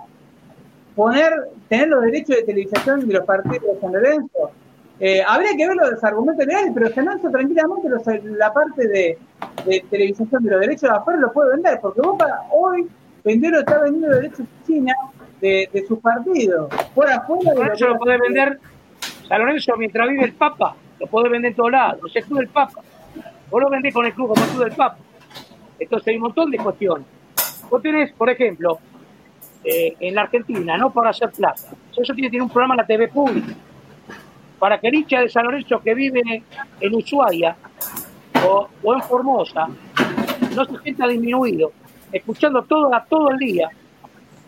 [0.96, 1.32] poner,
[1.68, 4.52] tener los derechos de televisación de los partidos de San Lorenzo.
[5.00, 9.18] Eh, habría que ver los argumentos legales, pero San Lorenzo tranquilamente los- la parte de,
[9.66, 12.88] de televisación de los derechos de afuera lo puede vender, porque Boca hoy
[13.24, 14.94] vendió lo está vendiendo los derechos de China
[15.40, 16.68] de, de sus partidos.
[16.94, 18.60] Por afuera San lo Lorenzo lo puede vender,
[19.28, 22.40] San Lorenzo mientras vive el Papa, lo puede vender en todos lados, es el club
[22.40, 22.82] del Papa.
[23.50, 24.98] Vos lo vendés con el club como el club del Papa.
[25.80, 27.08] Entonces hay un montón de cuestiones.
[27.70, 28.80] Vos tenés, por ejemplo,
[29.64, 31.62] eh, en la Argentina, no para hacer plata.
[31.96, 33.54] Eso tiene tener un programa en la TV pública.
[34.58, 36.44] para que el hincha de San Lorenzo que vive
[36.82, 37.56] en Ushuaia
[38.46, 39.68] o, o en Formosa
[40.54, 41.72] no se sienta disminuido,
[42.12, 43.70] escuchando todo, todo el día,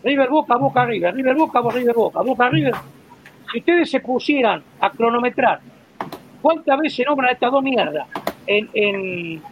[0.04, 2.74] River Boca, Boca River, River Boca, River Boca, Boca River.
[3.50, 5.60] Si ustedes se pusieran a cronometrar
[6.40, 8.06] cuántas veces nombran estas dos mierdas
[8.46, 9.42] en, en,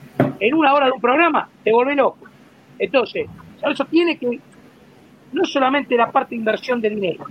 [0.41, 2.27] en una hora de un programa, te vuelve loco.
[2.79, 3.29] Entonces,
[3.69, 4.41] eso tiene que,
[5.33, 7.27] no solamente la parte de inversión de dinero,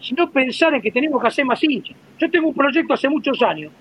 [0.00, 1.96] sino pensar en que tenemos que hacer más hinchas.
[2.18, 3.72] Yo tengo un proyecto hace muchos años.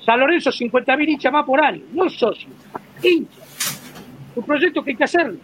[0.00, 2.52] San Lorenzo, 50.000 hinchas más por año, no socios,
[3.02, 3.80] hinchas.
[4.36, 5.38] Un proyecto que hay que hacerlo.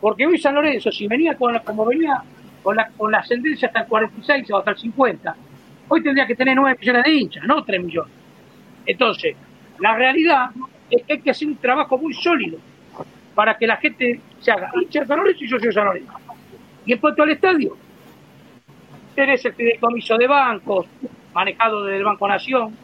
[0.00, 2.22] Porque hoy San Lorenzo, si venía con, como venía
[2.62, 5.36] con la, con la ascendencia hasta el 46 o hasta el 50,
[5.88, 8.12] hoy tendría que tener 9 millones de hinchas, no 3 millones.
[8.86, 9.36] Entonces,
[9.78, 10.50] la realidad
[10.90, 12.58] es que hay que hacer un trabajo muy sólido
[13.34, 16.12] para que la gente se haga hincha de San Lorenzo y socio de San Lorenzo.
[16.84, 17.76] Y en cuanto al estadio,
[19.14, 20.86] tenés el fideicomiso de bancos,
[21.32, 22.76] manejado desde el Banco Nación,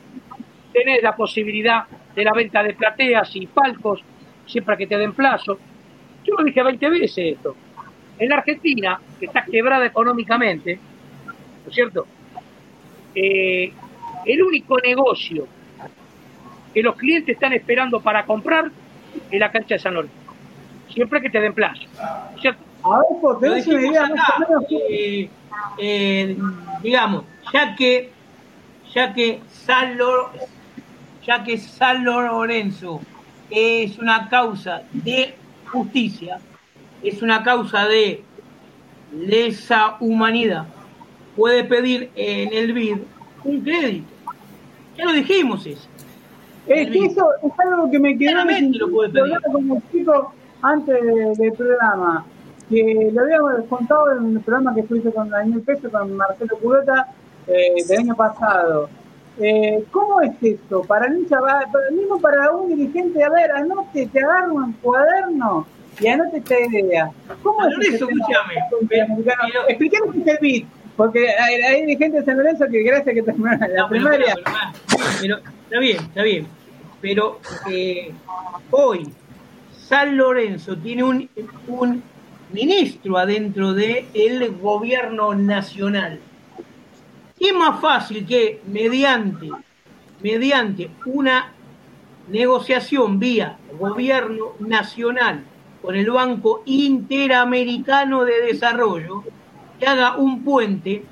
[0.73, 1.85] tenés la posibilidad
[2.15, 4.03] de la venta de plateas y palcos,
[4.47, 5.59] siempre que te den plazo.
[6.25, 7.57] Yo lo dije 20 veces esto.
[8.19, 10.79] En la Argentina, que está quebrada económicamente,
[11.65, 12.07] ¿no es cierto?
[13.15, 13.73] Eh,
[14.27, 15.47] el único negocio
[16.75, 18.71] que los clientes están esperando para comprar
[19.31, 20.28] es la cancha de San Lorenzo.
[20.93, 21.83] Siempre que te den plazo.
[21.97, 22.63] ¿no es ¿Cierto?
[22.85, 25.29] A ver, por Lo una dijimos idea acá, eh,
[25.79, 26.37] eh,
[26.83, 28.11] digamos, ya que
[28.95, 30.31] ya que San Lo-
[31.27, 33.01] ya que San Lorenzo
[33.51, 35.35] es una causa de
[35.71, 36.39] justicia,
[37.03, 38.23] es una causa de
[39.13, 40.67] lesa humanidad,
[41.37, 42.99] puede pedir en el BID
[43.45, 44.09] un crédito.
[44.97, 45.89] Ya lo dijimos eso.
[46.67, 49.33] Es que eso es algo que me quedó Claramente lo puede pedir.
[49.33, 52.25] el chico antes de- del programa,
[52.69, 57.09] que lo habíamos contado en el programa que estuviste con Daniel Peso, con Marcelo Curota,
[57.47, 58.89] eh, del año pasado.
[59.41, 60.83] Eh, ¿Cómo es esto?
[60.83, 61.15] Para el
[61.95, 65.65] mismo para un dirigente, a ver, anote, te agarro un cuaderno
[66.01, 67.11] y anote esta idea.
[67.43, 68.55] ¿Cómo es Lorenzo, este escúchame,
[69.69, 70.67] Explíquenos qué es el BID,
[70.97, 74.35] porque hay, hay dirigentes de San Lorenzo que gracias que terminaron la No, primaria.
[74.35, 74.57] pero,
[75.21, 76.47] pero, pero, está bien, está bien.
[77.01, 77.39] Pero
[77.71, 78.13] eh,
[78.73, 79.09] hoy
[79.89, 81.29] San Lorenzo tiene un,
[81.67, 82.03] un
[82.53, 86.21] ministro adentro del gobierno nacional.
[87.39, 89.49] ¿Qué más fácil que mediante,
[90.23, 91.53] mediante una
[92.29, 95.45] negociación vía gobierno nacional
[95.81, 99.25] con el Banco Interamericano de Desarrollo,
[99.81, 101.03] que haga un puente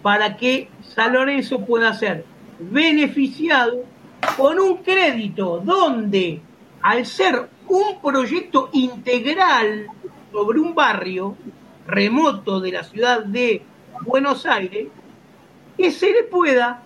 [0.00, 2.24] para que San Lorenzo pueda ser
[2.58, 3.84] beneficiado
[4.38, 6.40] con un crédito donde,
[6.80, 9.86] al ser un proyecto integral
[10.32, 11.36] sobre un barrio
[11.86, 13.62] remoto de la ciudad de
[14.02, 14.88] Buenos Aires,
[15.76, 16.82] que se le pueda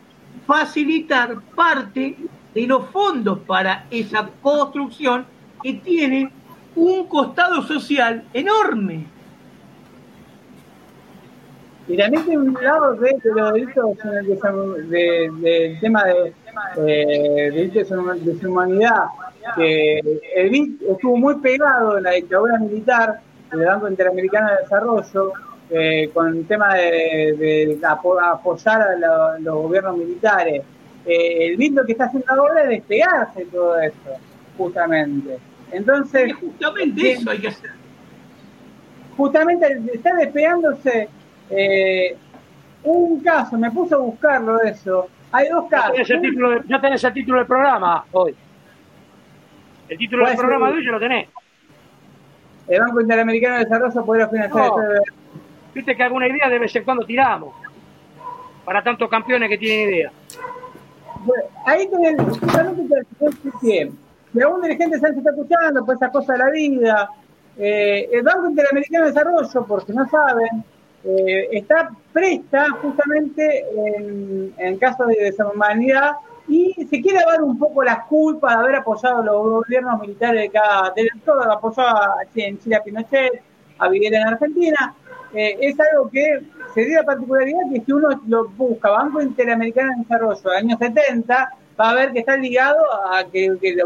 [0.46, 2.16] facilitar parte
[2.54, 5.26] de los fondos para esa construcción
[5.62, 6.30] que tiene
[6.74, 9.06] un costado social enorme.
[11.88, 16.32] Y también tiene un lado de, de desam- de- del tema de
[16.76, 19.04] eh, de deshumanidad,
[19.56, 19.98] que
[20.34, 20.50] el
[20.90, 23.20] estuvo muy pegado en la dictadura militar
[23.50, 25.32] del Banco Interamericano de Desarrollo,
[25.70, 30.62] eh, con el tema de, de apo- apoyar a lo- los gobiernos militares.
[31.04, 34.10] Eh, el BID lo que está haciendo ahora es despegarse de todo esto,
[34.56, 35.38] justamente.
[35.72, 37.70] Entonces, justamente eso hay que hacer.
[39.16, 41.08] justamente está despegándose
[41.50, 42.16] eh,
[42.84, 45.08] un caso, me puse a buscarlo eso.
[45.32, 45.92] Hay dos casos.
[45.92, 48.34] tenés, el título de- ya tenés el título del programa hoy.
[49.88, 51.28] El título del Puede programa de hoy ya lo tenés.
[52.68, 54.82] El Banco Interamericano de Desarrollo podría financiar No.
[54.82, 55.12] este-
[55.74, 57.54] Viste que alguna idea de vez en cuando tiramos.
[58.64, 60.10] Para tantos campeones que tienen idea.
[61.20, 63.92] Bueno, ahí tenés, justamente te te expliqué.
[64.32, 67.10] Si algún dirigente se está escuchando, pues esa cosa de la vida.
[67.58, 70.62] eh, el Banco Interamericano de Desarrollo, por si no saben,
[71.06, 73.64] eh, está presta justamente
[73.96, 76.16] en, en caso de deshumanidad
[76.48, 80.42] y se quiere dar un poco las culpas de haber apoyado a los gobiernos militares
[80.42, 83.42] de cada de todo, apoyó a, en Chile a Pinochet,
[83.78, 84.94] a Videla en Argentina.
[85.32, 86.42] Eh, es algo que
[86.74, 91.50] se dio la particularidad que si uno lo busca, Banco Interamericano de Desarrollo, años 70,
[91.78, 92.78] va a ver que está ligado
[93.12, 93.76] a que, que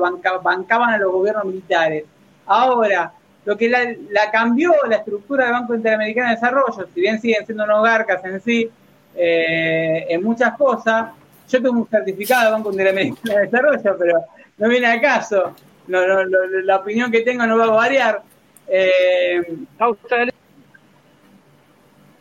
[0.43, 2.05] bancaban a los gobiernos militares.
[2.47, 3.13] Ahora,
[3.45, 7.45] lo que la, la cambió la estructura del Banco Interamericano de Desarrollo, si bien siguen
[7.47, 8.71] siendo unos garcas en sí,
[9.17, 11.11] eh, en muchas cosas,
[11.49, 14.25] yo tengo un certificado del Banco Interamericano de Desarrollo, pero
[14.59, 15.55] no viene al caso.
[15.89, 18.23] No, no, no, la opinión que tengo no va a variar.
[18.69, 19.43] Eh,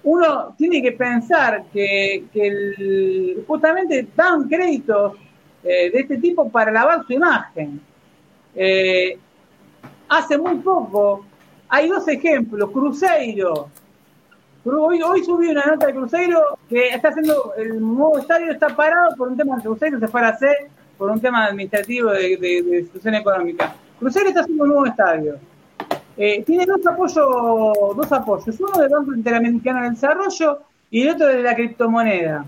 [0.04, 5.14] uno tiene que pensar que, que el- justamente dan créditos
[5.64, 7.82] eh, de este tipo para lavar su imagen.
[8.56, 9.18] Eh,
[10.10, 11.26] hace muy poco,
[11.70, 13.70] hay dos ejemplos, Cruzeiro.
[14.66, 18.68] Cru- Hoy, hoy subí una nota de Cruzeiro que está haciendo, el nuevo estadio está
[18.76, 20.48] parado por un tema de Cruzeiro, se fue a C
[20.98, 23.74] por un tema administrativo de, de, de situación económica.
[24.00, 25.36] Cruzeiro está haciendo un nuevo estadio.
[26.18, 27.16] Eh, tiene dos apoyos,
[27.96, 30.60] dos apoyos, uno del Banco Interamericano de Desarrollo
[30.92, 32.46] y el otro de la criptomoneda.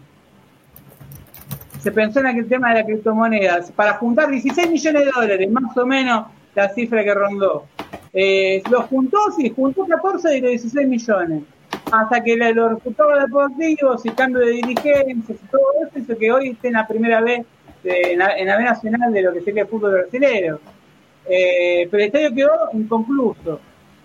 [1.82, 5.76] Se pensó en aquel tema de la criptomoneda, para juntar 16 millones de dólares, más
[5.78, 6.26] o menos
[6.56, 7.66] la cifra que rondó.
[8.14, 11.44] Eh, los juntó, sí, juntó 14 de los 16 millones.
[11.92, 16.50] Hasta que los resultados deportivos y cambio de dirigencias y todo eso hizo que hoy
[16.50, 17.46] esté en la primera vez
[17.84, 20.60] en, la, en B nacional de lo que sería el fútbol brasileño.
[21.28, 23.60] Eh, pero el estadio quedó inconcluso.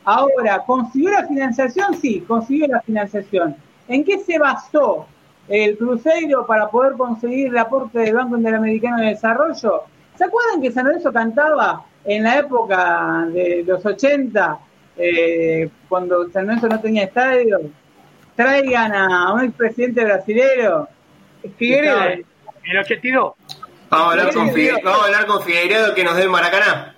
[0.04, 1.94] Ahora, ¿consiguió la financiación?
[1.96, 3.56] Sí, consiguió la financiación.
[3.88, 5.06] ¿En qué se basó
[5.48, 9.82] el Cruzeiro para poder conseguir el aporte del Banco Interamericano de Desarrollo?
[10.16, 14.58] ¿Se acuerdan que San Lorenzo cantaba en la época de los 80,
[14.96, 17.60] eh, cuando San Lorenzo no tenía estadio?
[18.34, 20.88] Traigan a un expresidente brasilero.
[21.56, 22.02] Figueredo.
[22.04, 22.24] En
[22.64, 23.34] el 82.
[23.88, 26.94] Vamos a hablar con, Figue- vamos a hablar con Figueiredo que nos dé el Maracaná.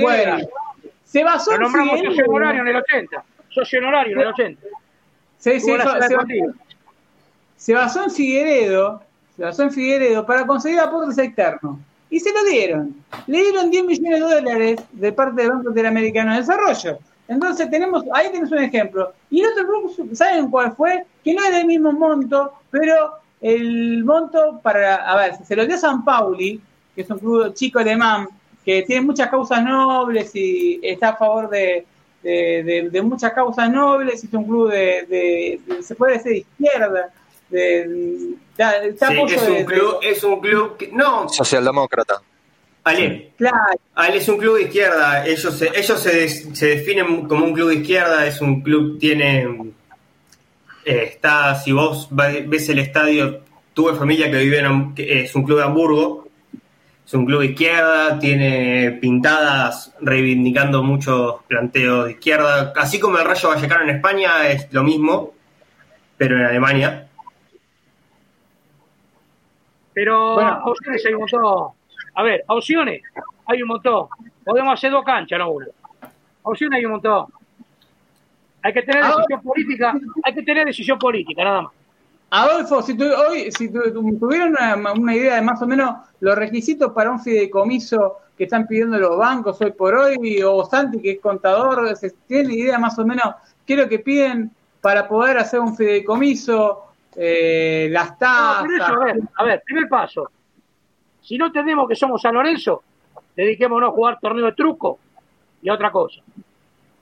[0.00, 0.38] Bueno,
[1.04, 2.16] se basó Lo en nombramos Figueiredo.
[2.16, 3.24] socio honorario en el 80.
[3.50, 4.62] Socio honorario en el 80.
[5.38, 6.52] Sí, sí, eso- se-
[7.56, 9.02] se basó en Figueredo,
[9.36, 11.76] se basó en Figueredo para conseguir aportes externos.
[12.10, 12.94] Y se lo dieron.
[13.26, 16.98] Le dieron 10 millones de dólares de parte del Banco Interamericano de Desarrollo.
[17.28, 19.12] Entonces tenemos, ahí tenés un ejemplo.
[19.30, 21.04] Y el otro grupo, ¿saben cuál fue?
[21.22, 25.76] Que no era el mismo monto, pero el monto para, a ver, se lo dio
[25.76, 26.60] a San Pauli,
[26.94, 28.28] que es un club chico alemán,
[28.64, 31.86] que tiene muchas causas nobles y está a favor de,
[32.22, 37.12] de, muchas causas nobles, y es un club de, se puede decir de izquierda,
[37.50, 42.20] de, de- Sí, es un de- club, es un club que, no, Socialdemócrata.
[42.84, 43.56] Ale, claro,
[43.94, 47.52] Ale es un club de izquierda, ellos se, ellos se, des- se definen como un
[47.52, 49.42] club de izquierda, es un club, tiene,
[50.84, 53.40] eh, está, si vos ves el estadio,
[53.74, 56.28] tuve familia que vive en, que es un club de Hamburgo,
[57.06, 63.24] es un club de izquierda, tiene pintadas reivindicando muchos planteos de izquierda, así como el
[63.24, 65.34] Rayo Vallecano en España es lo mismo,
[66.16, 67.07] pero en Alemania.
[69.98, 70.60] Pero Bueno.
[70.64, 71.72] opciones hay un montón.
[72.14, 73.02] A ver, opciones
[73.46, 74.06] hay un montón.
[74.44, 75.66] Podemos hacer dos canchas, no una.
[76.42, 77.26] Opciones hay un montón.
[78.62, 79.08] Hay que tener Ah.
[79.16, 81.72] decisión política, hay que tener decisión política, nada más.
[82.30, 85.96] Adolfo, si, tu- hoy, si tu- tu- tuvieran una, una idea de más o menos
[86.20, 91.00] los requisitos para un fideicomiso que están pidiendo los bancos hoy por hoy, o Santi,
[91.02, 93.34] que es contador, ¿se ¿tiene idea más o menos
[93.66, 96.84] qué es lo que piden para poder hacer un fideicomiso?
[97.20, 98.62] Eh, las No, tasas.
[98.68, 100.30] pero eso, a ver, a ver, primer paso.
[101.20, 102.82] Si no entendemos que somos San Lorenzo,
[103.36, 104.98] dediquémonos a jugar torneo de truco
[105.60, 106.22] y a otra cosa.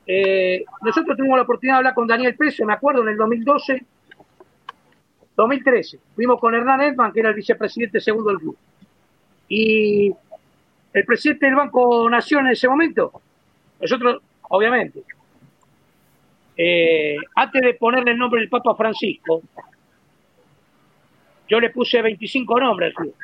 [0.06, 3.84] Eh, nosotros tuvimos la oportunidad de hablar con Daniel Peso, me acuerdo, en el 2012,
[5.36, 5.98] 2013.
[6.14, 8.56] Fuimos con Hernán Edman, que era el vicepresidente segundo del club.
[9.48, 10.12] Y
[10.92, 13.12] el presidente del Banco Nación en ese momento,
[13.80, 15.02] nosotros, obviamente,
[16.56, 19.42] eh, antes de ponerle el nombre del Papa Francisco,
[21.48, 23.14] yo le puse 25 nombres al club.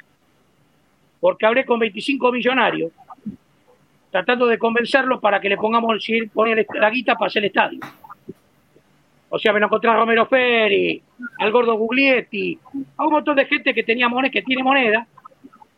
[1.21, 2.93] Porque hablé con 25 millonarios,
[4.11, 7.43] tratando de convencerlos para que le pongamos si él pone el- la guita para hacer
[7.43, 7.81] el estadio.
[9.31, 11.03] O sea, me lo encontré a Romero Ferri,
[11.39, 12.59] al gordo Guglietti,
[12.99, 15.07] a un montón de gente que tenía moneda, que tiene moneda.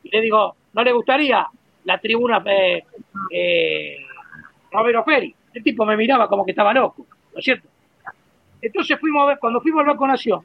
[0.03, 1.47] Y le digo, ¿no le gustaría
[1.85, 2.83] la tribuna eh,
[3.31, 3.97] eh,
[4.73, 5.33] Romero Ferri?
[5.53, 7.69] El tipo me miraba como que estaba loco, ¿no es cierto?
[8.61, 10.41] Entonces fuimos a ver, cuando fuimos al Banco Nación,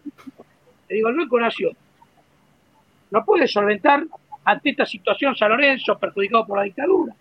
[0.88, 1.72] le digo, el Banco Nación
[3.12, 4.04] no puede solventar
[4.46, 7.14] ante esta situación San Lorenzo perjudicado por la dictadura.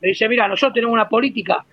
[0.00, 1.64] Le dice, mira, nosotros tenemos una política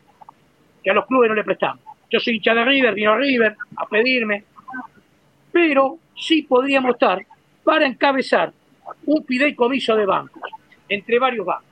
[0.84, 1.80] que a los clubes no le prestamos.
[2.10, 4.44] Yo soy hincha de River, vino River a pedirme,
[5.52, 7.26] pero sí podríamos estar
[7.64, 8.54] para encabezar
[9.06, 10.44] un fideicomiso de bancos,
[10.88, 11.66] entre varios bancos.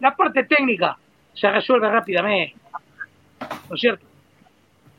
[0.00, 0.96] La parte técnica
[1.32, 2.56] se resuelve rápidamente,
[3.68, 4.06] ¿no es cierto?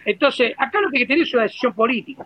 [0.06, 2.26] Entonces, acá lo que tener es una decisión política.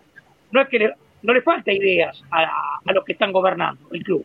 [0.50, 4.02] No es que le- no le falta ideas a, a los que están gobernando el
[4.02, 4.24] club.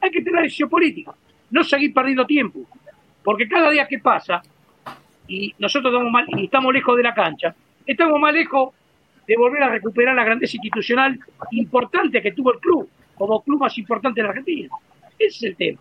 [0.00, 1.12] Hay que tener decisión política.
[1.50, 2.60] No seguir perdiendo tiempo.
[3.22, 4.42] Porque cada día que pasa,
[5.26, 7.54] y nosotros estamos, mal- y estamos lejos de la cancha,
[7.86, 8.72] estamos más lejos
[9.26, 11.18] de volver a recuperar la grandeza institucional
[11.50, 14.68] importante que tuvo el club, como club más importante de la Argentina.
[15.18, 15.80] Ese es el tema.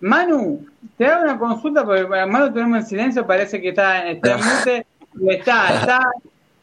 [0.00, 0.66] Manu,
[0.96, 4.40] te hago una consulta porque a Manu tenemos en silencio, parece que está, está en
[4.58, 4.86] mute.
[5.20, 6.00] Y Está, está.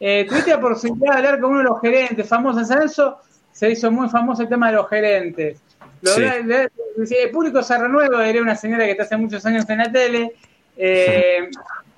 [0.00, 3.14] Eh, tuviste la posibilidad de hablar con uno de los gerentes famosos en San
[3.52, 5.60] se hizo muy famoso el tema de los gerentes.
[6.00, 6.22] Lo Sí.
[6.22, 9.68] de- de- de- el público se renueva, era una señora que está hace muchos años
[9.68, 10.32] en la tele.
[10.76, 11.50] Eh,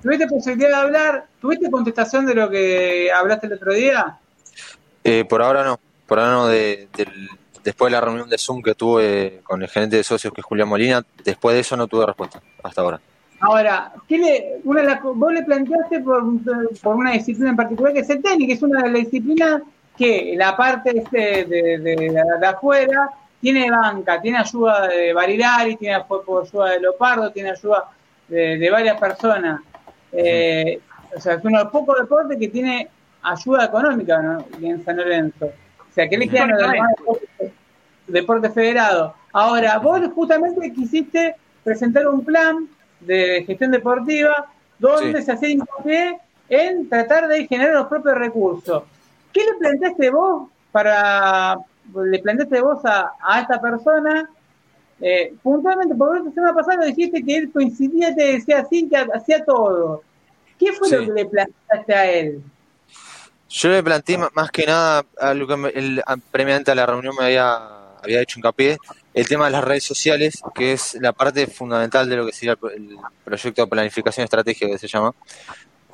[0.03, 1.27] ¿Tuviste posibilidad de hablar?
[1.41, 4.19] ¿Tuviste contestación de lo que hablaste el otro día?
[5.05, 6.47] Eh, por ahora no, por ahora no.
[6.49, 6.89] De,
[7.63, 10.45] después de la reunión de Zoom que tuve con el gerente de socios, que es
[10.45, 13.01] Julián Molina, después de eso no tuve respuesta hasta ahora.
[13.43, 16.23] Ahora, ¿qué le, una de las vos le planteaste por,
[16.83, 19.63] por una disciplina en particular que es el tenis, que es una de las disciplinas
[19.99, 23.11] que la parte este de, de, de- de afuera
[23.41, 27.85] tiene banca, tiene ayuda de Barilari, tiene ayuda de Lopardo, tiene ayuda
[28.29, 29.61] de, de varias personas.
[30.13, 30.81] Eh,
[31.17, 32.89] o sea, es uno de los pocos deportes que tiene
[33.23, 34.45] ayuda económica ¿no?
[34.63, 35.47] en San Lorenzo.
[35.47, 37.53] O sea, que le quedan los demás deportes-
[38.07, 39.13] deportes federados.
[39.33, 42.69] Ahora, vos justamente quisiste presentar un plan
[43.07, 44.47] de gestión deportiva
[44.79, 45.25] donde Sí.
[45.27, 46.19] se hacía hincapié
[46.49, 48.83] en tratar de generar los propios recursos.
[49.33, 51.59] ¿Qué le planteaste vos para
[51.95, 54.29] le planteaste vos a, a esta persona
[55.01, 55.95] eh, puntualmente?
[55.95, 60.03] Porque la semana pasada dijiste que él coincidía, te decía así, que hacía todo.
[60.59, 60.97] ¿Qué fue Sí.
[60.97, 62.43] lo que le planteaste a él?
[63.49, 66.87] Yo le planteé más que nada a lo que me- él, a- previamente a la
[66.87, 67.57] reunión me había,
[68.03, 68.79] había hecho hincapié,
[69.15, 72.53] el tema de las redes sociales, que es la parte fundamental de lo que sería
[72.53, 75.15] el, pro- el proyecto de planificación estratégica que se llama,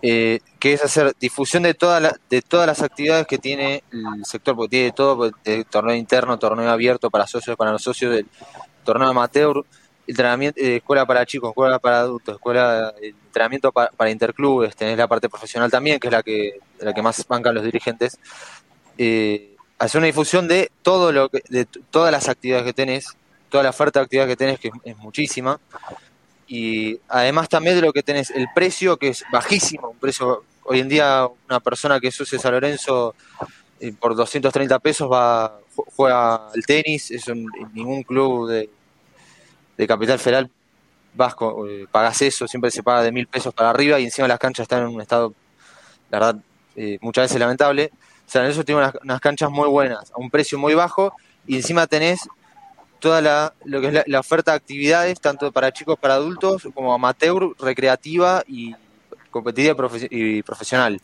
[0.01, 4.25] eh, que es hacer difusión de, toda la- de todas las actividades que tiene el
[4.25, 5.33] sector, porque tiene todo, pues,
[5.69, 8.27] torneo interno, torneo abierto para socios, para los socios del
[8.85, 9.65] torneo amateur,
[10.07, 14.97] entrenamiento, eh, escuela para chicos, escuela para adultos, escuela eh, entrenamiento para, para interclubes, tenés
[14.97, 18.17] la parte profesional también, que es la que, la que más bancan los dirigentes.
[18.97, 23.17] Eh, hacer una difusión de todo lo que, de todas las actividades que tenés,
[23.49, 25.61] toda la oferta de actividades que tenés, que es, es muchísima,
[26.47, 30.81] y además también de lo que tenés, el precio que es bajísimo, un precio, hoy
[30.81, 33.15] en día una persona que es de San Lorenzo
[33.81, 38.69] eh, por 230 pesos va ju- juega al tenis, en, en ningún club de,
[39.77, 40.51] de Capital Federal
[41.15, 44.39] vasco eh, pagás eso, siempre se paga de mil pesos para arriba y encima las
[44.39, 45.33] canchas están en un estado,
[46.11, 46.41] la verdad,
[46.77, 47.91] eh, muchas veces lamentable.
[48.29, 51.13] San Lorenzo tiene unas, unas canchas muy buenas, a un precio muy bajo
[51.47, 52.29] y encima tenés
[53.01, 56.93] toda la, lo que es la, oferta de actividades, tanto para chicos, para adultos, como
[56.93, 58.75] amateur, recreativa y
[59.31, 61.01] competitiva y profe- y profesional.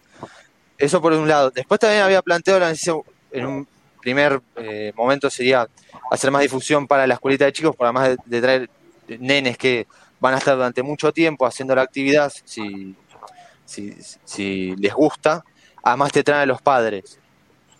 [0.76, 1.50] Eso por un lado.
[1.50, 2.96] Después también había planteado la necesidad,
[3.30, 3.68] en un
[4.00, 5.66] primer eh, momento sería
[6.10, 8.70] hacer más difusión para la escuelita de chicos, por además de, de traer
[9.18, 9.86] nenes que
[10.20, 12.94] van a estar durante mucho tiempo haciendo la actividad, si,
[13.64, 13.94] si,
[14.24, 15.44] si les gusta.
[15.84, 17.18] Además te traen a los padres.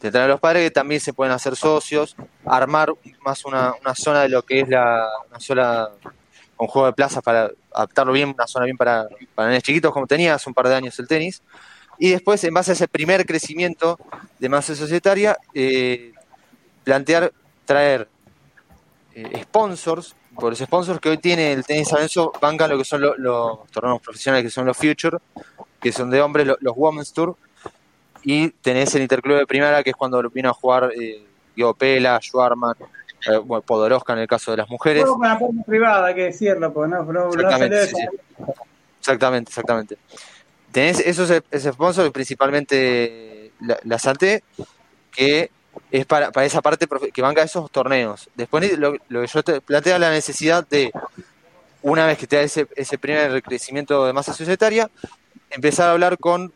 [0.00, 2.14] Te traen a los padres que también se pueden hacer socios,
[2.44, 2.92] armar
[3.24, 5.90] más una, zona de lo que es la una sola
[6.56, 10.06] un juego de plazas para adaptarlo bien, una zona bien para, para nenes chiquitos como
[10.06, 11.42] tenía hace un par de años el tenis.
[11.98, 13.98] Y después, en base a ese primer crecimiento
[14.38, 16.12] de masa societaria, eh,
[16.84, 17.32] plantear
[17.64, 18.08] traer
[19.14, 22.84] eh, sponsors, por los sponsors que hoy tiene el tenis San Lorenzo, bancan lo que
[22.84, 25.18] son lo- los torneos profesionales, que son los Future,
[25.80, 27.36] que son de hombres, lo- los Women's Tour,
[28.24, 31.22] y tenés el Interclub de Primera, que es cuando vino a jugar eh,
[31.78, 32.74] Pela, Schwarman,
[33.30, 35.02] eh, bueno, Podoroska en el caso de las mujeres.
[35.02, 37.86] Juego con la parte privada, hay que decirlo, porque no, no, no se Exactamente, debe
[37.86, 38.44] sí, sí.
[38.98, 39.98] Exactamente, exactamente.
[40.72, 44.42] Tenés esos ese sponsor, principalmente la, la Santé,
[45.12, 45.50] que
[45.90, 48.28] es para, para esa parte que banca esos torneos.
[48.34, 50.90] Después lo, lo que yo te plantea la necesidad de,
[51.82, 54.90] una vez que te da ese, ese primer crecimiento de masa societaria,
[55.50, 56.52] empezar a hablar con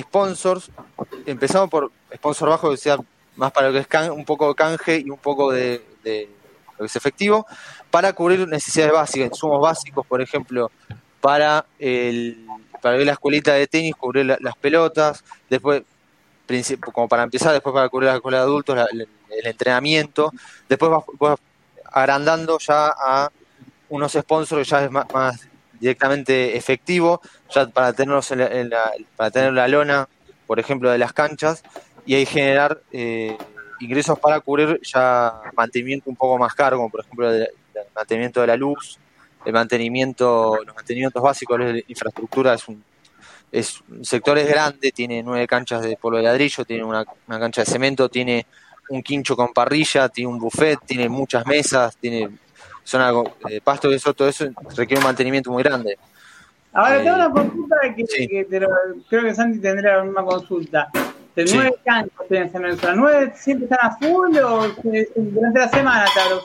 [0.00, 0.70] sponsors.
[1.26, 2.96] Empezamos por sponsor bajo, que sea
[3.36, 6.78] más para lo que es can- un poco de canje y un poco de, lo
[6.78, 7.46] que es efectivo,
[7.90, 10.70] para cubrir necesidades básicas, insumos básicos, por ejemplo,
[11.20, 12.46] para el
[12.80, 15.82] para la escuelita de tenis, cubrir la- las pelotas, después
[16.92, 19.08] como para empezar, después para cubrir la escuela de adultos, la- el,
[19.46, 20.32] entrenamiento,
[20.68, 21.38] después vas
[21.90, 23.30] agrandando ya a
[23.88, 25.48] unos sponsors que ya es más, más
[25.82, 27.20] directamente efectivo,
[27.52, 30.08] ya para tenerlos en la, en la- para tener la lona,
[30.46, 31.64] por ejemplo, de las canchas,
[32.06, 33.36] y ahí generar eh,
[33.80, 37.48] ingresos para cubrir ya mantenimiento un poco más caro, como por ejemplo el,
[37.96, 38.96] mantenimiento de la luz,
[39.44, 42.82] el mantenimiento, los mantenimientos básicos de infraestructura es un
[43.50, 47.40] es un sector es grande, tiene nueve canchas de polvo de ladrillo, tiene una, una
[47.40, 48.46] cancha de cemento, tiene
[48.88, 52.30] un quincho con parrilla, tiene un buffet, tiene muchas mesas, tiene
[52.84, 53.12] zona
[53.48, 54.46] de pasto y eso, todo eso
[54.76, 55.98] requiere un mantenimiento muy grande.
[56.72, 58.26] Ahora Eh, tengo una consulta que, sí.
[58.28, 58.68] que te lo-
[59.08, 60.88] creo que Santi tendrá la misma consulta.
[61.36, 61.54] De Sí.
[61.56, 62.86] nueve canchas tienen San Lorenzo.
[62.88, 64.68] ¿Las nueve siempre están a full o
[65.16, 66.40] durante la semana, claro?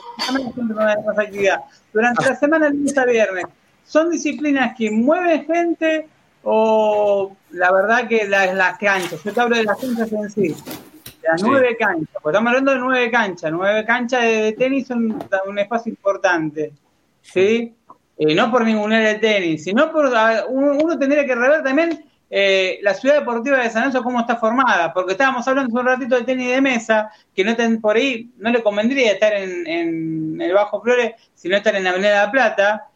[1.06, 1.60] Más actividad.
[1.92, 3.44] Durante la semana, lunes a viernes.
[3.86, 6.08] ¿Son disciplinas que mueven gente
[6.42, 9.22] o la verdad que las, las canchas?
[9.24, 10.56] Yo te hablo de las canchas en sí.
[11.28, 11.46] De las Sí.
[11.48, 13.52] nueve canchas, porque estamos hablando de nueve canchas.
[13.52, 16.72] Nueve canchas de, de tenis son un espacio importante.
[17.22, 17.74] ¿Sí?
[18.16, 20.06] Eh, no por ningunear el tenis, sino por.
[20.48, 24.36] uno, uno tendría que rever también eh, la ciudad deportiva de San Lorenzo, cómo está
[24.36, 27.96] formada, porque estábamos hablando hace un ratito del tenis de mesa, que no ten- por
[27.96, 32.10] ahí no le convendría estar en, en el Bajo Flores, sino estar en la Avenida
[32.20, 32.86] de la Plata.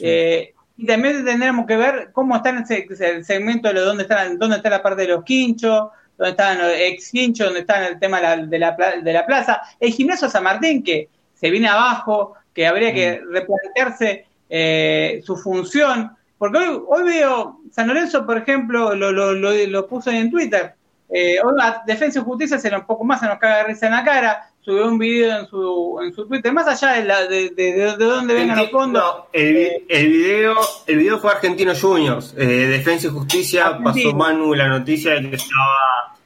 [0.00, 2.86] Eh, y también tendremos que ver cómo está el, se-
[3.16, 6.58] el segmento de lo- dónde está, dónde está la parte de los quinchos, dónde están
[6.58, 9.62] los ex quinchos, dónde está el tema de la, de la plaza.
[9.78, 16.16] El gimnasio San Martín, que se viene abajo, que habría que replantearse eh, su función.
[16.38, 20.74] Porque hoy, hoy veo, San Lorenzo, por ejemplo, lo, lo, lo, lo puso en Twitter.
[21.08, 23.92] Eh, hoy a Defensa y Justicia se un poco más se nos caga risa en
[23.92, 24.50] la cara.
[24.66, 27.96] Subió un video en su, en su Twitter, más allá de, la, de, de, de,
[27.96, 29.00] de dónde vengan los fondos.
[29.00, 30.56] No, el, vi- el video
[30.88, 32.34] el video fue Argentino Juniors.
[32.36, 33.92] Eh, Defensa y Justicia Argentino.
[34.10, 36.16] pasó Manu la noticia de que estaba,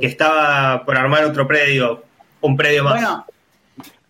[0.00, 2.02] que estaba por armar otro predio,
[2.40, 2.94] un predio más.
[2.94, 3.26] Bueno,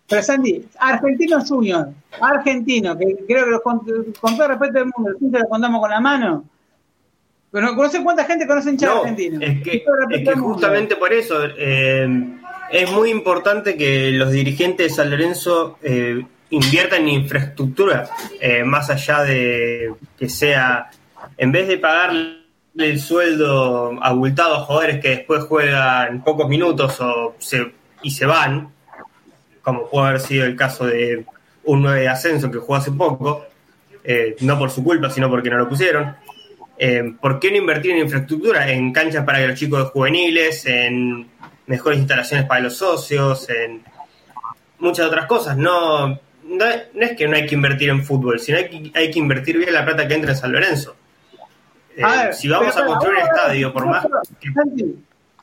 [0.07, 1.89] pero Sandy, Argentino Junior,
[2.21, 3.81] Argentino, que creo que los, con,
[4.21, 6.45] con todo respeto del mundo, pinche lo contamos con la mano.
[7.51, 9.41] Pero no sé cuánta gente conoce hinchas No, argentinos.
[9.43, 12.07] es que, es que justamente por eso eh,
[12.71, 18.89] es muy importante que los dirigentes de San Lorenzo eh, inviertan en infraestructura, eh, más
[18.89, 20.89] allá de que sea,
[21.37, 22.41] en vez de pagarle
[22.77, 27.35] el sueldo abultado a jugadores que después juegan pocos minutos o
[28.03, 28.69] y se van,
[29.61, 31.25] como puede haber sido el caso de
[31.63, 33.45] un 9 de ascenso que jugó hace poco,
[34.03, 36.15] eh, no por su culpa, sino porque no lo pusieron.
[36.77, 38.71] Eh, ¿Por qué no invertir en infraestructura?
[38.71, 41.27] En canchas para los chicos juveniles, en
[41.71, 43.81] mejores instalaciones para los socios, en
[44.79, 45.57] muchas otras cosas.
[45.57, 49.09] No, no, no es que no hay que invertir en fútbol, sino hay que, hay
[49.09, 50.95] que invertir bien la plata que entra en San Lorenzo.
[51.95, 54.05] Eh, ver, si vamos a construir un estadio, por más
[54.39, 54.49] que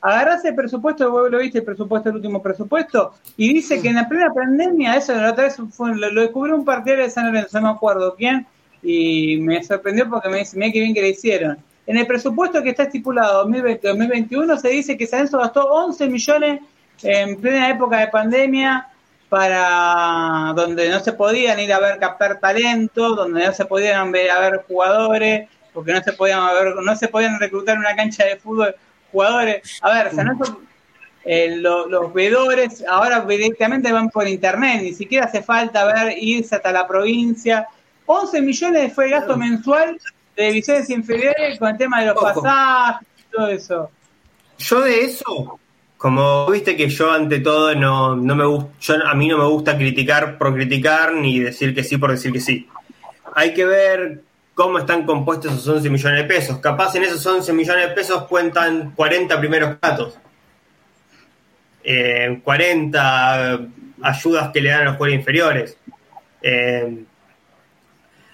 [0.01, 3.95] agarrás el presupuesto, vos lo viste, el presupuesto, el último presupuesto, y dice que en
[3.95, 7.25] la plena pandemia, eso la otra vez fue, lo, lo descubrió un partidario de San
[7.25, 8.47] Lorenzo, no me acuerdo quién,
[8.81, 11.57] y me sorprendió porque me dice, mira qué bien que le hicieron.
[11.89, 16.61] En el presupuesto que está estipulado 2020-2021 se dice que San Lorenzo gastó 11 millones
[17.01, 18.87] en plena época de pandemia
[19.27, 24.29] para donde no se podían ir a ver captar talento, donde no se podían ver
[24.29, 28.23] a ver jugadores, porque no se podían ver, no se podían reclutar en una cancha
[28.23, 28.75] de fútbol
[29.11, 29.79] jugadores.
[29.81, 30.61] A ver, San Lorenzo,
[31.25, 36.55] eh, lo- los veedores ahora directamente van por internet, ni siquiera hace falta ver irse
[36.55, 37.67] hasta la provincia.
[38.05, 39.99] 11 millones fue el gasto mensual
[40.39, 42.41] de divisiones inferiores con el tema de los Ojo.
[42.41, 43.91] pasajes y todo eso.
[44.57, 45.59] Yo de eso,
[45.97, 49.45] como viste que yo ante todo no, no me gusta, yo, a mí no me
[49.45, 52.67] gusta criticar por criticar ni decir que sí por decir que sí.
[53.35, 54.21] Hay que ver
[54.53, 56.57] cómo están compuestos esos 11 millones de pesos.
[56.59, 60.17] Capaz en esos 11 millones de pesos cuentan 40 primeros platos.
[61.83, 63.59] Eh, 40
[64.01, 65.77] ayudas que le dan a los jugadores inferiores.
[66.41, 67.03] Eh,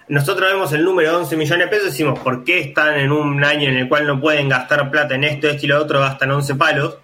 [0.08, 3.10] nosotros vemos el número de 11 millones de pesos y decimos, ¿por qué están en
[3.12, 6.00] un año en el cual no pueden gastar plata en esto, esto y lo otro,
[6.00, 6.98] gastan 11 palos?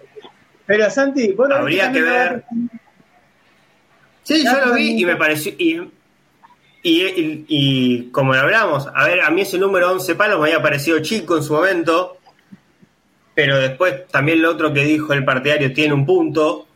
[0.65, 2.43] Pero Santi, lo Habría que ver.
[4.23, 5.53] Sí, yo lo vi y me pareció...
[5.57, 5.81] Y,
[6.85, 10.47] y, y- y como lo hablamos, a ver, a mí ese número 11 palos me
[10.47, 12.17] había parecido chico en su momento,
[13.35, 16.67] pero después también lo otro que dijo el partidario tiene un punto,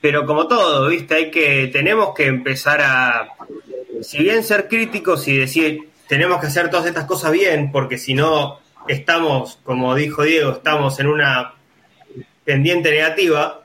[0.00, 1.14] pero como todo, ¿viste?
[1.14, 3.28] Hay que, tenemos que empezar a,
[4.02, 8.14] si bien ser críticos y decir, tenemos que hacer todas estas cosas bien, porque si
[8.14, 8.58] no,
[8.88, 11.54] estamos, como dijo Diego, estamos en una
[12.44, 13.62] pendiente negativa,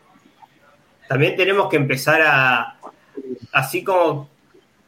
[1.07, 2.77] también tenemos que empezar a,
[3.51, 4.29] así como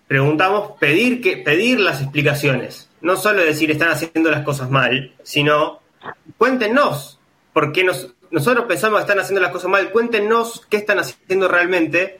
[0.07, 2.89] preguntamos, pedir, que, pedir las explicaciones.
[3.01, 5.81] No solo decir están haciendo las cosas mal, sino
[6.37, 7.19] cuéntenos
[7.53, 11.47] por qué nos, nosotros pensamos que están haciendo las cosas mal, cuéntenos qué están haciendo
[11.47, 12.19] realmente.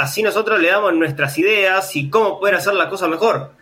[0.00, 3.52] Así nosotros le damos nuestras ideas y cómo poder hacer la cosa mejor.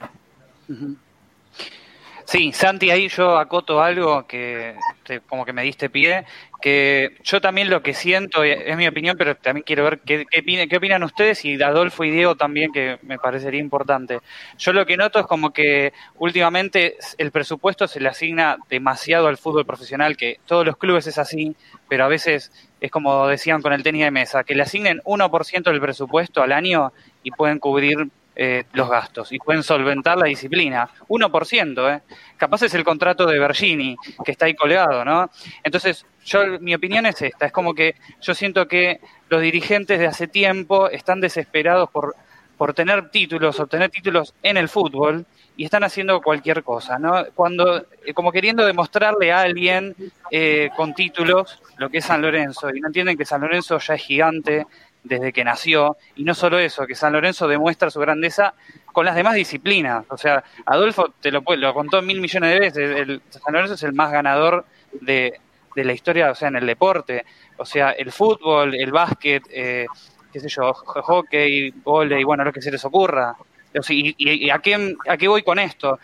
[2.31, 6.27] Sí, Santi, ahí yo acoto algo que te- como que me diste pie,
[6.61, 10.27] que yo también lo que siento, y es mi opinión, pero también quiero ver qué,
[10.31, 14.21] qué, opine- qué opinan ustedes y Adolfo y Diego también, que me parecería importante.
[14.59, 19.39] Yo lo que noto es como que últimamente el presupuesto se le asigna demasiado al
[19.39, 21.57] fútbol profesional, que todos los clubes es así,
[21.89, 25.71] pero a veces es como decían con el tenis de mesa, que le asignen 1%
[25.71, 26.93] del presupuesto al año
[27.23, 27.97] y pueden cubrir
[28.41, 30.89] eh, los gastos y pueden solventar la disciplina.
[31.09, 32.03] 1%, ¿eh?
[32.37, 35.29] Capaz es el contrato de Bergini, que está ahí colgado, ¿no?
[35.65, 40.07] Entonces, yo mi opinión es esta, es como que yo siento que los dirigentes de
[40.07, 42.15] hace tiempo están desesperados por,
[42.57, 45.27] por tener títulos, obtener títulos en el fútbol,
[45.59, 47.25] y están haciendo cualquier cosa, ¿no?
[47.35, 49.97] Cuando, eh, como queriendo demostrarle a alguien
[50.31, 53.95] eh, con títulos lo que es San Lorenzo, y no entienden que San Lorenzo ya
[53.95, 54.69] es gigante
[55.09, 58.55] desde que nació, y no solo eso, que San Lorenzo demuestra su grandeza
[58.93, 60.05] con las demás disciplinas.
[60.09, 63.83] O sea, Adolfo te lo, lo contó mil millones de veces, el, San Lorenzo es
[63.83, 64.65] el más ganador
[65.01, 65.41] de,
[65.75, 67.25] de la historia, o sea, en el deporte.
[67.57, 69.87] O sea, el fútbol, el básquet, eh,
[70.33, 73.35] qué sé yo, hockey, volei, bueno, lo que se les ocurra.
[73.89, 75.99] ¿Y, y, a, qué, a qué voy con esto?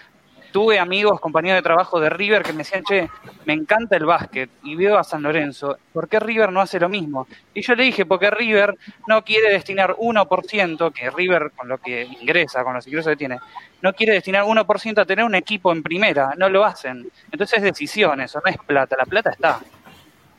[0.54, 3.10] Tuve amigos, compañeros de trabajo de River que me decían, che,
[3.44, 6.88] me encanta el básquet y veo a San Lorenzo, ¿por qué River no hace lo
[6.88, 7.26] mismo?
[7.52, 8.76] Y yo le dije, porque River
[9.08, 13.40] no quiere destinar 1%, que River con lo que ingresa, con los ingresos que tiene,
[13.82, 17.10] no quiere destinar 1% a tener un equipo en primera, no lo hacen.
[17.32, 19.58] Entonces es decisión eso, no es plata, la plata está.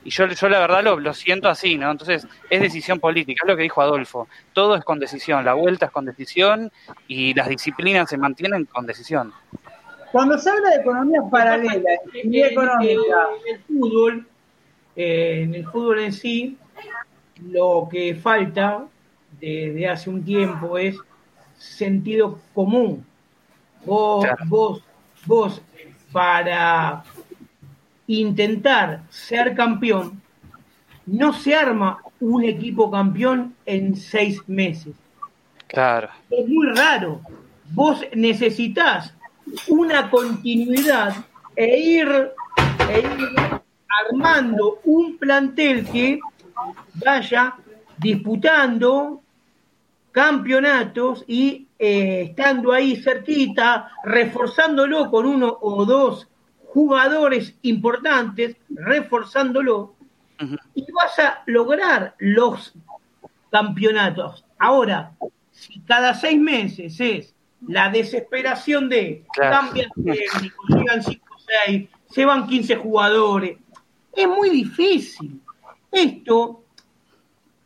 [0.05, 1.91] Y yo, yo la verdad lo, lo, siento así, ¿no?
[1.91, 4.29] Entonces es decisión política, es lo que dijo Adolfo.
[4.53, 6.71] Todo es con decisión, la vuelta es con decisión
[7.05, 9.33] y las disciplinas se mantienen con decisión.
[10.11, 13.27] Cuando se habla de economía paralela, y económica.
[13.45, 14.27] En el fútbol,
[14.95, 16.57] eh, en el fútbol en sí,
[17.41, 18.85] lo que falta
[19.39, 20.97] desde hace un tiempo es
[21.57, 23.05] sentido común.
[23.85, 24.45] Vos, claro.
[24.47, 24.83] vos,
[25.25, 25.61] vos,
[26.11, 27.03] para
[28.07, 30.21] intentar ser campeón,
[31.05, 34.95] no se arma un equipo campeón en seis meses.
[35.67, 36.09] Claro.
[36.29, 37.21] Es muy raro.
[37.71, 39.13] Vos necesitas
[39.67, 41.13] una continuidad
[41.55, 42.31] e ir,
[42.89, 43.61] e ir
[44.09, 46.19] armando un plantel que
[46.95, 47.55] vaya
[47.97, 49.21] disputando
[50.11, 56.27] campeonatos y eh, estando ahí cerquita, reforzándolo con uno o dos
[56.67, 59.95] jugadores importantes, reforzándolo,
[60.41, 60.59] uh -huh.
[60.73, 62.73] y vas a lograr los
[63.51, 64.45] campeonatos.
[64.57, 65.11] Ahora,
[65.51, 67.34] si cada seis meses es
[67.67, 69.67] la desesperación de claro.
[69.67, 73.57] cambian técnicos, llegan 5 o 6, se van 15 jugadores,
[74.13, 75.41] es muy difícil.
[75.91, 76.63] Esto,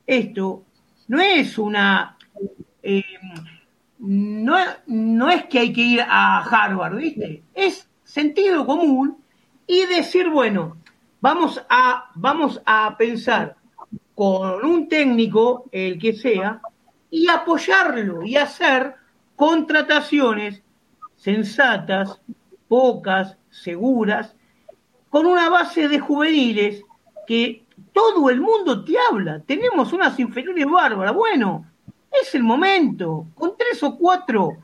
[0.05, 0.63] esto
[1.07, 2.17] no es una...
[2.81, 3.03] Eh,
[3.99, 4.55] no,
[4.87, 7.43] no es que hay que ir a Harvard, ¿viste?
[7.53, 9.17] Es sentido común
[9.67, 10.77] y decir, bueno,
[11.19, 13.55] vamos a, vamos a pensar
[14.15, 16.61] con un técnico, el que sea,
[17.11, 18.95] y apoyarlo y hacer
[19.39, 20.61] contrataciones
[21.15, 22.19] sensatas,
[22.67, 24.35] pocas, seguras,
[25.09, 26.83] con una base de juveniles
[27.25, 27.63] que
[27.93, 29.39] todo el mundo te habla.
[29.39, 31.15] Tenemos unas inferiores bárbaras.
[31.15, 31.65] Bueno,
[32.21, 34.57] es el momento, con tres o cuatro,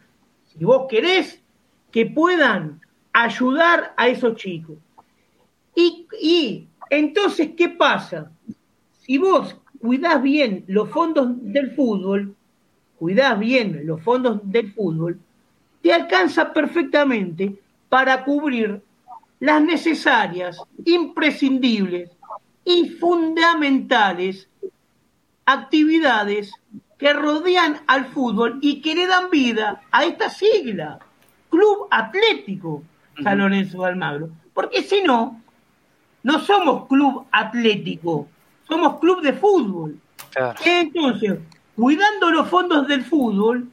[0.43, 1.41] si vos querés,
[1.89, 2.81] que puedan
[3.13, 4.75] ayudar a esos chicos.
[5.73, 8.29] Y, y entonces, ¿qué pasa?
[8.99, 12.35] Si vos cuidás bien los fondos del fútbol,
[12.97, 15.19] cuidás bien los fondos del fútbol,
[15.81, 17.55] te alcanza perfectamente
[17.89, 18.81] para cubrir
[19.39, 22.09] las necesarias, imprescindibles
[22.63, 24.49] y fundamentales
[25.45, 26.51] actividades
[26.97, 30.99] que rodean al fútbol y que le dan vida a esta sigla,
[31.49, 32.83] Club Atlético
[33.21, 34.29] San Lorenzo de Almagro.
[34.53, 35.41] Porque si no,
[36.23, 38.27] no somos club atlético,
[38.67, 39.99] somos club de fútbol.
[40.31, 40.59] Claro.
[40.65, 41.39] Entonces,
[41.75, 43.67] cuidando los fondos del fútbol,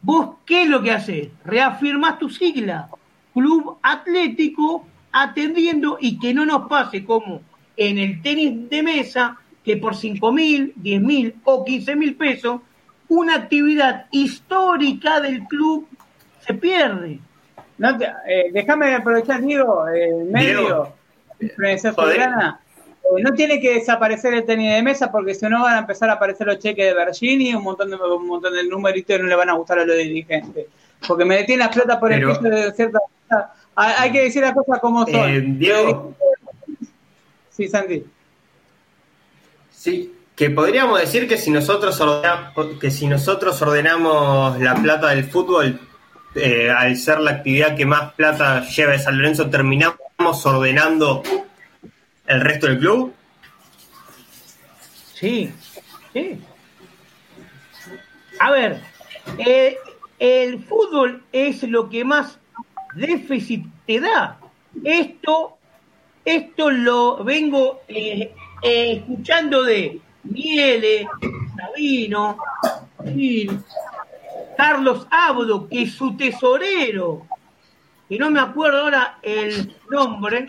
[0.00, 1.28] vos qué es lo que haces?
[1.44, 2.88] Reafirmás tu sigla,
[3.32, 7.42] Club Atlético, atendiendo y que no nos pase como
[7.76, 12.60] en el tenis de mesa, que por 5 mil, 10 mil o 15 mil pesos,
[13.08, 15.86] una actividad histórica del club
[16.40, 17.20] se pierde.
[17.78, 17.90] No
[18.26, 20.94] eh, déjame aprovechar, Diego, el medio.
[21.38, 21.52] Eh,
[23.22, 26.14] no tiene que desaparecer el tenis de mesa porque si no van a empezar a
[26.14, 29.36] aparecer los cheques de Virginia, un montón de un montón de numeritos y no le
[29.36, 30.66] van a gustar a los dirigentes.
[31.06, 32.98] Porque me detiene la plata por Pero, el piso de cierta
[33.74, 35.14] hay, hay, que decir las cosas como son.
[35.14, 36.14] Eh, Diego.
[37.50, 38.04] Sí, Sandy.
[39.70, 45.24] Sí, que podríamos decir que si nosotros ordenamos, que si nosotros ordenamos la plata del
[45.24, 45.80] fútbol,
[46.34, 51.22] eh, al ser la actividad que más plata lleva de San Lorenzo, terminamos ordenando
[52.32, 53.14] el resto del club?
[55.14, 55.52] Sí,
[56.12, 56.40] sí.
[58.40, 58.80] A ver,
[59.38, 59.76] eh,
[60.18, 62.38] el fútbol es lo que más
[62.94, 64.38] déficit te da.
[64.82, 65.58] Esto,
[66.24, 71.06] esto lo vengo eh, eh, escuchando de Miele,
[71.56, 72.38] Sabino,
[74.56, 77.26] Carlos Abdo, que es su tesorero,
[78.08, 80.46] que no me acuerdo ahora el nombre,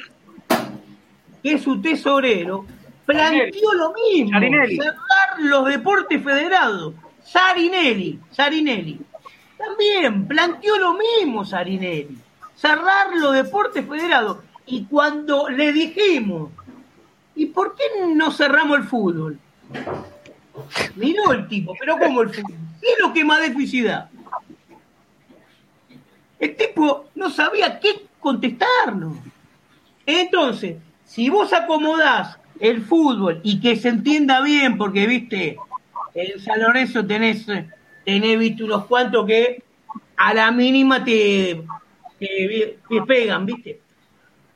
[1.43, 2.65] que es su tesorero,
[3.05, 4.77] planteó lo mismo, Sarinelli.
[4.77, 6.93] cerrar los deportes federados.
[7.23, 8.99] Sarinelli, Sarinelli.
[9.57, 12.17] también planteó lo mismo Sarinelli,
[12.55, 14.37] cerrar los deportes federados.
[14.65, 16.51] Y cuando le dijimos,
[17.35, 17.83] ¿y por qué
[18.15, 19.37] no cerramos el fútbol?
[20.95, 22.55] Miró el tipo, pero ¿cómo el fútbol?
[22.81, 24.09] ¿Qué es lo que más déficit da?
[26.39, 29.17] El tipo no sabía qué contestarnos.
[30.05, 30.77] Entonces,
[31.14, 35.57] si vos acomodás el fútbol y que se entienda bien, porque viste,
[36.15, 37.45] en San Lorenzo tenés,
[38.03, 39.61] tenés unos cuantos que
[40.18, 41.64] a la mínima te,
[42.18, 43.80] te, te pegan, viste.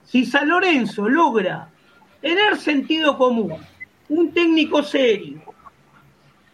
[0.03, 1.69] Si San Lorenzo logra
[2.21, 3.57] tener sentido común,
[4.09, 5.39] un técnico serio,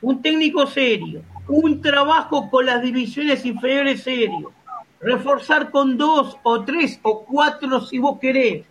[0.02, 4.52] un técnico serio, un trabajo con las divisiones inferiores serio,
[5.00, 8.66] reforzar con dos o tres o cuatro si vos querés,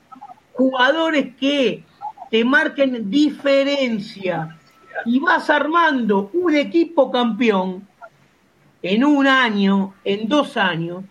[0.54, 1.84] jugadores que
[2.30, 4.58] te marquen diferencia
[5.04, 7.86] y vas armando un equipo campeón
[8.82, 11.04] en un año, en dos años,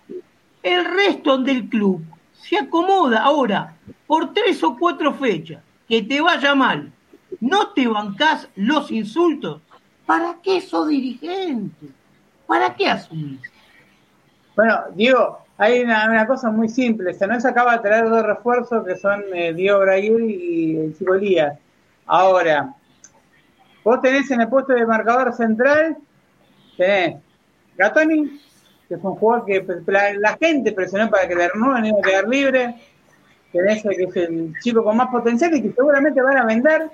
[0.62, 2.04] el resto del club
[2.34, 3.76] se acomoda ahora
[4.08, 6.92] por tres o cuatro fechas, que te vaya mal,
[7.40, 9.62] no te bancás los insultos.
[10.06, 11.88] ¿Para qué sos dirigente?
[12.46, 13.40] ¿Para qué asumís?
[14.56, 17.14] Bueno, Diego, hay una, cosa muy simple.
[17.14, 21.14] Se nos acaba de traer dos refuerzos que son eh, Diego Braguil y el Chico.
[22.08, 22.74] Ahora,
[23.84, 25.98] vos tenés en el puesto de marcador central,
[26.78, 27.18] tenés
[27.78, 28.42] Gatoni,
[28.90, 32.76] que es un jugador que la, gente presionó para que le renueven y quedar libre.
[33.52, 36.90] Tenés el que es el chico con más potencial y que seguramente van a vender,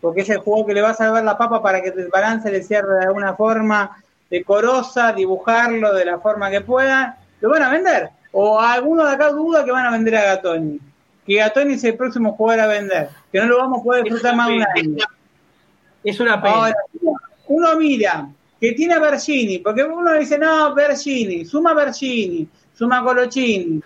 [0.00, 2.50] porque es el jugador que le va a salvar la papa para que el balance
[2.50, 7.70] le cierre de alguna forma decorosa, dibujarlo de la forma que pueda, lo van a
[7.70, 8.10] vender.
[8.32, 10.78] O alguno de acá duda que van a vender a Gatoni.
[11.26, 13.08] Que Gatoni es el próximo jugador a vender.
[13.32, 15.04] Que no lo vamos a poder disfrutar más de un año.
[16.04, 16.54] Es una pena.
[16.54, 16.74] Ahora,
[17.48, 18.28] uno mira
[18.60, 23.82] que tiene a Bergini, porque uno dice, no, Bergini, suma Bergini, suma Colocini,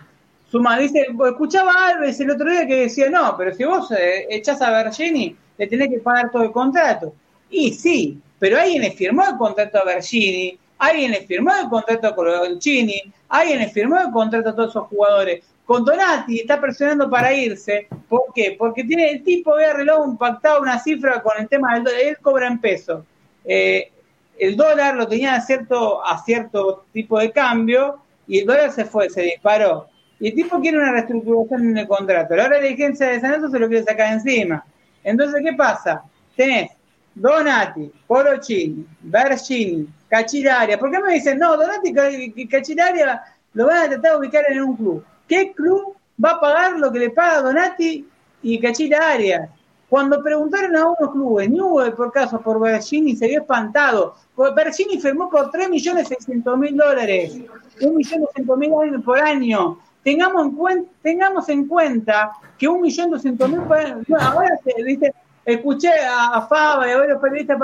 [0.51, 4.27] suma, dice, escuchaba a Alves el otro día que decía, no, pero si vos eh,
[4.31, 7.13] echás a Bergini, le tenés que pagar todo el contrato.
[7.51, 12.09] Y sí, pero alguien le firmó el contrato a Bergini, alguien le firmó el contrato
[12.09, 15.45] a Colocini, alguien le firmó el contrato a todos esos jugadores.
[15.67, 17.87] Con Donati está presionando para irse.
[18.09, 18.57] ¿Por qué?
[18.59, 22.01] Porque tiene el tipo había un pactado una cifra con el tema del dólar.
[22.01, 23.05] Él cobra en pesos.
[23.45, 23.93] Eh,
[24.39, 28.87] el dólar lo tenía a cierto, a cierto tipo de cambio y el dólar se
[28.87, 29.87] fue, se disparó.
[30.19, 32.35] Y el tipo quiere una reestructuración en el contrato.
[32.35, 34.65] La hora de la dirigencia de San Lorenzo se lo quiere sacar encima.
[35.05, 36.03] Entonces, ¿qué pasa?
[36.37, 36.71] Tenés
[37.15, 40.79] Donati, Porocini, Bergini, Cachiraria.
[40.79, 43.23] ¿Por qué me dicen, no, Donati Cachiraria
[43.55, 45.05] lo van a tratar de ubicar en un club?
[45.29, 48.07] ¿Qué club va a pagar lo que le paga Donati
[48.43, 49.49] y Cachiraria?
[49.89, 54.17] Cuando preguntaron a unos clubes, Newell por caso, por Bergini, se vio espantado.
[54.55, 57.39] Bergini firmó por 3.600.000 dólares,
[57.81, 59.79] 1.200.000 por año.
[60.03, 65.13] Tengamos en, cuenta, tengamos en cuenta que 1.200.000 por ahora se dice,
[65.45, 67.59] escuché a, a y a varios periodistas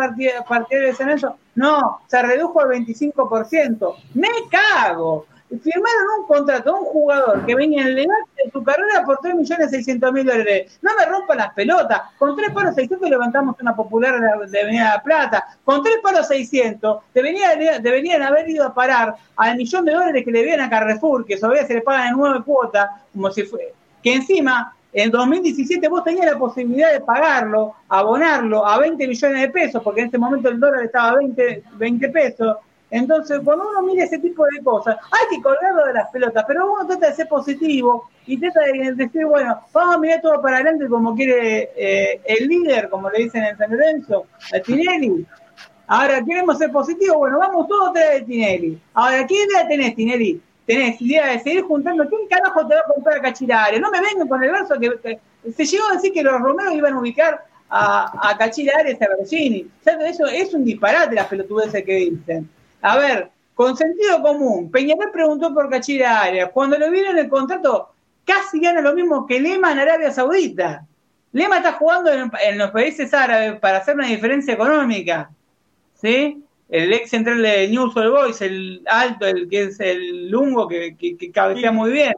[0.49, 3.95] partidarios en eso, no, se redujo al 25%.
[4.15, 5.27] Me cago.
[5.49, 10.25] Firmaron un contrato a un jugador que venía en legal de su carrera por 3.600.000
[10.25, 10.79] dólares.
[10.83, 12.03] No me rompan las pelotas.
[12.19, 15.47] Con 3 palos 600 levantamos una popular de Avenida La Plata.
[15.65, 20.33] Con 3 palos 600 deberían, deberían haber ido a parar al millón de dólares que
[20.33, 23.73] le debían a Carrefour, que todavía se le pagan en nueve cuotas, como si fue.
[24.03, 29.49] Que encima en 2017 vos tenías la posibilidad de pagarlo, abonarlo a 20 millones de
[29.51, 32.57] pesos, porque en ese momento el dólar estaba a 20, 20 pesos.
[32.91, 36.73] Entonces, cuando uno mira ese tipo de cosas, hay que colgarlo de las pelotas, pero
[36.73, 40.59] uno trata de ser positivo y trata de decir, bueno, vamos a mirar todo para
[40.59, 45.27] adelante como quiere eh, el líder, como le dicen en San Lorenzo, a Tinelli.
[45.89, 48.81] Ahora, queremos ser positivos, bueno, vamos todos atrás de Tinelli.
[48.95, 50.41] Ahora, ¿qué idea tenés, Tinelli?
[50.67, 53.79] Tenés idea de seguir juntando, ¿quién carajo te va a comprar a Cachiraria?
[53.79, 55.21] No me vengan con el verso que,
[55.53, 59.09] se llegó a decir que los romeros iban a ubicar a, a Cachiraria y a
[59.17, 59.71] Bergini.
[59.85, 62.51] Eso es un disparate las pelotudeces que dicen.
[62.83, 66.51] A ver, con sentido común, Peñarol preguntó por Cachiraria.
[66.51, 67.91] Cuando lo vieron el contrato,
[68.25, 70.85] casi gana lo mismo que Lema en Arabia Saudita.
[71.33, 75.31] Lema está jugando en los países árabes para hacer una diferencia económica.
[75.95, 76.43] ¿Sí?
[76.69, 80.97] El ex central de News All Boys, el alto, el que es el lungo, que,
[80.97, 82.15] que, que cabecea muy bien.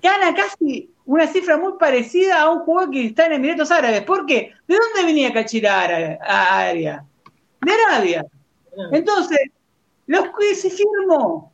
[0.00, 4.02] Gana casi una cifra muy parecida a un jugador que está en Emiratos Árabes.
[4.02, 4.52] ¿Por qué?
[4.66, 7.04] ¿De dónde venía Cachirar a área?
[7.60, 8.26] De Arabia.
[8.92, 9.38] Entonces,
[10.06, 11.52] los que se firmó,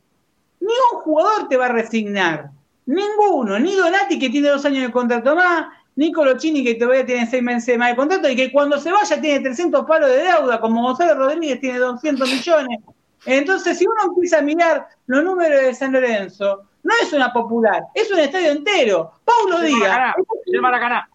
[0.59, 2.51] ni un jugador te va a resignar.
[2.85, 7.27] Ninguno, ni Donati que tiene dos años de contrato más, Nicolo Chini, que todavía tiene
[7.27, 10.59] seis meses más de contrato y que cuando se vaya tiene 300 palos de deuda,
[10.59, 12.79] como Gonzalo Rodríguez tiene 200 millones.
[13.25, 17.83] Entonces, si uno empieza a mirar los números de San Lorenzo, no es una popular,
[17.93, 19.13] es un estadio entero.
[19.23, 20.15] Paulo Díaz.
[20.45, 21.09] El Maracaná.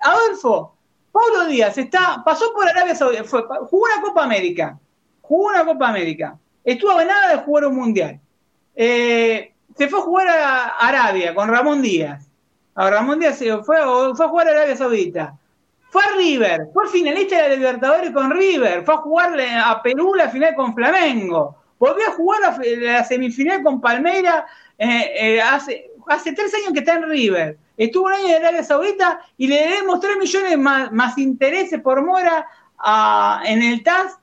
[0.00, 0.76] Adolfo,
[1.12, 4.78] Paulo Díaz está, pasó por Arabia Saudita, fue, jugó una Copa América,
[5.20, 8.20] jugó una Copa América, estuvo a nada de jugar un mundial.
[8.74, 12.25] Eh, se fue a jugar a Arabia con Ramón Díaz.
[12.76, 13.78] A Ramón Díaz se fue,
[14.14, 15.34] fue a jugar a Arabia Saudita.
[15.88, 20.14] Fue a River, fue finalista de la Libertadores con River, fue a jugar a Perú
[20.14, 24.44] la final con Flamengo, volvió a jugar la, semifinal con Palmeira
[24.76, 27.56] eh, eh, hace, hace tres años que está en River.
[27.78, 32.04] Estuvo un año en Arabia Saudita y le debemos tres millones más, más intereses por
[32.04, 32.46] mora
[33.46, 34.18] en el TAS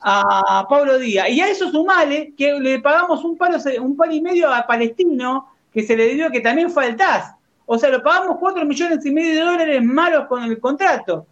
[0.00, 1.28] a Pablo Díaz.
[1.28, 5.48] Y a eso sumale que le pagamos un palo, un palo y medio a Palestino,
[5.72, 7.34] que se le dio que también fue al TAS.
[7.66, 11.26] O sea, lo pagamos cuatro millones y medio de dólares malos con el contrato.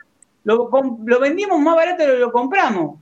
[0.45, 0.71] Lo,
[1.05, 2.99] lo vendimos más barato de lo que lo compramos.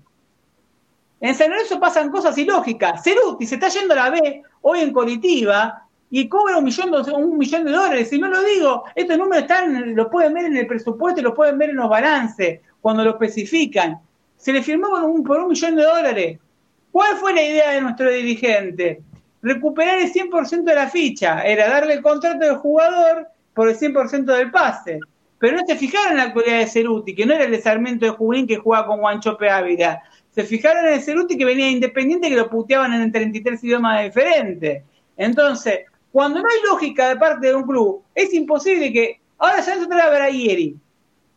[1.21, 3.03] En San Lorenzo pasan cosas ilógicas.
[3.05, 7.39] Ceruti se está yendo a la B hoy en Colitiba y cobra un millón, un
[7.39, 8.09] millón de dólares.
[8.09, 11.35] Si no lo digo, estos números están, los pueden ver en el presupuesto y los
[11.35, 14.01] pueden ver en los balances cuando lo especifican.
[14.37, 16.39] Se le firmó un, por un millón de dólares.
[16.91, 19.03] ¿Cuál fue la idea de nuestro dirigente?
[19.43, 21.43] Recuperar el 100% de la ficha.
[21.43, 25.01] Era darle el contrato del jugador por el 100% del pase.
[25.39, 28.13] Pero no se fijaron en la actualidad de Ceruti, que no era el desarmento de
[28.13, 30.03] Junín que jugaba con Guanchope Ávila.
[30.31, 34.83] Se fijaron en el Ceruti que venía independiente que lo puteaban en 33 idiomas diferentes.
[35.17, 35.81] Entonces,
[36.13, 39.21] cuando no hay lógica de parte de un club, es imposible que.
[39.39, 40.77] Ahora se trae a Braieri,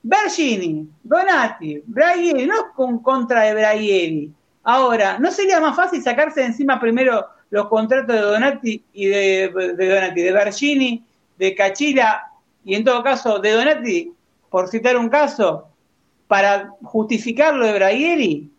[0.02, 4.30] Bergini, Donati, Braieri, no con contra de.
[4.64, 9.48] Ahora, ¿no sería más fácil sacarse de encima primero los contratos de Donati y de,
[9.48, 11.04] Donati, de Bergini,
[11.38, 12.32] de Cachila
[12.66, 14.12] y en todo caso de Donati,
[14.50, 15.68] por citar un caso,
[16.28, 18.52] para justificar lo de Braieri?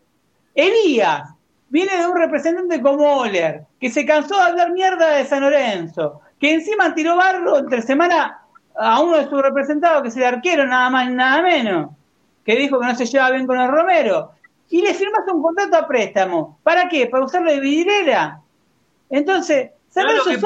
[0.54, 1.28] Elías,
[1.70, 6.20] viene de un representante como Oler, que se cansó de hablar mierda de San Lorenzo,
[6.38, 8.42] que encima tiró barro entre semana
[8.76, 11.90] a uno de sus representados, que es el arquero, nada más y nada menos,
[12.44, 14.30] que dijo que no se lleva bien con el Romero,
[14.70, 16.60] y le firmaste un contrato a préstamo.
[16.62, 17.08] ¿Para qué?
[17.08, 18.40] ¿Para usarlo de vidriera?
[19.10, 20.42] Entonces, San Lorenzo es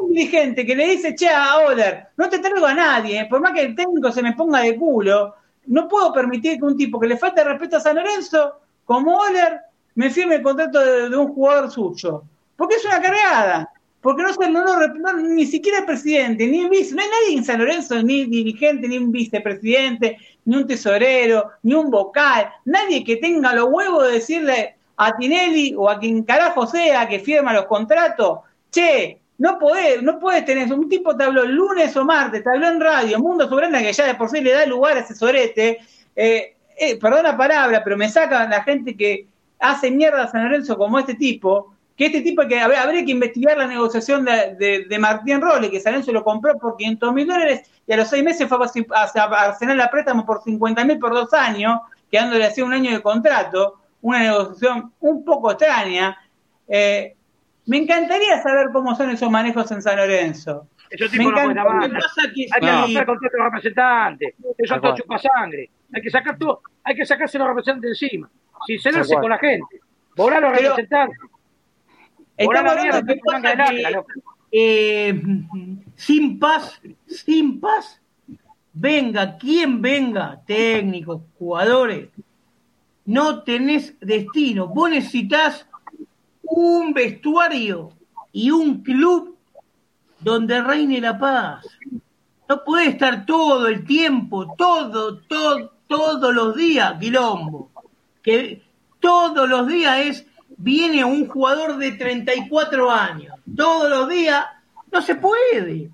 [0.00, 3.52] un dirigente que le dice, che, a Oler, no te traigo a nadie, por más
[3.52, 5.34] que el técnico se me ponga de culo,
[5.66, 9.60] no puedo permitir que un tipo que le falta respeto a San Lorenzo, como Oler,
[9.94, 12.22] me firme el contrato de, un jugador suyo.
[12.56, 13.72] Porque es una cargada.
[14.00, 17.58] Porque no, no, ni siquiera el presidente, ni el vice, no hay nadie en San
[17.58, 23.54] Lorenzo, ni dirigente, ni un vicepresidente, ni un tesorero, ni un vocal, nadie que tenga
[23.54, 28.40] los huevos de decirle a Tinelli o a quien carajo sea que firma los contratos,
[28.70, 32.68] che, no podés, no puedes tener, un tipo te habló lunes o martes, te habló
[32.68, 35.78] en radio, Mundo Soberana, que ya de por sí le da lugar a ese sorete,
[36.16, 39.26] eh, eh, perdón la palabra, pero me saca la gente que
[39.60, 43.56] hace mierda a San Lorenzo como este tipo, que este tipo que habría que investigar
[43.56, 47.70] la negociación de, de, Martín Rolle, que San Lorenzo lo compró por 500 mil dólares
[47.86, 51.32] y a los seis meses fue a, a, la préstamo por 50 mil por dos
[51.32, 51.80] años,
[52.10, 56.16] quedándole así un año de contrato, una negociación un poco extraña.
[56.66, 57.14] Eh,
[57.66, 60.68] me encantaría saber cómo son esos manejos en San Lorenzo.
[60.90, 64.34] Eso tipo no puede Hay que romper contrato de representantes.
[64.56, 65.70] Eso es todo chupa sangre.
[65.92, 68.30] Hay que sacar todo, hay que sacarse los representantes encima
[68.66, 69.80] sincerarse con la gente,
[70.16, 71.18] volar a los representantes.
[72.36, 74.02] Estamos hablando de que
[74.50, 75.22] eh,
[75.96, 78.00] sin paz, sin paz,
[78.72, 82.08] venga quien venga, técnicos, jugadores,
[83.08, 84.68] no tenés destino.
[84.68, 85.66] Vos necesitas
[86.42, 87.92] un vestuario
[88.32, 89.36] y un club
[90.20, 91.66] donde reine la paz.
[92.48, 97.70] No puede estar todo el tiempo, todo, todo, todos los días, quilombo
[98.28, 98.62] que
[99.00, 100.26] todos los días es,
[100.58, 104.44] viene un jugador de 34 años, todos los días,
[104.92, 105.90] no se puede,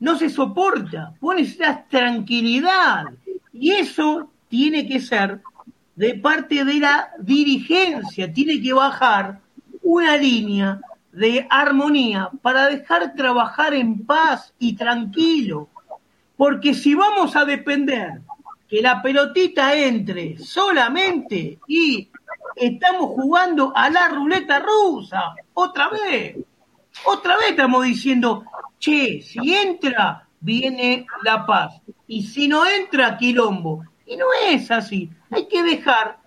[0.00, 3.04] no se soporta, vos necesitas tranquilidad
[3.52, 5.42] y eso tiene que ser
[5.96, 9.40] de parte de la dirigencia, tiene que bajar
[9.82, 15.68] una línea de armonía para dejar trabajar en paz y tranquilo.
[16.36, 18.20] Porque si vamos a depender
[18.68, 22.10] que la pelotita entre solamente y
[22.56, 26.36] estamos jugando a la ruleta rusa, otra vez.
[27.04, 28.44] Otra vez estamos diciendo,
[28.78, 31.80] che, si entra, viene la paz.
[32.06, 33.84] Y si no entra, quilombo.
[34.06, 35.10] Y no es así.
[35.30, 36.18] Hay que dejar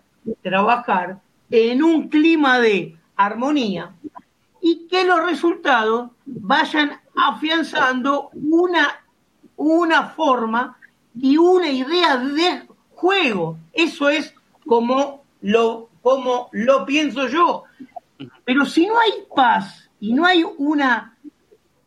[0.41, 1.19] trabajar
[1.49, 3.93] en un clima de armonía
[4.61, 9.03] y que los resultados vayan afianzando una,
[9.55, 10.77] una forma
[11.19, 13.57] y una idea de juego.
[13.73, 14.33] Eso es
[14.65, 17.63] como lo como lo pienso yo.
[18.45, 21.17] Pero si no hay paz y no hay una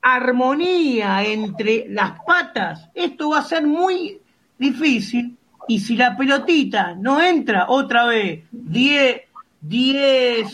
[0.01, 4.21] armonía entre las patas, esto va a ser muy
[4.59, 5.37] difícil.
[5.69, 9.23] Y si la pelotita no entra otra vez, 10,
[9.61, 10.53] 10,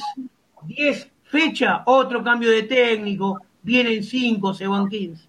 [0.63, 5.25] 10 fechas, otro cambio de técnico, vienen 5, se van 15.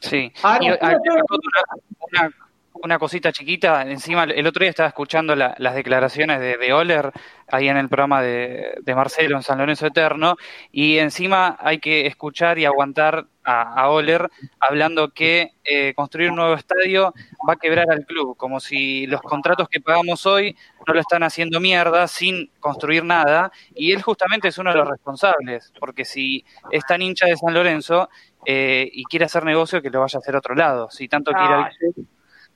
[0.00, 0.32] Sí.
[0.42, 2.34] Ahora, Y, yo tengo- una, una-
[2.82, 7.12] una cosita chiquita, encima el otro día estaba escuchando la- las declaraciones de, de Oller
[7.48, 10.36] ahí en el programa de, de Marcelo en San Lorenzo Eterno,
[10.70, 14.28] y encima hay que escuchar y aguantar a, a Oller
[14.60, 17.12] hablando que eh, construir un nuevo estadio
[17.48, 20.56] va a quebrar al club, como si los contratos que pagamos hoy
[20.86, 24.88] no lo están haciendo mierda sin construir nada, y él justamente es uno de los
[24.88, 28.08] responsables, porque si es tan hincha de San Lorenzo
[28.46, 31.32] eh, y quiere hacer negocio, que lo vaya a hacer a otro lado, si tanto
[31.32, 31.54] quiere...
[31.54, 31.70] Ah.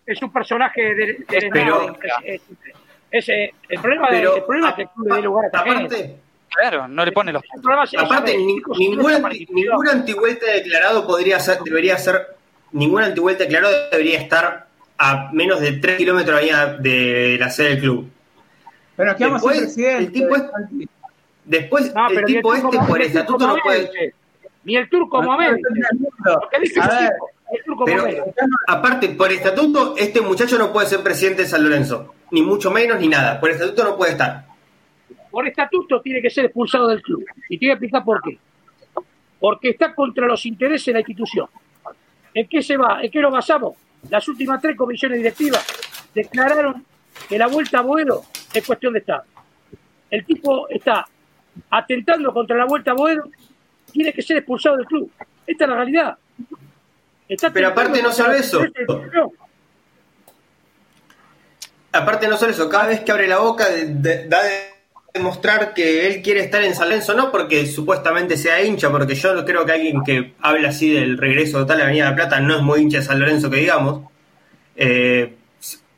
[0.06, 2.42] Es un personaje de, de Pero- es-
[3.10, 5.58] es- es- el problema de- el problema es que el club le dé lugar a
[5.60, 6.16] aparte,
[6.48, 10.46] Claro, no le pone los El problema es- es aparte ni- ningún, anti- ningún antivuelta
[10.52, 12.28] declarado podría ser, debería ser,
[12.72, 14.66] ningún antivuelta declarado debería estar
[14.96, 18.10] a menos de 3 kilómetros a- de la sede del club.
[18.96, 19.98] Pero quedamos sin Después, presidente.
[20.04, 20.88] el tipo es- Santi.
[21.44, 24.14] Después, No, el tipo este por estatuto no puede...
[24.66, 25.62] Ni el turco Momente.
[28.66, 32.14] aparte, por estatuto, este muchacho no puede ser presidente de San Lorenzo.
[32.32, 33.38] Ni mucho menos, ni nada.
[33.38, 34.44] Por estatuto no puede estar.
[35.30, 37.24] Por estatuto tiene que ser expulsado del club.
[37.48, 38.38] Y te voy a explicar por qué.
[39.38, 41.46] Porque está contra los intereses de la institución.
[42.34, 43.00] ¿En qué se va?
[43.02, 43.76] ¿En qué lo basamos?
[44.10, 45.64] Las últimas tres comisiones directivas
[46.12, 46.84] declararon
[47.28, 49.22] que la vuelta a Boedo es cuestión de Estado.
[50.10, 51.06] El tipo está
[51.70, 53.30] atentando contra la vuelta a Boedo,
[53.92, 55.10] tiene que ser expulsado del club.
[55.46, 56.16] Esta es la realidad.
[57.28, 58.60] Está Pero aparte no solo eso.
[58.60, 58.70] de.
[61.92, 64.50] Aparte, no solo eso, cada vez que abre la boca de- de- da de
[65.14, 69.34] demostrar que él quiere estar en San Lorenzo, no porque supuestamente sea hincha, porque yo
[69.34, 72.16] no creo que alguien que hable así del regreso total a la Avenida de la
[72.16, 74.10] Plata no es muy hincha de San Lorenzo, que digamos.
[74.76, 75.34] Eh,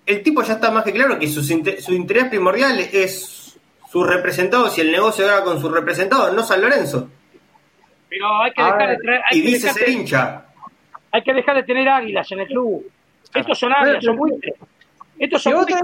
[0.06, 3.56] el tipo ya está más que claro que sus inter- su interés primordial es
[3.90, 7.10] sus representados y el negocio haga con sus representados, no San Lorenzo.
[8.08, 10.44] Pero hay que A dejar ver, de traer, hay Y que dice dejar ser hincha.
[11.12, 12.90] Hay que dejar de tener águilas en el club.
[13.34, 14.54] Estos son águilas, son buitres.
[15.18, 15.80] Estos son buitres.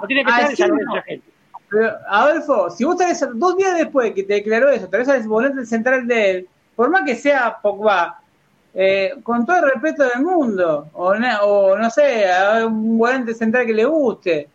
[0.00, 1.02] No tiene que Ah, estar San no.
[1.02, 1.22] Gente.
[1.68, 5.64] Pero, Adolfo, si vos tenés dos días después que te declaró eso, tenés al volante
[5.64, 8.20] central de él, por más que sea Pogba,
[8.74, 13.34] eh, con todo el respeto del mundo, o, no- o no sé, a un volante
[13.34, 14.48] central que le guste,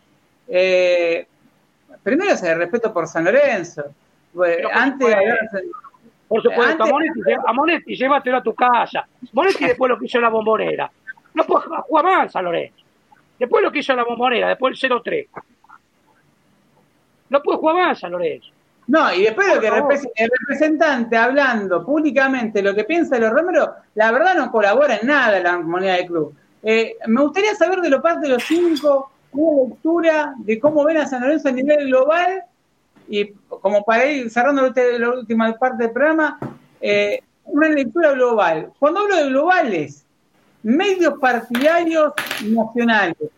[0.48, 1.26] eh,
[2.04, 3.84] primero es el respeto por San Lorenzo.
[4.34, 5.40] Bueno, antes de hablar-
[6.28, 9.08] Por supuesto, a Monetti, a Monetti llévatelo a tu casa.
[9.34, 10.92] Monetti después lo que hizo la bombonera.
[11.34, 12.84] No puede jugar más San Lorenzo.
[13.38, 15.28] Después lo que hizo la bombonera, después el 0-3.
[17.30, 18.50] No puede jugar más San Lorenzo.
[18.88, 23.74] No, y después lo que el representante hablando públicamente lo que piensa de los Romero,
[23.96, 26.36] la verdad no colabora en nada la comunidad del club.
[26.62, 30.98] Eh, me gustaría saber de lo parte de los cinco una lectura de cómo ven
[30.98, 32.44] a San Lorenzo a nivel global
[33.08, 36.40] y como para ir cerrando la última parte del programa,
[36.82, 38.72] eh, una lectura global.
[38.80, 40.06] Cuando hablo de globales,
[40.64, 42.14] medios partidarios
[42.44, 43.30] nacionales,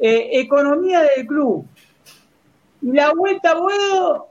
[0.00, 1.66] eh, economía del club,
[2.82, 4.28] la vuelta a Boedo,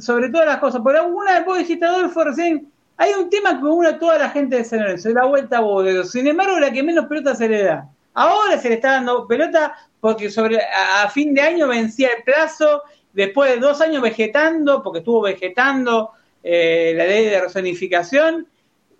[0.00, 0.80] sobre todas las cosas.
[0.80, 4.30] Por alguna vez vos dijiste, Adolfo, recién, hay un tema que une a toda la
[4.30, 6.04] gente de San Lorenzo, la vuelta a Boedo.
[6.04, 7.88] Sin embargo, la que menos pelota se le da.
[8.14, 12.82] Ahora se le está dando pelota porque sobre a fin de año vencía el plazo,
[13.12, 16.10] después de dos años vegetando, porque estuvo vegetando
[16.42, 18.46] eh, la ley de rezonificación,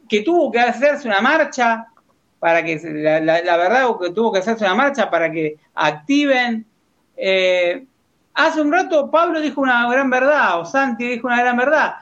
[0.09, 1.87] que tuvo que hacerse una marcha
[2.39, 6.67] para que, la, la- la verdad, que tuvo que hacerse una marcha para que activen.
[7.17, 7.85] Eh,
[8.35, 11.95] hace un rato Pablo dijo una gran verdad, o Santi dijo una gran verdad.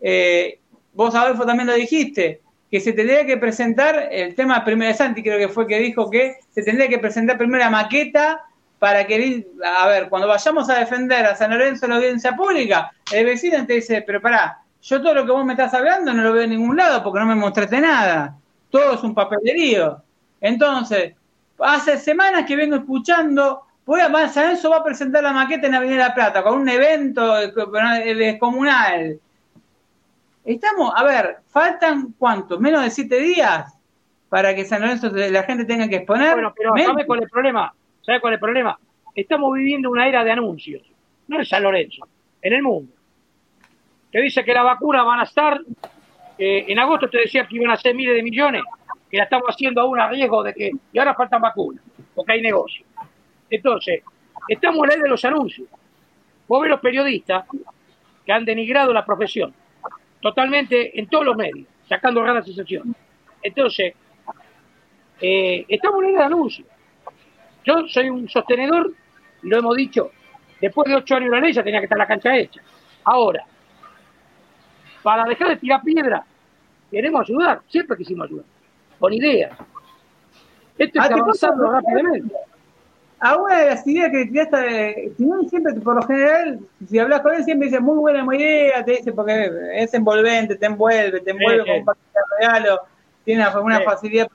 [0.00, 0.58] Eh,
[0.92, 5.22] vos, Adolfo, también lo dijiste, que se tendría que presentar el tema primero de Santi,
[5.22, 8.40] creo que fue que dijo que se tendría que presentar primero la maqueta
[8.84, 12.92] para que, a ver, cuando vayamos a defender a San Lorenzo en la audiencia pública,
[13.10, 16.22] el vecino te dice, pero pará, yo todo lo que vos me estás hablando no
[16.22, 18.36] lo veo en ningún lado porque no me mostraste nada.
[18.68, 20.02] Todo es un papelerío.
[20.38, 21.14] Entonces,
[21.60, 25.76] hace semanas que vengo escuchando, voy a San Lorenzo va a presentar la maqueta en
[25.76, 29.18] Avenida La Plata con un evento descomunal.
[30.44, 33.72] Estamos, a ver, faltan cuánto, menos de siete días
[34.28, 36.34] para que San Lorenzo la gente tenga que exponer.
[36.34, 37.72] Bueno, pero Men- ¿sabe cuál es el problema?
[38.04, 38.78] ¿Sabe cuál es el problema?
[39.14, 40.82] Estamos viviendo una era de anuncios.
[41.28, 42.06] No en San Lorenzo,
[42.42, 42.92] en el mundo.
[44.10, 45.60] Te dice que la vacuna van a estar.
[46.38, 48.62] eh, en agosto te decía que iban a ser miles de millones,
[49.10, 50.70] que la estamos haciendo aún a riesgo de que.
[50.92, 51.82] Y ahora faltan vacunas,
[52.14, 52.84] porque hay negocio.
[53.48, 54.02] Entonces,
[54.48, 55.68] estamos en la era de los anuncios.
[56.46, 57.46] vos ves los periodistas
[58.26, 59.54] que han denigrado la profesión,
[60.20, 62.94] totalmente en todos los medios, sacando raras sensaciones.
[63.42, 63.94] Entonces,
[65.20, 66.66] eh, estamos en el anuncio.
[67.64, 68.92] Yo soy un sostenedor,
[69.42, 70.10] lo hemos dicho,
[70.60, 72.60] después de ocho años de la ley ya tenía que estar la cancha hecha.
[73.04, 73.44] Ahora,
[75.02, 76.24] para dejar de tirar piedra,
[76.90, 78.44] queremos ayudar, siempre quisimos ayudar,
[78.98, 79.52] con ideas.
[80.78, 82.34] Esto Ah, está ¿te avanzando rápidamente.
[83.20, 87.34] Alguna de las ideas que le tiraste, Timón siempre, por lo general, si hablas con
[87.34, 91.30] él, siempre dice muy buena muy idea, te dice porque es envolvente, te envuelve, te
[91.30, 92.00] envuelve Sí, con sí.
[92.02, 92.80] un de regalo,
[93.24, 93.84] tiene una, una Sí.
[93.84, 94.28] facilidad.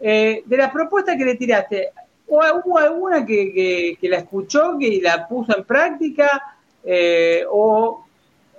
[0.00, 1.88] Eh, de las propuestas que le tiraste,
[2.28, 6.56] ¿o ¿hubo alguna que, que, que la escuchó, que la puso en práctica?
[6.84, 8.04] Eh, ¿O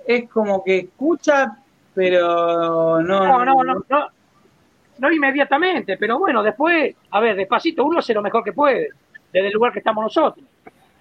[0.06, 1.56] es como que escucha,
[1.94, 3.24] pero no.
[3.24, 4.08] No, no, no, no,
[4.98, 8.90] no inmediatamente, pero bueno, después, a ver, despacito, uno hace lo mejor que puede,
[9.32, 10.44] desde el lugar que estamos nosotros.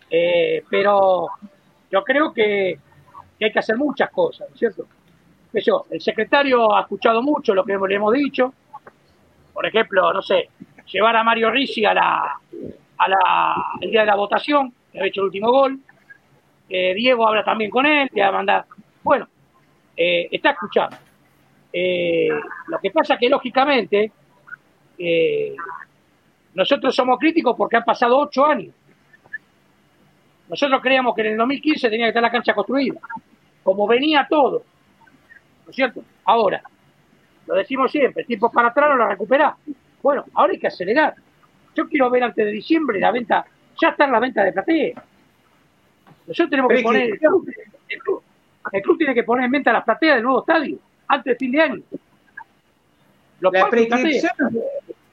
[0.10, 1.28] Eh, pero
[1.91, 2.80] yo creo que,
[3.38, 4.88] que hay que hacer muchas cosas, ¿no es cierto?
[5.52, 8.54] Que yo, el secretario ha escuchado mucho lo que le hemos dicho.
[9.54, 10.50] Por ejemplo, no sé,
[10.91, 12.40] llevar a Mario Ricci a la,
[12.98, 15.80] a la, el día de la votación, que ha hecho el último gol.
[16.70, 18.66] Eh, Diego habla también con él, te va a mandar.
[19.03, 19.28] Bueno,
[19.95, 20.98] eh, está escuchando.
[21.72, 22.30] Eh,
[22.68, 24.11] lo que pasa que lógicamente
[24.98, 25.56] eh,
[26.53, 28.74] nosotros somos críticos porque han pasado ocho años.
[30.49, 32.99] Nosotros creíamos que en el 2015 tenía que estar la cancha construida,
[33.64, 34.64] como venía todo,
[35.66, 36.03] ¿no es cierto?
[36.26, 36.61] Ahora,
[37.45, 39.56] lo decimos siempre, tiempo para atrás no la recuperá.
[40.02, 41.16] Bueno, ahora hay que acelerar.
[41.76, 43.46] Yo quiero ver antes de diciembre la venta,
[43.82, 45.04] ya está en la venta de platea.
[46.28, 47.48] Nosotros tenemos que poner, el club,
[47.88, 48.24] el club-
[48.72, 50.78] el club tiene que poner en venta las plateas del nuevo estadio
[51.08, 51.82] antes de fin de año.
[53.40, 54.32] Los La prescripción,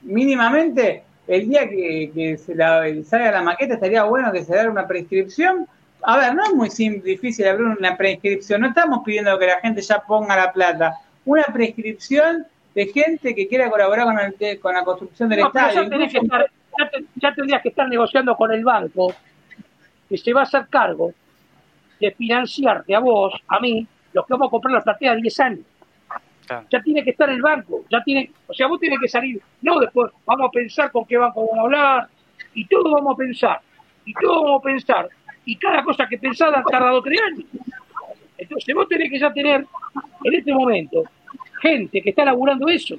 [0.02, 4.70] mínimamente, el día que, que se la, salga la maqueta, estaría bueno que se haga
[4.70, 5.66] una prescripción.
[6.02, 6.68] A ver, no es muy
[7.00, 10.94] difícil abrir una prescripción, no estamos pidiendo que la gente ya ponga la plata.
[11.24, 12.46] Una prescripción
[12.76, 15.82] de gente que quiera colaborar con, el te- con la construcción del No, pero estadio.
[15.84, 19.14] ya, tenés que Incluso- estar- ya te- ya tendrías que estar negociando con el banco
[20.08, 21.12] que se va a hacer cargo
[21.98, 25.40] de financiarte a vos, a mí, los que vamos a comprar la platea a 10
[25.40, 25.60] años.
[26.46, 26.66] Claro.
[26.70, 29.80] Ya tiene que estar el banco, ya tiene, o sea, vos tenés que salir, no
[29.80, 32.08] después, vamos a pensar con qué banco vamos a hablar,
[32.54, 33.60] y todo vamos a pensar,
[34.04, 35.08] y todo vamos a pensar,
[35.46, 37.46] y cada cosa que pensás ha tardado tres años.
[38.38, 39.66] Entonces vos tenés que ya tener,
[40.24, 41.04] en este momento,
[41.60, 42.96] gente que está laburando eso.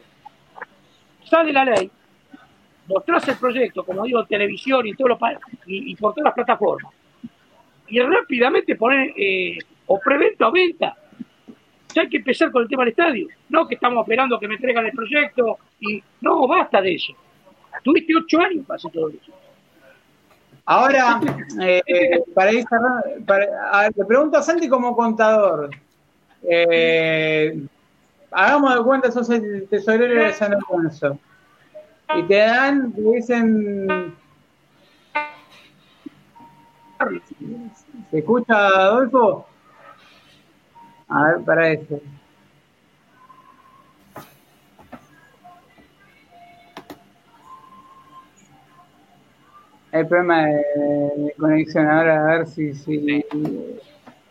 [1.26, 1.90] Sale la ley,
[2.88, 6.26] mostrás el proyecto, como digo, en televisión y, todos los pa- y, y por todas
[6.26, 6.94] las plataformas,
[7.88, 9.58] y rápidamente poner eh,
[9.88, 10.96] o preventa o venta.
[11.94, 13.28] Ya hay que empezar con el tema del estadio.
[13.50, 17.14] No que estamos esperando que me traigan el proyecto y no, basta de eso.
[17.84, 19.32] Tuviste ocho años para hacer todo eso.
[20.66, 21.20] Ahora,
[21.62, 21.82] eh,
[22.36, 25.70] para ir cerrando, para- a ver, le pregunto a Santi como contador.
[26.44, 27.58] Eh,
[28.32, 31.18] hagamos de cuenta, sos el tesorero de San Alfonso.
[32.16, 34.16] Y te dan, te dicen.
[38.12, 39.45] ¿Se escucha, Adolfo?
[41.10, 41.99] A ver, para eso.
[49.91, 50.54] El problema de,
[51.18, 53.26] de conexión, ahora a ver si, si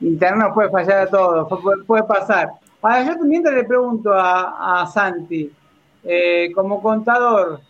[0.01, 2.51] internet nos puede fallar a puede, puede pasar.
[2.83, 5.51] Ahora, yo mientras le pregunto a, a Santi,
[6.05, 7.61] eh, como contador,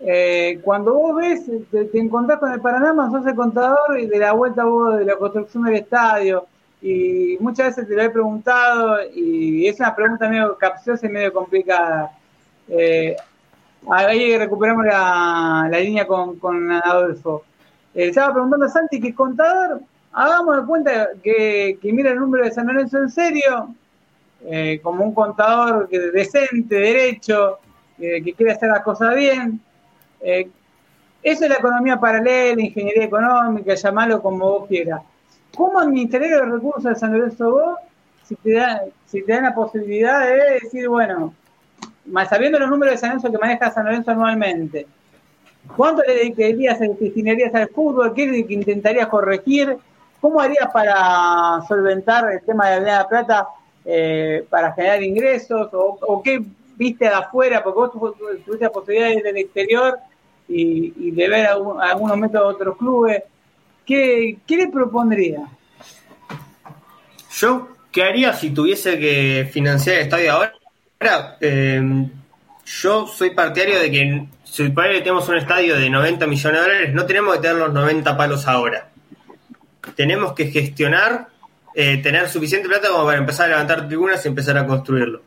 [0.00, 4.18] eh, cuando vos ves, te, te encontrás con el Paraná, sos el contador y de
[4.18, 6.46] la vuelta vos de la construcción del estadio,
[6.82, 11.32] y muchas veces te lo he preguntado, y es una pregunta medio capciosa y medio
[11.32, 12.10] complicada.
[12.68, 13.14] Eh,
[13.88, 17.44] ahí recuperamos la, la línea con, con Adolfo.
[17.94, 19.80] Eh, estaba preguntando a Santi que es contador,
[20.12, 23.74] hagamos de cuenta que, que mira el número de San Lorenzo en serio,
[24.46, 27.58] eh, como un contador decente, derecho,
[27.98, 29.60] eh, que quiere hacer las cosas bien.
[30.20, 30.48] Eh,
[31.22, 35.02] eso es la economía paralela, ingeniería económica, llamalo como vos quieras.
[35.54, 37.78] ¿Cómo administrarías los recursos de San Lorenzo vos
[38.24, 41.34] si te, da, si te dan la posibilidad de decir, bueno,
[42.06, 44.86] más sabiendo los números de San Lorenzo que maneja San Lorenzo anualmente,
[45.76, 48.14] ¿cuánto le dedicarías, destinarías al fútbol?
[48.14, 49.76] ¿Qué que intentarías corregir?
[50.20, 53.48] ¿Cómo harías para solventar el tema de la Plata
[53.84, 55.68] eh, para generar ingresos?
[55.72, 56.40] ¿O, qué
[56.76, 57.62] viste de afuera?
[57.62, 59.98] Porque vos tu- tu- tuviste la posibilidad de ir del exterior
[60.48, 63.22] y, de ver algunos métodos de otros clubes.
[63.86, 65.46] ¿Qué, qué le propondría?
[67.32, 70.52] Yo, ¿qué haría si tuviese que financiar el estadio ahora?
[71.40, 72.06] Eh,
[72.66, 76.66] yo soy partidario de que si por ahí tenemos un estadio de 90 millones de
[76.66, 78.88] dólares, no tenemos que tener los 90 palos ahora.
[79.96, 81.28] tenemos que gestionar,
[81.74, 85.22] eh, tener suficiente plata como para empezar a levantar tribunas y empezar a construirlo.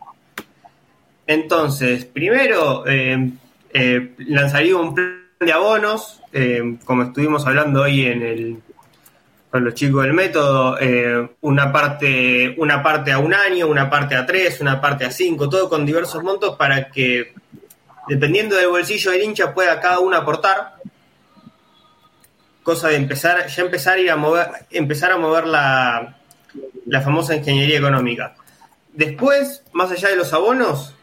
[1.25, 3.31] Entonces, primero eh,
[3.73, 8.57] eh, lanzaría un plan de abonos, eh, como estuvimos hablando hoy en el,
[9.49, 10.77] con los chicos del método,
[11.41, 15.47] una, parte, una parte a un año, una parte a tres, una parte a cinco,
[15.49, 17.33] todo con diversos montos para que,
[18.07, 20.73] dependiendo del bolsillo del hincha, pueda cada uno aportar.
[22.63, 26.17] Cosa de empezar, ya empezar a a mover, empezar a mover la,
[26.85, 28.35] la famosa ingeniería económica.
[28.91, 30.93] Después, más allá de los abonos,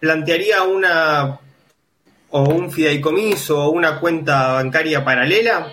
[0.00, 1.38] plantearía una
[2.30, 5.72] o un fideicomiso o una cuenta bancaria paralela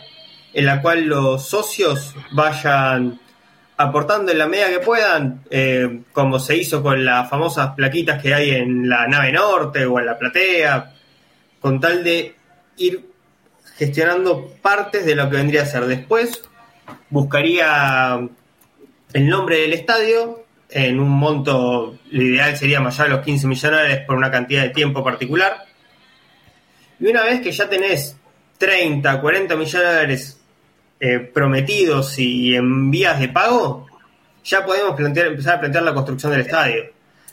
[0.53, 3.19] en la cual los socios vayan
[3.77, 8.34] aportando en la medida que puedan, eh, como se hizo con las famosas plaquitas que
[8.34, 10.93] hay en la nave norte o en la platea,
[11.61, 12.35] con tal de
[12.77, 13.09] ir
[13.77, 15.85] gestionando partes de lo que vendría a ser.
[15.85, 16.41] Después
[17.09, 18.19] buscaría
[19.14, 23.48] el nombre del estadio en un monto, lo ideal sería más allá de los 15
[23.48, 25.65] millones de dólares por una cantidad de tiempo particular.
[26.99, 28.15] Y una vez que ya tenés
[28.57, 30.41] 30, 40 millones de dólares
[30.99, 33.88] eh, prometidos y en vías de pago,
[34.44, 36.84] ya podemos plantear, empezar a plantear la construcción del estadio.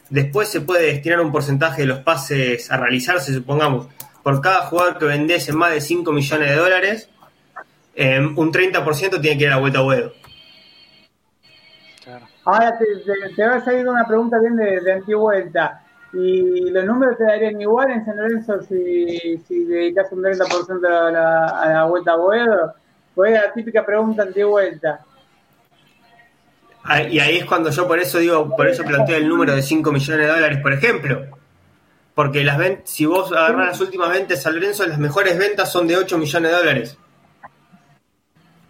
[0.09, 3.89] Después se puede destinar un porcentaje de los pases a realizarse, supongamos,
[4.23, 7.09] por cada jugador que vendés en más de 5 millones de dólares,
[7.95, 10.13] eh, un 30% tiene que ir a vuelta a huevo.
[12.47, 12.87] Ahora te,
[13.35, 15.83] te- va a salir una pregunta bien de, de antivuelta.
[16.13, 21.11] ¿Y los números te darían igual en San Lorenzo si, si dedicas un 30% a
[21.11, 22.75] la, a la vuelta a Boedo?
[23.15, 25.05] Pues es la típica pregunta antivuelta.
[26.85, 29.63] Ah, Y ahí es cuando yo por eso digo, por eso planteo el número de
[29.63, 31.27] 5 millones de dólares, por ejemplo.
[32.15, 35.97] Porque las si vos agarrás las últimas ventas San Lorenzo, las mejores ventas son de
[35.97, 36.99] 8 millones de dólares.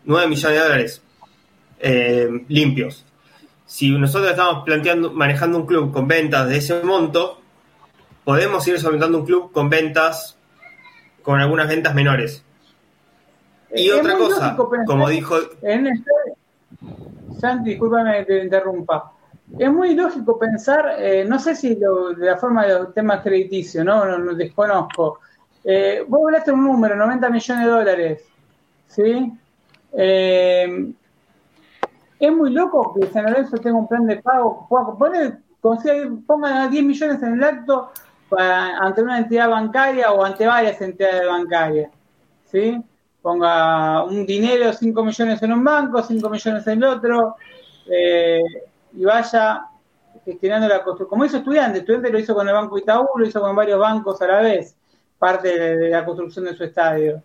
[0.05, 1.03] 9 millones de dólares
[1.79, 3.05] eh, limpios.
[3.67, 7.41] Si nosotros estamos planteando, manejando un club con ventas de ese monto,
[8.25, 10.39] podemos ir solventando un club con ventas,
[11.23, 12.45] con algunas ventas menores.
[13.75, 16.11] Y Es otra cosa, lógico como dijo En este,
[17.41, 19.13] Santi, discúlpame que te interrumpa.
[19.59, 23.23] Es muy lógico pensar, eh, no sé si lo- de la forma de los temas
[23.23, 24.05] crediticios, ¿no?
[24.05, 25.21] No, no desconozco.
[25.65, 28.25] Eh, vos hablaste un número, 90 millones de dólares,
[28.87, 29.33] ¿sí?
[29.93, 30.93] Eh,
[32.19, 34.67] es muy loco que San Lorenzo tenga un plan de pago.
[34.69, 35.39] pueda poner-
[36.27, 37.91] pongan 10 millones en el acto
[38.39, 41.91] ante una entidad bancaria o ante varias entidades bancarias,
[42.45, 42.83] ¿sí?
[43.23, 47.35] ponga un dinero, 5 millones en un banco, 5 millones en el otro,
[47.91, 48.41] eh,
[48.93, 49.65] y vaya
[50.25, 51.09] gestionando la construcción.
[51.09, 54.23] Como hizo estudiante, estudiante lo hizo con el Banco Itaú, lo hizo con varios bancos
[54.23, 54.77] a la vez,
[55.19, 57.21] parte de la construcción de su estadio.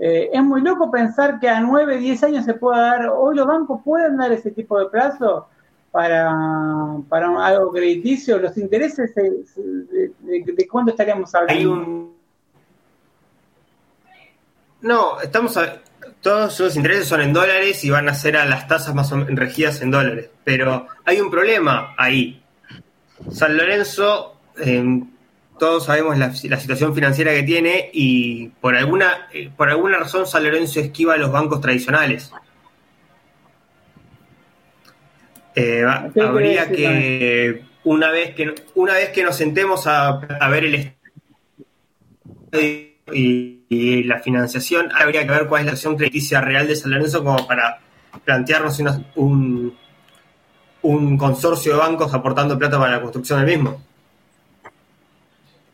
[0.00, 3.46] Eh, es muy loco pensar que a 9, 10 años se pueda dar, hoy los
[3.46, 5.48] bancos pueden dar ese tipo de plazo
[5.92, 6.32] para,
[7.08, 12.10] para algo crediticio, los intereses, de, de, de cuánto estaríamos hablando.
[14.80, 15.80] no estamos a-
[16.20, 19.16] todos los intereses son en dólares y van a ser a las tasas más o
[19.16, 22.42] menos regidas en dólares pero hay un problema ahí
[23.30, 25.02] San Lorenzo eh,
[25.58, 30.26] todos sabemos la, la situación financiera que tiene y por alguna eh, por alguna razón
[30.26, 32.32] San Lorenzo esquiva a los bancos tradicionales
[35.56, 40.08] Eh, va- ¿Qué quiere habría que una vez que una vez que nos sentemos a,
[40.08, 40.94] a ver el
[43.12, 46.90] y, y la financiación, habría que ver cuál es la situación crediticia real de San
[46.90, 47.78] Lorenzo como para
[48.24, 49.76] plantearnos una- un,
[50.82, 53.82] un consorcio de bancos aportando plata para la construcción del mismo.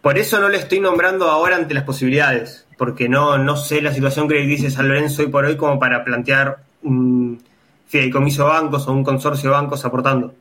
[0.03, 3.93] Por eso no le estoy nombrando ahora ante las posibilidades, porque no, no sé la
[3.93, 7.43] situación crediticia de San Lorenzo hoy por hoy como para plantear un
[7.87, 10.33] fideicomiso de bancos o un consorcio de bancos aportando.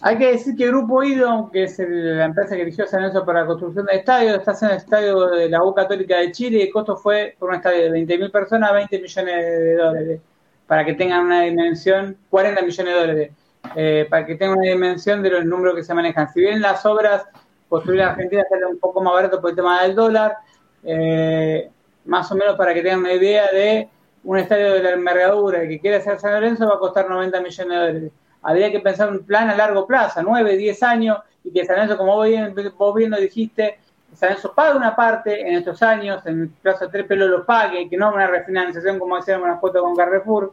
[0.00, 3.40] Hay que decir que Grupo Ido, que es la empresa que eligió San Lorenzo para
[3.40, 6.62] la construcción del estadio, está haciendo el estadio de la U Católica de Chile y
[6.62, 10.20] el costo fue por un estadio de 20.000 personas, 20 millones de dólares,
[10.68, 13.30] para que tengan una dimensión, 40 millones de dólares,
[13.74, 16.32] eh, para que tengan una dimensión de los números que se manejan.
[16.32, 17.26] Si bien las obras
[17.68, 20.36] construir en Argentina sale un poco más barato por el tema del dólar,
[20.82, 21.70] eh,
[22.04, 23.88] más o menos para que tengan una idea de
[24.24, 27.68] un estadio de la envergadura que quiere hacer San Lorenzo va a costar 90 millones
[27.68, 28.12] de dólares.
[28.42, 31.96] Habría que pensar un plan a largo plazo, 9, 10 años, y que San Lorenzo,
[31.96, 33.78] como vos bien, lo dijiste,
[34.14, 37.44] San Lorenzo pague una parte en estos años, en el plazo de tres pelos lo
[37.44, 40.52] pague, que no una refinanciación como hacían las fotos con Carrefour,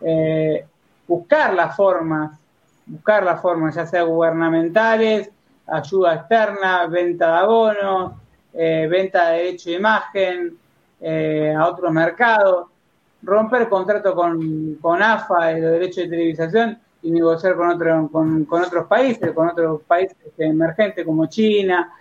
[0.00, 0.66] eh,
[1.06, 2.38] buscar las formas,
[2.86, 5.30] buscar las formas, ya sea gubernamentales,
[5.66, 8.12] ayuda externa, venta de abonos,
[8.52, 10.58] eh, venta de derecho de imagen
[11.00, 12.68] eh, a otros mercados,
[13.22, 18.44] romper contrato con, con AFA y los derechos de televisación y negociar con, otro, con,
[18.44, 21.92] con otros países, con otros países emergentes como China,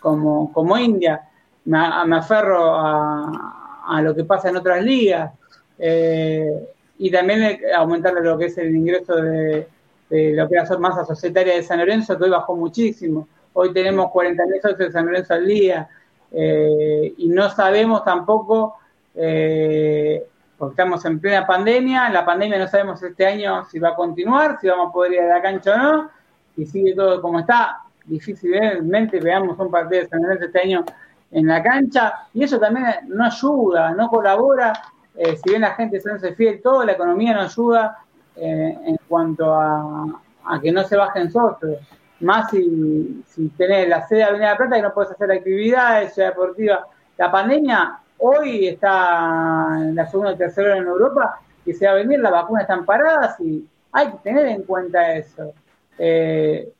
[0.00, 1.20] como, como India.
[1.64, 5.32] Me, me aferro a, a, lo que pasa en otras ligas.
[5.78, 6.68] Eh,
[6.98, 9.66] y también aumentar lo que es el ingreso de,
[10.08, 13.28] de lo que era masa societaria de San Lorenzo, que hoy bajó muchísimo.
[13.52, 15.88] Hoy tenemos 40.000 socios de San Lorenzo al día
[16.32, 18.78] eh, y no sabemos tampoco,
[19.14, 20.26] eh,
[20.58, 24.58] porque estamos en plena pandemia, la pandemia no sabemos este año si va a continuar,
[24.60, 26.10] si vamos a poder ir a la cancha o no,
[26.56, 27.80] y sigue todo como está.
[28.04, 30.84] Difícilmente veamos un partido de San Lorenzo este año
[31.30, 34.72] en la cancha, y eso también no ayuda, no colabora.
[35.16, 38.03] Eh, si bien la gente se hace fiel, toda la economía no ayuda
[38.36, 41.78] eh, en cuanto a, a, que no se bajen socios.
[42.20, 46.14] Más si, si tenés la sede de Avenida de Plata y no puedes hacer actividades,
[46.14, 46.86] ciudad deportiva.
[47.16, 51.92] La pandemia hoy está en la segunda o tercera hora en Europa y se va
[51.92, 55.52] a venir, las vacunas están paradas y hay que tener en cuenta eso.
[55.98, 56.72] Eh,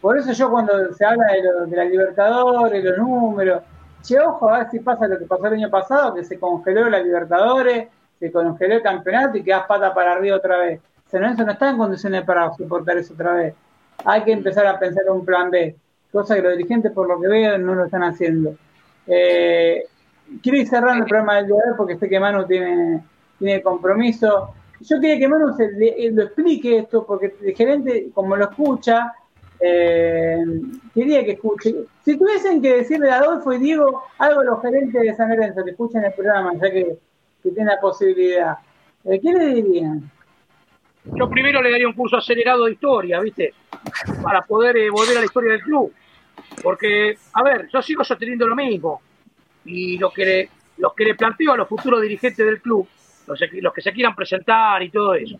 [0.00, 3.62] por eso yo cuando se habla de, lo, de la Libertadores, los números,
[4.02, 6.88] che, ojo, a ver si pasa lo que pasó el año pasado, que se congeló
[6.88, 7.88] la Libertadores,
[8.18, 10.80] se congeló el campeonato y quedas pata para arriba otra vez.
[11.10, 13.54] San Lorenzo no está en condiciones para soportar eso otra vez.
[14.04, 15.76] Hay que empezar a pensar en un plan B,
[16.12, 18.54] cosa que los dirigentes, por lo que veo, no lo están haciendo.
[19.06, 19.84] Eh,
[20.42, 23.02] quiero ir cerrando el programa del día de hoy porque sé que Manu tiene,
[23.38, 24.54] tiene compromiso.
[24.80, 29.12] Yo quería que Manu se, le, lo explique esto porque el gerente, como lo escucha,
[29.58, 30.44] eh,
[30.94, 31.74] quería que escuche.
[32.04, 35.64] Si tuviesen que decirle a Adolfo y Diego algo a los gerentes de San Lorenzo
[35.64, 36.98] que escuchen el programa, ya que,
[37.42, 38.58] que tienen la posibilidad,
[39.04, 40.10] eh, ¿qué le dirían?
[41.04, 43.54] Yo primero le daría un curso acelerado de historia, ¿viste?
[44.22, 45.92] Para poder eh, volver a la historia del club.
[46.62, 49.00] Porque, a ver, yo sigo sosteniendo lo mismo.
[49.64, 50.48] Y lo que le,
[50.78, 52.86] los que le planteo a los futuros dirigentes del club,
[53.26, 55.38] los, los que se quieran presentar y todo eso,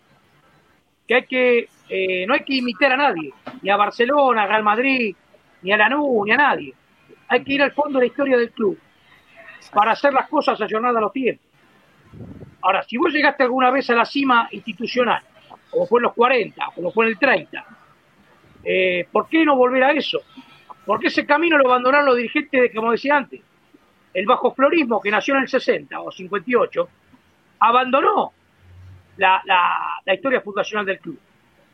[1.06, 3.32] que hay que, eh, no hay que imitar a nadie,
[3.62, 5.14] ni a Barcelona, a Real Madrid,
[5.62, 6.74] ni a Lanús, ni a nadie.
[7.28, 8.78] Hay que ir al fondo de la historia del club
[9.72, 11.47] para hacer las cosas ayornadas a los tiempos.
[12.62, 15.22] Ahora, si vos llegaste alguna vez a la cima institucional
[15.70, 17.65] como fue en los 40, como fue en el 30.
[18.65, 20.20] Eh, ¿Por qué no volver a eso?
[20.84, 23.40] Porque ese camino lo abandonaron los dirigentes, de, como decía antes,
[24.12, 26.89] el bajo florismo que nació en el 60 o 58,
[27.60, 28.32] abandonó
[29.16, 31.18] la, la, historia fundacional del club.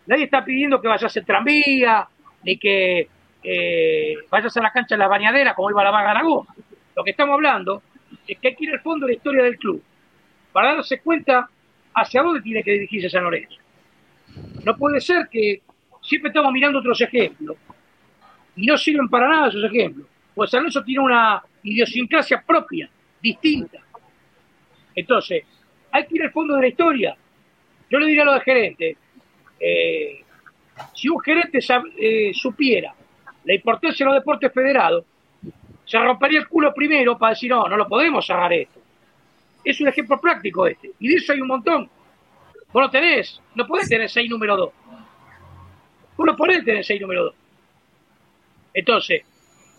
[0.07, 2.07] Nadie está pidiendo que vayas en tranvía,
[2.43, 3.09] ni que
[3.43, 6.47] eh, vayas a la cancha de la bañadera como iba la vaga Aragón.
[6.95, 7.83] Lo que estamos hablando
[8.27, 9.83] es que hay que ir al fondo de la historia del club
[10.53, 11.49] para darse cuenta
[11.95, 13.57] hacia dónde tiene que dirigirse San Lorenzo.
[14.65, 15.63] No puede ser que
[16.03, 17.57] siempre estamos mirando otros ejemplos
[18.57, 20.07] y no sirven para nada esos ejemplos.
[20.35, 22.89] Pues San Lorenzo tiene una idiosincrasia propia,
[23.23, 23.79] distinta.
[24.95, 25.45] Entonces,
[25.91, 27.17] hay que ir al fondo de la historia.
[27.91, 28.97] Yo le diría a los gerentes,
[29.61, 30.25] eh,
[30.95, 31.59] si un gerente
[31.99, 32.95] eh, supiera
[33.45, 35.05] la importancia de los deportes federados,
[35.85, 38.81] se rompería el culo primero para decir, no, no lo podemos cerrar esto.
[39.65, 40.91] Es un ejemplo práctico este.
[40.99, 41.89] Y de eso hay un montón.
[42.77, 44.71] Vos lo tenés, no podés tener 6 número 2.
[46.15, 47.35] Vos no podés tener 6 número 2.
[48.75, 49.23] Entonces,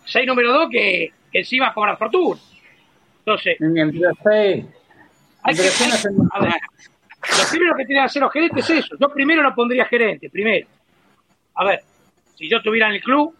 [0.04, 2.40] 6 número 2 que, que encima cobran fortuna.
[3.20, 5.64] Entonces, hay que, hay,
[6.32, 6.54] a ver,
[7.22, 8.96] lo primero que tienen que hacer los gerentes es eso.
[8.98, 10.66] Yo primero no pondría gerente, primero.
[11.54, 11.84] A ver,
[12.34, 13.32] si yo estuviera en el club,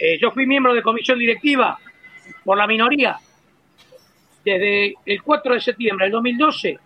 [0.00, 1.78] eh, yo fui miembro de comisión directiva
[2.42, 3.16] por la minoría
[4.44, 6.80] desde el 4 de septiembre del 2012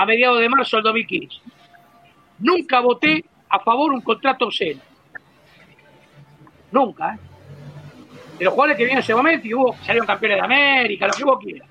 [0.00, 1.36] a mediados de marzo del 2015.
[2.38, 4.80] Nunca voté a favor un contrato obsceno.
[6.72, 7.18] Nunca, ¿eh?
[8.38, 11.12] De los jugadores que vienen en ese momento y hubo, salieron campeones de América, lo
[11.12, 11.68] que vos quieras.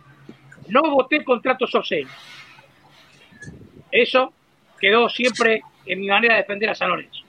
[0.68, 2.12] No voté contratos obscenos.
[3.92, 4.32] Eso
[4.80, 7.24] quedó siempre en mi manera de defender a San Lorenzo.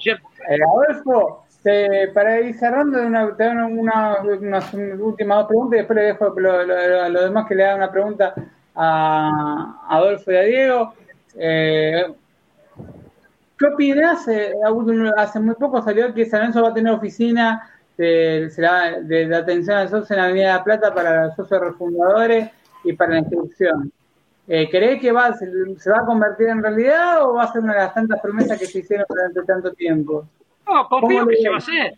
[0.00, 0.26] ¿Cierto?
[0.50, 5.96] Eh, Adolfo, te, para ir cerrando, una, una, una, unas últimas dos preguntas y después
[5.96, 8.34] le dejo a lo, lo, lo, demás que le hagan una pregunta
[8.80, 10.94] a Adolfo y a Diego.
[11.34, 12.04] Eh,
[13.58, 14.26] ¿Qué opinas?
[14.28, 14.52] Eh,
[15.16, 18.48] hace muy poco salió que San Lorenzo va a tener oficina de,
[19.02, 22.50] de, de atención a socios en la Avenida de la Plata para los socios refundadores
[22.84, 23.92] y para la inscripción.
[24.46, 25.46] Eh, ¿Crees que va, se,
[25.78, 28.58] se, va a convertir en realidad o va a ser una de las tantas promesas
[28.58, 30.24] que se hicieron durante tanto tiempo?
[30.64, 31.94] No, confío que se va a hacer.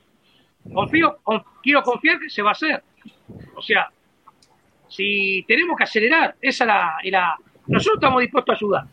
[0.73, 2.83] Confío, con, quiero confiar que se va a hacer.
[3.55, 3.91] O sea,
[4.91, 7.36] si tenemos que acelerar, esa la, la,
[7.69, 8.85] nosotros estamos dispuestos a ayudar,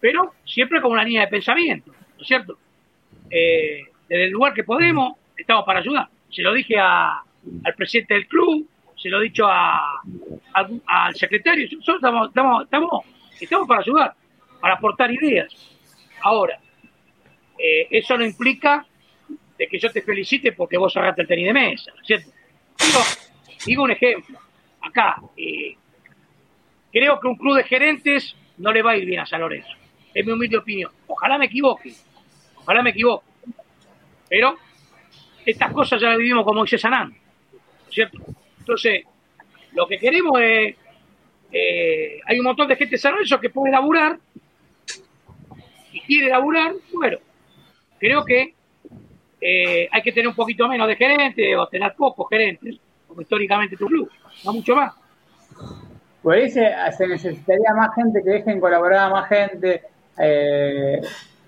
[0.00, 2.58] pero siempre con una línea de pensamiento, ¿no es cierto?
[3.30, 6.08] Eh, desde el lugar que podemos, estamos para ayudar.
[6.30, 8.66] Se lo dije al presidente del club,
[8.96, 13.04] se lo he dicho al secretario, nosotros estamos, estamos, estamos,
[13.38, 14.14] estamos para ayudar,
[14.60, 15.54] para aportar ideas.
[16.22, 16.58] Ahora,
[17.58, 18.86] eh, eso no implica
[19.58, 22.30] de que yo te felicite porque vos cerraste el tenis de mesa, ¿cierto?
[23.66, 24.38] digo un ejemplo.
[24.86, 25.76] Acá, eh,
[26.92, 29.72] creo que un club de gerentes no le va a ir bien a San Lorenzo.
[30.14, 30.90] Es mi humilde opinión.
[31.06, 31.92] Ojalá me equivoque.
[32.56, 33.26] Ojalá me equivoque.
[34.28, 34.56] Pero
[35.44, 37.14] estas cosas ya las vivimos como dice Sanán.
[37.90, 38.18] ¿Cierto?
[38.58, 39.04] Entonces,
[39.72, 40.76] lo que queremos es.
[41.52, 44.18] Eh, hay un montón de gente de San Lorenzo que puede laburar
[45.92, 46.74] y quiere laburar.
[46.92, 47.18] Bueno,
[47.98, 48.54] creo que
[49.40, 53.76] eh, hay que tener un poquito menos de gerentes o tener pocos gerentes, como históricamente
[53.76, 54.10] tu club,
[54.44, 54.94] no mucho más.
[56.22, 59.82] Pues dice, se necesitaría más gente que dejen colaborar a más gente.
[60.18, 61.00] Eh,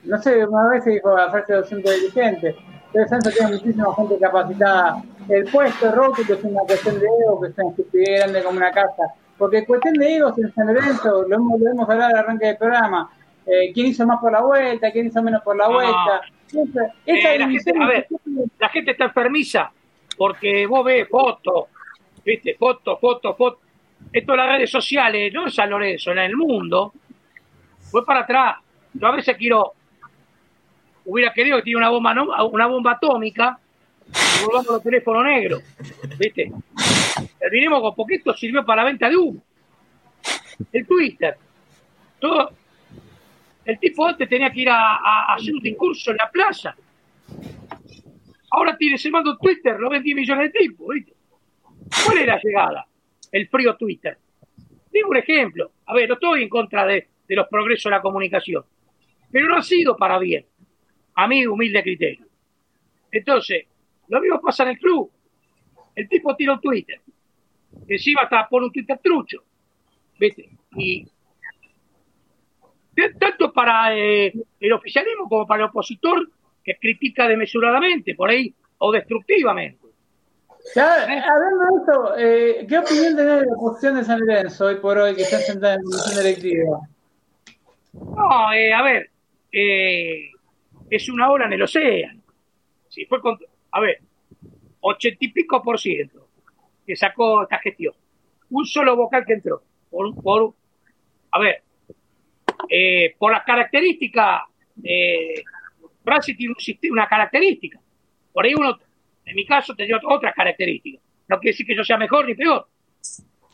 [0.05, 2.57] no sé, una vez se dijo la frase de 200 dirigentes.
[2.87, 5.03] Entonces Santos tiene muchísima gente capacitada.
[5.29, 8.57] El puesto roto, que es una cuestión de ego, que es una estupidez grande como
[8.57, 9.03] una casa.
[9.37, 12.57] Porque cuestión de ego en San Lorenzo, lo hemos, lo hemos hablado al arranque del
[12.57, 13.11] programa.
[13.47, 14.91] Eh, ¿Quién hizo más por la vuelta?
[14.91, 16.21] ¿Quién hizo menos por la vuelta?
[17.05, 18.07] Eh, la, gente, a ver,
[18.59, 19.71] la gente está enfermiza
[20.19, 21.67] porque vos ves fotos,
[22.29, 23.61] viste, fotos, fotos, fotos.
[24.13, 26.93] Esto en las redes sociales, no en San Lorenzo, en el mundo,
[27.91, 28.57] fue para atrás.
[28.93, 29.73] Yo a veces quiero,
[31.07, 33.59] hubiera querido que tiene una bomba, una bomba atómica,
[34.45, 35.63] volvamos los teléfonos negros,
[36.19, 36.53] viste.
[37.39, 39.43] Terminemos con poquito, sirvió para la venta de humo.
[40.73, 41.37] El Twitter,
[42.19, 42.51] todo,
[43.65, 46.77] el tipo antes tenía que ir a, hacer un discurso en la plaza.
[48.51, 51.18] Ahora tiene, se manda Twitter, lo ven 10 millones de tipos, ¿viste?
[52.05, 52.87] ¿Cuál es la llegada?
[53.31, 54.19] El frío Twitter.
[54.93, 55.73] Digo un ejemplo.
[55.87, 58.65] A ver, no estoy en contra de, los progresos de la comunicación,
[59.31, 60.47] pero no ha sido para bien,
[61.15, 62.27] a mi humilde criterio.
[63.11, 63.67] Entonces,
[64.09, 65.11] lo mismo pasa en el club.
[65.95, 67.01] El tipo tira un Twitter.
[67.87, 69.43] Encima hasta pone un Twitter trucho.
[70.19, 70.49] ¿Viste?
[70.77, 71.07] Y
[73.19, 76.29] tanto para eh, el oficialismo como para el opositor
[76.65, 79.88] que critica desmesuradamente, por ahí, o destructivamente.
[80.77, 84.99] Hablando de esto, eh, ¿qué opinión tenés de la posición de San Lorenzo hoy por
[84.99, 86.81] hoy que está sentada en comisión directiva?
[87.93, 89.11] No, eh, a ver,
[89.53, 92.21] es una ola en el océano.
[92.89, 93.19] Si fue
[93.71, 93.99] a ver,
[94.81, 96.29] ochenta y pico por ciento
[96.87, 97.95] que sacó esta gestión.
[98.51, 99.63] Un solo vocal que entró.
[99.91, 100.55] Por, por,
[101.31, 101.63] a ver,
[102.69, 104.43] eh, por las características,
[104.83, 105.43] eh,
[106.37, 106.55] tiene
[106.91, 107.79] una característica.
[108.33, 108.79] Por ahí uno,
[109.29, 110.99] en mi caso, tenía otra característica.
[111.29, 112.67] No quiere decir que yo sea mejor ni peor.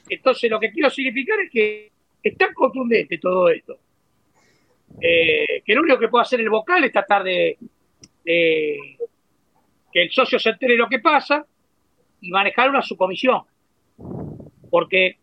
[0.08, 3.78] Entonces, lo que quiero significar es que es tan contundente todo esto,
[5.00, 7.58] eh, que lo único que puede hacer el vocal es tratar de,
[8.24, 8.78] que
[9.92, 11.44] el socio se entere de lo que pasa
[12.20, 13.42] y manejar una subcomisión.
[14.70, 15.18] Porque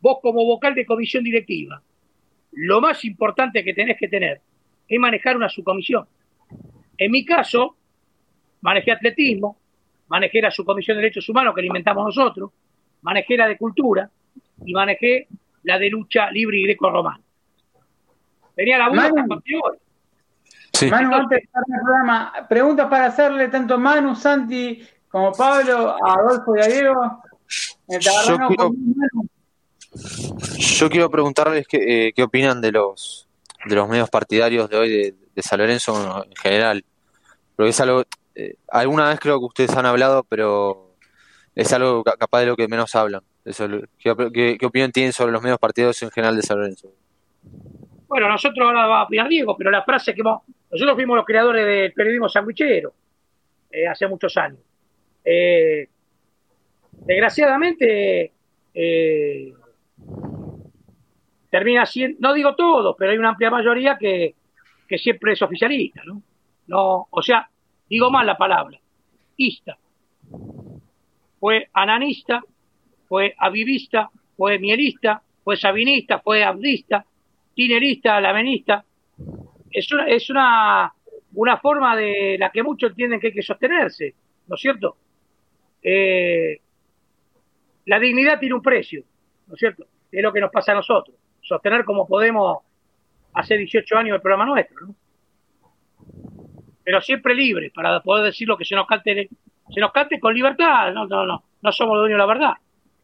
[0.00, 1.82] vos como vocal de comisión directiva
[2.52, 4.40] lo más importante que tenés que tener
[4.88, 6.06] es manejar una subcomisión.
[6.96, 7.76] En mi caso,
[8.60, 9.58] manejé atletismo,
[10.08, 12.50] manejé la subcomisión de derechos humanos que alimentamos nosotros,
[13.02, 14.10] manejé la de cultura
[14.64, 15.28] y manejé
[15.64, 17.20] la de lucha libre y greco-romana.
[18.56, 19.78] Venía la buena hoy.
[20.72, 20.90] Sí.
[20.90, 26.14] Manu, antes de el programa, preguntas para hacerle tanto a Manu, Santi como Pablo, a
[26.14, 27.22] Adolfo y a Diego.
[30.58, 33.28] Yo quiero preguntarles qué, eh, qué opinan de los
[33.64, 36.84] de los medios partidarios de hoy de, San Lorenzo en general.
[37.54, 38.04] Porque es algo,
[38.38, 40.94] eh, alguna vez creo que ustedes han hablado, pero
[41.56, 43.22] es algo capaz de lo que menos hablan.
[43.44, 43.66] Eso,
[43.98, 46.88] ¿qué, opinión tienen sobre los medios partidarios en general de San Lorenzo?
[48.06, 51.66] Bueno, nosotros ahora va a opinar Diego, pero la frase que nosotros fuimos los creadores
[51.66, 52.92] del periodismo sandwichero
[53.72, 54.60] eh, hace muchos años.
[56.92, 58.32] desgraciadamente,
[58.72, 59.52] eh,
[61.50, 64.36] termina siendo, no digo todos, pero hay una amplia mayoría que,
[64.96, 66.22] siempre es oficialista, ¿no?
[66.68, 67.50] No, o sea,
[67.88, 68.78] digo mal la palabra,
[69.36, 69.78] ista.
[71.40, 72.42] Fue ananista,
[73.08, 77.04] fue avivista, fue mielista, fue sabinista, fue abdista,
[77.54, 78.84] tinerista, lamenista.
[79.70, 80.92] Es una, es una,
[81.34, 84.14] una forma de la que muchos entienden que hay que sostenerse,
[84.46, 84.96] ¿no es cierto?
[85.82, 86.60] Eh,
[87.86, 89.04] la dignidad tiene un precio,
[89.46, 89.86] ¿no es cierto?
[90.10, 91.16] Es lo que nos pasa a nosotros
[91.48, 92.58] sostener como podemos
[93.32, 94.94] hace 18 años el programa nuestro, ¿no?
[96.88, 99.28] Pero siempre libre, para poder decir lo que se nos cante,
[99.68, 102.52] se nos cante con libertad, no, no, no, no somos dueños de la verdad.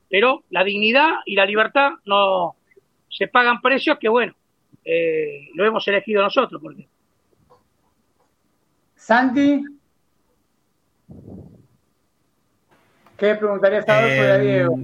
[0.08, 2.56] Pero la dignidad y la libertad no
[3.10, 4.32] se pagan precios que, bueno,
[4.86, 6.62] eh, lo hemos elegido nosotros.
[6.62, 6.88] Porque...
[8.96, 9.62] Santi.
[13.18, 14.78] ¿Qué preguntarías a Adolfo y a Eh, Diego?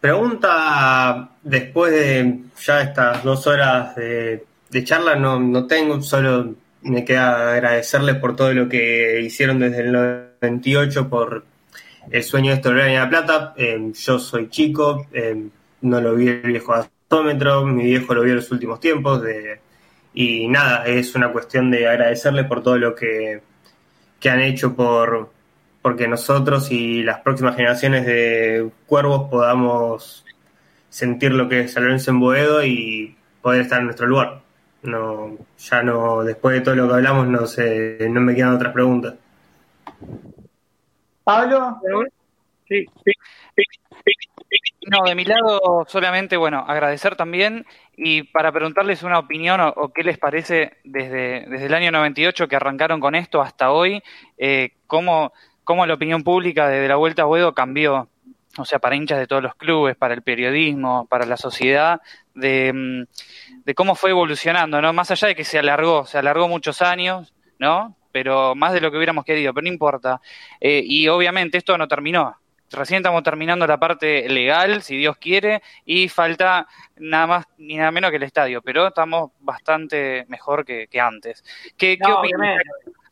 [0.00, 7.04] Pregunta después de ya estas dos horas de, de charla, no, no tengo, solo me
[7.04, 11.44] queda agradecerles por todo lo que hicieron desde el 98 por
[12.10, 13.54] el sueño de esto en La Plata.
[13.56, 15.48] Eh, yo soy chico, eh,
[15.80, 19.22] no lo vi el viejo gasómetro, mi viejo lo vio en los últimos tiempos.
[19.22, 19.60] De,
[20.14, 23.40] y nada, es una cuestión de agradecerles por todo lo que,
[24.20, 25.32] que han hecho por
[25.82, 30.24] porque nosotros y las próximas generaciones de cuervos podamos
[30.88, 34.43] sentir lo que es San en Boedo y poder estar en nuestro lugar.
[34.84, 38.72] No, ya no, después de todo lo que hablamos, no sé, no me quedan otras
[38.72, 39.14] preguntas.
[41.24, 41.78] Pablo,
[42.68, 42.86] Sí,
[44.86, 47.64] No, de mi lado solamente, bueno, agradecer también
[47.96, 52.48] y para preguntarles una opinión o, o qué les parece desde, desde el año 98
[52.48, 54.02] que arrancaron con esto hasta hoy,
[54.36, 55.32] eh, cómo,
[55.64, 58.08] cómo la opinión pública desde la Vuelta a Boedo cambió,
[58.58, 62.00] o sea, para hinchas de todos los clubes, para el periodismo, para la sociedad,
[62.34, 64.92] de, mm, de cómo fue evolucionando, ¿no?
[64.92, 67.96] Más allá de que se alargó, se alargó muchos años, ¿no?
[68.12, 70.20] Pero más de lo que hubiéramos querido, pero no importa.
[70.60, 72.36] Eh, y obviamente esto no terminó.
[72.70, 76.66] Recién estamos terminando la parte legal, si Dios quiere, y falta
[76.96, 81.44] nada más ni nada menos que el estadio, pero estamos bastante mejor que, que antes.
[81.76, 82.64] ¿Qué, qué No, obviamente.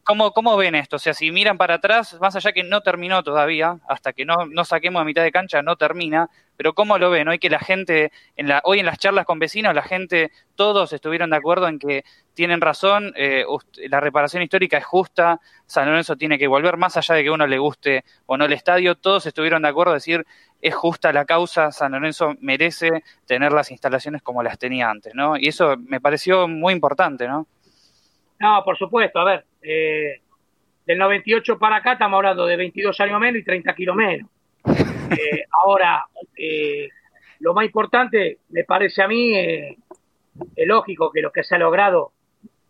[0.05, 0.97] ¿Cómo, ¿Cómo ven esto?
[0.97, 4.47] O sea, si miran para atrás, más allá que no terminó todavía, hasta que no,
[4.47, 7.28] no saquemos a mitad de cancha, no termina, pero ¿cómo lo ven?
[7.28, 10.92] Hoy que la gente, en la, hoy en las charlas con vecinos, la gente, todos
[10.92, 13.44] estuvieron de acuerdo en que tienen razón, eh,
[13.89, 17.47] la reparación histórica es justa, San Lorenzo tiene que volver, más allá de que uno
[17.47, 20.26] le guste o no el estadio, todos estuvieron de acuerdo en decir,
[20.60, 25.36] es justa la causa, San Lorenzo merece tener las instalaciones como las tenía antes, ¿no?
[25.36, 27.47] Y eso me pareció muy importante, ¿no?
[28.43, 30.21] No, por supuesto, a ver, eh,
[30.85, 34.29] del 98 para acá estamos hablando de 22 años menos y 30 kilos menos.
[35.12, 36.07] Eh, ahora,
[36.39, 36.89] eh,
[37.41, 39.77] lo más importante, me parece a mí, eh,
[40.57, 42.12] es lógico que lo que se ha logrado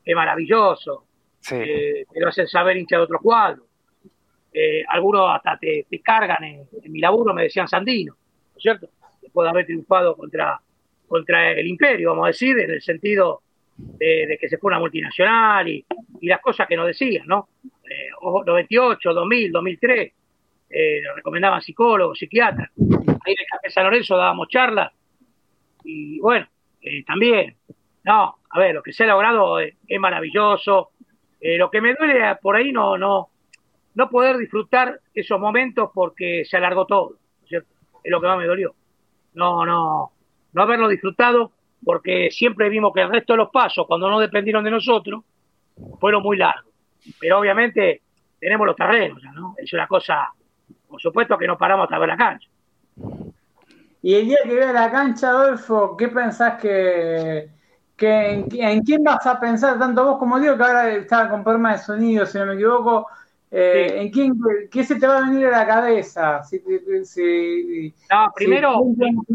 [0.05, 1.05] es maravilloso,
[1.39, 1.55] Sí.
[1.57, 3.65] te lo hacen saber hincha de otros cuadros.
[4.89, 8.89] Algunos hasta te, te cargan, en, en mi laburo me decían Sandino, ¿no es cierto?
[9.20, 10.60] Después de haber triunfado contra,
[11.07, 13.42] contra el imperio, vamos a decir, en el sentido
[13.76, 15.84] de, que se fue una multinacional y,
[16.20, 17.49] y las cosas que nos decían, ¿no?
[17.65, 20.12] Eh, ojo, 98, 2000, 2003,
[20.70, 22.70] eh, nos recomendaban psicólogos, psiquiatras.
[22.78, 24.92] Ahí en el Café San Lorenzo dábamos charlas
[25.84, 26.47] y bueno,
[26.81, 27.57] eh, también,
[28.05, 30.91] no, a ver, lo que se ha logrado es, es maravilloso.
[31.41, 33.31] Eh, lo que me duele por ahí no, no,
[33.94, 37.68] no poder disfrutar esos momentos porque se alargó todo, ¿no es cierto?
[38.02, 38.75] Es lo que más me dolió.
[39.34, 40.12] No, no,
[40.52, 41.52] no haberlo disfrutado
[41.84, 45.22] porque siempre vimos que el resto de los pasos, cuando no dependieron de nosotros,
[45.98, 46.72] fueron muy largos.
[47.18, 48.02] Pero obviamente
[48.38, 49.54] tenemos los terrenos, ¿no?
[49.58, 50.28] Es una cosa,
[50.88, 52.48] por supuesto que no paramos hasta ver la cancha.
[54.02, 57.48] y el día que vea la cancha, Adolfo, ¿qué pensás que,
[57.96, 61.42] que en, en quién vas a pensar, tanto vos como Diego, que ahora estaba con
[61.44, 63.06] problemas de sonido, si no me equivoco,
[63.50, 63.98] eh, Sí.
[63.98, 64.32] ¿en quién,
[64.70, 66.42] qué se te va a venir a la cabeza?
[66.42, 66.60] Si,
[67.04, 69.34] si- No, primero, si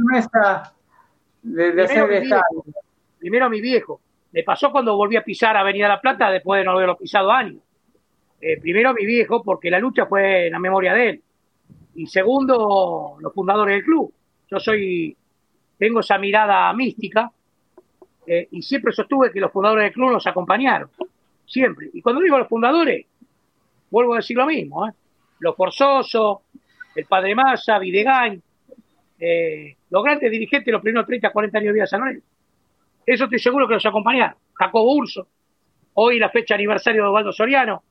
[1.53, 2.65] de, de hacer mi viejo.
[3.19, 4.01] primero mi viejo.
[4.31, 7.61] Me pasó cuando volví a pisar Avenida La Plata después de no haberlo pisado años.
[8.39, 11.21] Eh, primero mi viejo, porque la lucha fue en la memoria de él.
[11.95, 14.13] Y segundo, los fundadores del club.
[14.49, 15.15] Yo soy,
[15.77, 17.31] tengo esa mirada mística
[18.25, 20.89] eh, y siempre sostuve que los fundadores del club nos acompañaron.
[21.45, 21.89] Siempre.
[21.93, 23.05] Y cuando digo los fundadores,
[23.89, 24.87] vuelvo a decir lo mismo.
[24.87, 24.91] ¿eh?
[25.39, 26.39] Los Forzosos,
[26.95, 28.41] el Padre Massa, Videgain,
[29.19, 32.27] eh, los grandes dirigentes los primeros 30, 40 años de vida de San Lorenzo.
[33.05, 34.35] Eso estoy seguro que los acompañaron.
[34.53, 35.27] Jacobo Urso,
[35.93, 37.83] hoy la fecha aniversario de Osvaldo Soriano.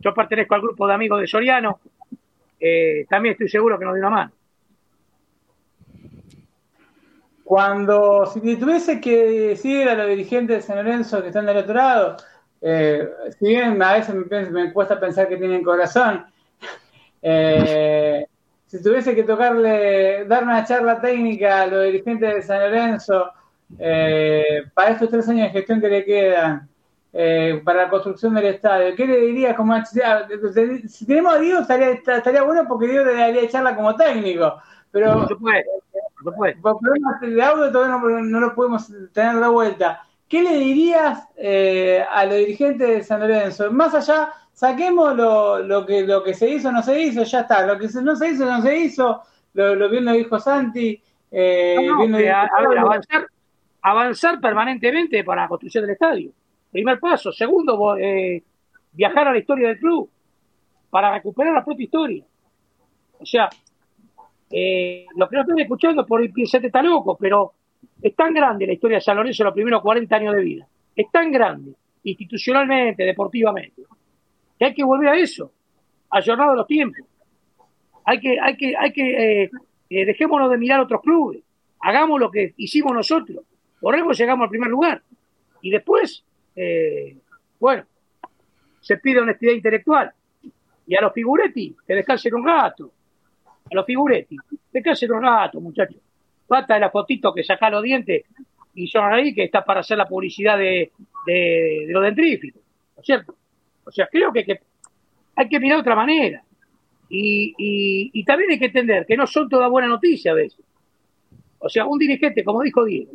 [0.00, 1.80] Yo pertenezco al grupo de amigos de Soriano.
[2.58, 4.32] Eh, también estoy seguro que nos dio una mano.
[7.44, 11.74] Cuando, si tuviese que decir a los dirigentes de San Lorenzo que están del otro
[11.74, 12.16] lado,
[12.60, 16.26] eh, si bien a veces me, me cuesta pensar que tienen corazón,
[17.22, 18.26] eh,
[18.66, 23.30] si tuviese que tocarle, dar una charla técnica a los dirigentes de San Lorenzo
[23.78, 26.68] eh, para estos tres años de gestión que le quedan,
[27.12, 29.56] eh, para la construcción del estadio, ¿qué le dirías?
[29.56, 34.60] Como, si tenemos a Diego, estaría, estaría bueno porque Diego le daría charla como técnico,
[34.90, 35.70] pero Por supuesto,
[36.60, 40.02] por problemas de audio todavía no, no lo podemos tener de vuelta.
[40.28, 43.70] ¿Qué le dirías eh, a los dirigentes de San Lorenzo?
[43.70, 47.66] Más allá, saquemos lo, lo que lo que se hizo, no se hizo, ya está.
[47.66, 49.20] Lo que se- no se hizo, no se hizo.
[49.52, 50.98] Lo, lo bien lo dijo Santi.
[51.30, 53.26] Eh, No, no, bien lo que dijo a- a ver, avanzar,
[53.82, 56.30] avanzar permanentemente para la construcción del estadio.
[56.72, 57.30] Primer paso.
[57.32, 58.42] Segundo, eh,
[58.92, 60.08] viajar a la historia del club
[60.88, 62.24] para recuperar la propia historia.
[63.20, 63.48] O sea,
[64.50, 67.52] eh, los que no están escuchando por el piensete está loco, pero
[68.00, 70.66] es tan grande la historia de San Lorenzo en los primeros 40 años de vida.
[70.94, 71.72] Es tan grande,
[72.04, 73.82] institucionalmente, deportivamente,
[74.58, 75.52] que hay que volver a eso,
[76.10, 77.06] ayornado a los tiempos.
[78.04, 79.50] Hay que, hay que, hay que, eh,
[79.90, 81.42] eh, dejémonos de mirar otros clubes,
[81.80, 83.44] hagamos lo que hicimos nosotros.
[83.80, 85.02] Por algo llegamos al primer lugar.
[85.60, 87.16] Y después, eh,
[87.58, 87.84] bueno,
[88.80, 90.12] se pide honestidad intelectual.
[90.86, 92.92] Y a los figuretti, que descansen un rato.
[93.70, 94.36] A los figuretti,
[94.72, 96.00] descansen un rato, muchachos.
[96.48, 98.24] Basta de la fotito que saca los dientes
[98.74, 100.92] y son ahí que está para hacer la publicidad de,
[101.26, 102.62] de, los dentríficos,
[102.94, 103.34] ¿no es cierto?
[103.86, 104.60] O sea, creo que,
[105.36, 106.42] hay que mirar de otra manera.
[107.08, 107.54] Y,
[108.12, 110.60] y, también hay que entender que no son toda buena noticia a veces.
[111.60, 113.12] O sea, un dirigente, como dijo Diego,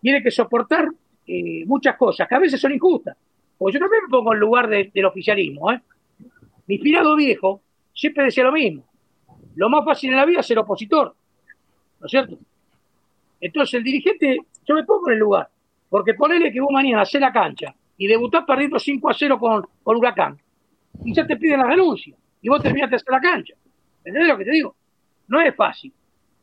[0.00, 0.88] tiene que soportar
[1.26, 3.16] eh, muchas cosas que a veces son injustas.
[3.56, 5.70] Porque yo también me pongo en lugar del oficialismo.
[5.70, 5.80] ¿eh?
[6.66, 7.62] Mi pirado viejo
[7.94, 8.84] siempre decía lo mismo.
[9.54, 11.14] Lo más fácil en la vida es ser opositor.
[12.00, 12.36] ¿No es cierto?
[13.40, 15.48] Entonces el dirigente, yo me pongo en el lugar.
[15.88, 19.66] Porque ponele que vos mañana haces la cancha y debutás perdiendo 5 a 0 con,
[19.82, 20.38] con Huracán.
[21.04, 22.14] Y ya te piden la renuncia.
[22.40, 23.54] Y vos terminaste de hacer la cancha.
[24.04, 24.74] ¿Entendés lo que te digo?
[25.26, 25.92] No es fácil.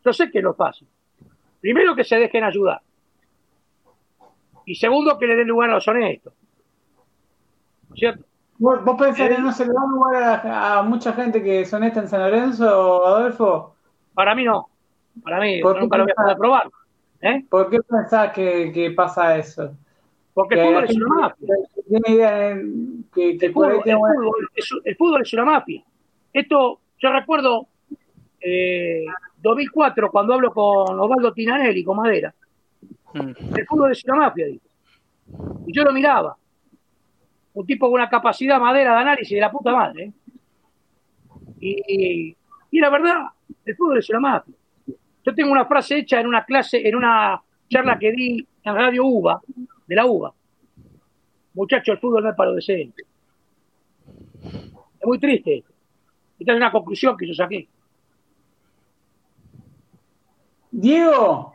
[0.03, 0.87] Yo sé que no es fácil.
[1.61, 2.81] Primero que se dejen ayudar.
[4.65, 6.33] Y segundo que le den lugar a los honestos.
[7.95, 8.25] ¿Cierto?
[8.57, 12.07] ¿Vos, pensás que no se le da lugar a, mucha gente que es honesta en
[12.07, 13.75] San Lorenzo, Adolfo?
[14.13, 14.69] Para mí no.
[15.23, 16.69] Para mí, nunca lo voy a poder probar.
[17.21, 17.45] ¿Eh?
[17.49, 19.75] ¿Por qué pensás que, que pasa eso?
[20.35, 21.55] Porque el fútbol es una mafia.
[23.15, 23.53] el,
[24.97, 25.81] fútbol, es, una mafia.
[26.33, 27.69] Esto, yo recuerdo
[28.41, 29.05] eh,
[29.37, 32.35] 2004, cuando hablo con Osvaldo Tinanelli, con Madera.
[33.13, 33.55] Mm.
[33.55, 34.67] El fútbol es una mafia, dice.
[35.67, 36.35] Y yo lo miraba.
[37.53, 40.03] Un tipo con una capacidad madera de análisis de la puta madre.
[40.03, 40.11] ¿eh?
[41.61, 42.35] Y,
[42.71, 43.27] y la verdad,
[43.63, 44.53] el fútbol es una mafia.
[45.23, 49.05] Yo tengo una frase hecha en una clase, en una charla que di en Radio
[49.05, 49.41] UBA,
[49.87, 50.33] de la UBA.
[51.53, 53.05] Muchacho, el fútbol no es para los decentes.
[54.99, 55.63] Es muy triste.
[56.39, 57.67] Esta es una conclusión que yo saqué.
[60.71, 61.53] Diego,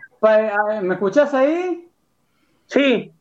[0.83, 1.87] ¿me escuchás ahí?
[2.67, 3.13] Sí.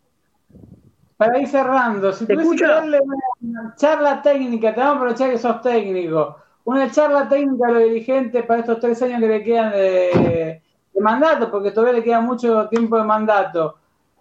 [1.17, 2.99] Para ir cerrando, si tuviese que darle
[3.41, 7.83] una charla técnica, te vamos a aprovechar que sos técnico, una charla técnica a los
[7.83, 10.61] dirigentes para estos tres años que le quedan de,
[11.01, 13.75] mandato, porque todavía le queda mucho tiempo de mandato.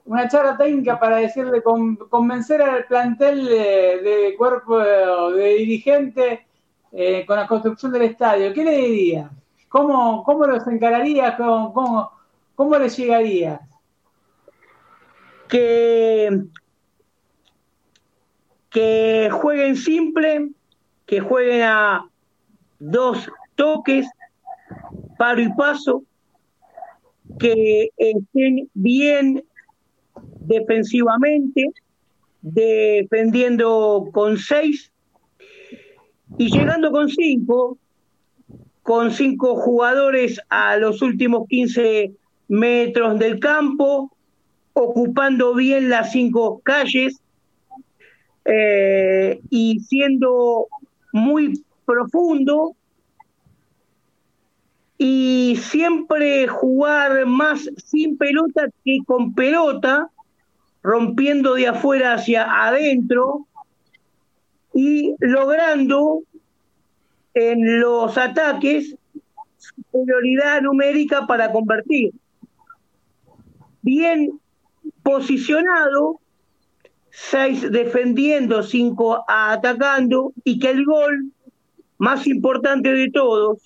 [0.08, 6.46] Una charla técnica para decirle, convencer al plantel de, cuerpo de, dirigente
[6.92, 8.54] eh, con la construcción del estadio.
[8.54, 9.30] ¿Qué le diría?
[9.68, 11.34] ¿Cómo, cómo los encararías?
[11.36, 12.10] ¿Cómo, cómo,
[12.54, 13.60] cómo les llegarías?
[15.46, 16.40] Que,
[18.70, 20.48] que jueguen simple,
[21.04, 22.08] que jueguen a
[22.78, 24.08] dos toques,
[25.18, 26.02] paro y paso,
[27.38, 29.44] que estén bien
[30.48, 31.70] defensivamente,
[32.40, 34.90] defendiendo con seis
[36.38, 37.78] y llegando con cinco,
[38.82, 42.12] con cinco jugadores a los últimos 15
[42.48, 44.10] metros del campo,
[44.72, 47.20] ocupando bien las cinco calles
[48.44, 50.68] eh, y siendo
[51.12, 52.74] muy profundo
[54.98, 60.10] y siempre jugar más sin pelota que con pelota,
[60.82, 63.46] rompiendo de afuera hacia adentro
[64.74, 66.22] y logrando
[67.34, 68.96] en los ataques
[69.58, 72.12] superioridad numérica para convertir.
[73.82, 74.38] Bien
[75.02, 76.20] posicionado,
[77.10, 81.32] seis defendiendo, cinco atacando, y que el gol
[81.98, 83.58] más importante de todos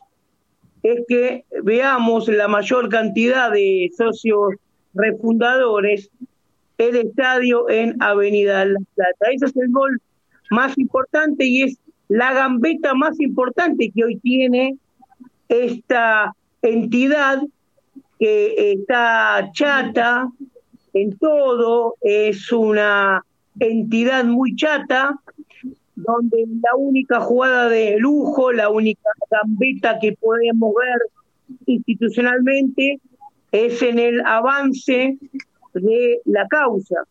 [0.83, 4.55] es que veamos la mayor cantidad de socios
[4.95, 6.11] refundadores
[6.89, 9.27] el estadio en Avenida La Plata.
[9.31, 10.01] Ese es el gol
[10.51, 11.79] más importante y es
[12.09, 14.77] la gambeta más importante que hoy tiene
[15.49, 17.43] esta entidad
[18.19, 20.29] que está chata
[20.95, 23.25] en todo, es una
[23.59, 25.19] entidad muy chata,
[25.95, 30.99] donde la única jugada de lujo, la única gambeta que podemos ver
[31.67, 33.01] institucionalmente
[33.53, 35.19] es en el avance
[35.75, 37.05] de la causa,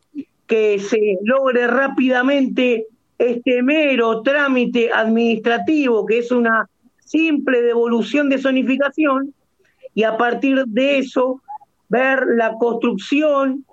[0.46, 2.86] que se logre rápidamente
[3.18, 6.68] este mero trámite administrativo, que es una
[6.98, 9.34] simple devolución de zonificación,
[9.94, 11.42] y a partir de eso
[11.88, 13.64] ver la construcción,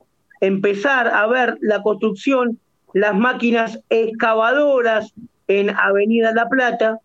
[0.41, 2.59] empezar a ver la construcción,
[2.93, 5.13] las máquinas excavadoras
[5.47, 6.99] en Avenida La Plata,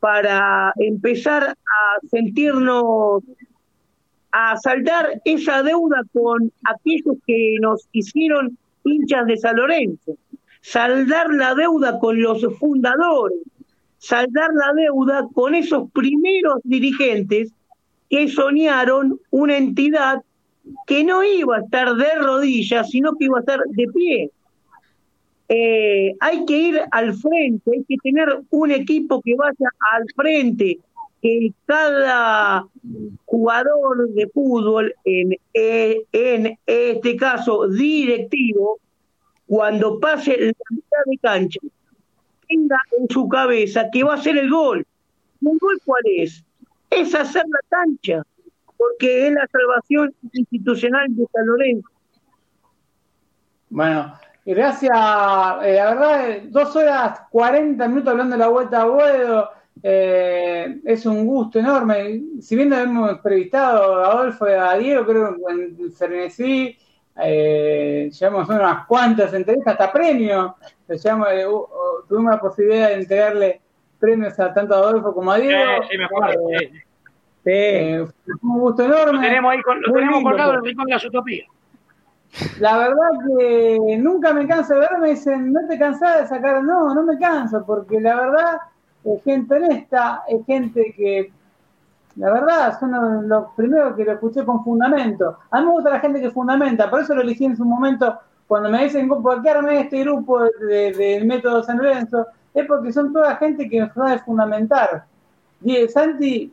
[0.00, 3.22] para empezar a sentirnos,
[4.36, 10.16] a saldar esa deuda con aquellos que nos hicieron hinchas de San Lorenzo,
[10.60, 13.38] saldar la deuda con los fundadores,
[13.98, 17.52] saldar la deuda con esos primeros dirigentes
[18.10, 20.20] que soñaron una entidad
[20.88, 24.30] que no iba a estar de rodillas, sino que iba a estar de pie.
[25.48, 30.80] Eh, hay que ir al frente, hay que tener un equipo que vaya al frente,
[31.24, 32.66] que cada
[33.24, 38.78] jugador de fútbol, en, eh, en este caso directivo,
[39.46, 41.60] cuando pase la mitad de cancha,
[42.46, 44.86] tenga en su cabeza que va a ser el gol.
[45.40, 46.44] ¿El gol cuál es?
[46.90, 48.22] Es hacer la cancha,
[48.76, 51.88] porque es la salvación institucional de San Lorenzo.
[53.70, 54.12] Bueno,
[54.44, 54.92] gracias.
[54.92, 59.63] Eh, la verdad, dos horas 40 minutos hablando de la vuelta a Boedo.
[59.82, 62.20] Eh, es un gusto enorme.
[62.40, 66.76] Si bien hemos entrevistado a Adolfo y a Diego, creo que en Fernesí,
[67.22, 70.52] eh, llevamos unas cuantas entrevistas, hasta premios.
[70.88, 71.66] Llevamos, eh, uh, uh,
[72.08, 73.60] tuvimos la posibilidad de entregarle
[73.98, 75.82] premios a tanto a Adolfo como a Diego.
[75.90, 76.40] Sí, me acuerdo.
[76.58, 76.70] sí.
[77.46, 79.12] Eh, fue un gusto enorme.
[79.12, 81.48] Lo tenemos ahí con- lo Muy tenemos lindo, colgado en el rincón de las utopías.
[82.58, 86.62] La verdad que nunca me canso de ver, me dicen, no te cansás de sacar,
[86.64, 88.56] no, no me canso, porque la verdad
[89.24, 91.30] gente honesta, es gente que,
[92.16, 95.38] la verdad, son los, primeros que lo escuché con fundamento.
[95.50, 98.18] A mí me gusta la gente que fundamenta, por eso lo elegí en su momento,
[98.46, 102.26] cuando me dicen, ¿por qué armé este grupo de- del método San Lorenzo?
[102.52, 105.04] Es porque son toda gente que sabe fundamentar.
[105.62, 106.52] Y Santi,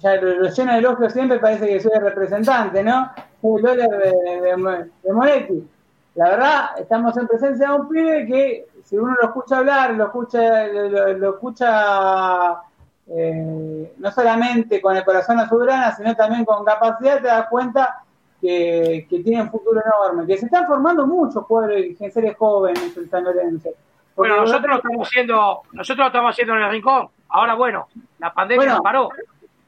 [0.00, 3.10] ya lo, lleno de elogios siempre, parece que soy el representante, ¿no?
[3.42, 5.68] El dólar de, de, de Moretti.
[6.14, 10.04] La verdad, estamos en presencia de un pibe que, si uno lo escucha hablar, lo
[10.04, 12.60] escucha, lo, lo escucha
[13.08, 17.46] eh, no solamente con el corazón a su grana, sino también con capacidad, te das
[17.48, 18.02] cuenta
[18.40, 21.44] que, que tienen futuro enorme, que se están formando muchos
[21.76, 23.70] y seres jóvenes en San Lorenzo.
[24.14, 27.08] Porque Bueno, nosotros lo estamos haciendo, nosotros lo estamos haciendo en el rincón.
[27.28, 28.72] Ahora, bueno, la pandemia Bueno.
[28.74, 29.08] nos paró.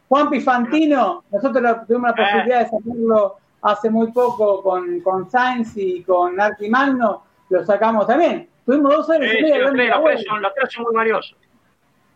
[0.08, 2.24] Juan Pifantino, nosotros tuvimos la Eh.
[2.24, 8.06] posibilidad de sacarlo hace muy poco con, con Sainz y con Arti Magno, lo sacamos
[8.06, 8.48] también.
[8.68, 10.72] Tuvimos dos horas Sí, y sí, los, tres, de la los, tres son, los tres
[10.74, 11.36] son muy valiosos.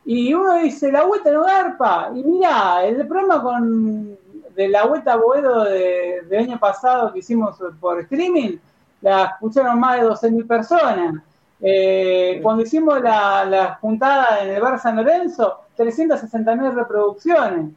[0.05, 2.11] Y uno dice, la vuelta no garpa.
[2.15, 4.19] Y mirá, el programa con
[4.55, 8.59] de la vuelta a Boedo de- del año pasado que hicimos por streaming,
[9.01, 11.15] la escucharon más de 12.000 personas.
[11.59, 17.71] Eh, cuando hicimos la, la juntada en el bar San Lorenzo, 360.000 reproducciones.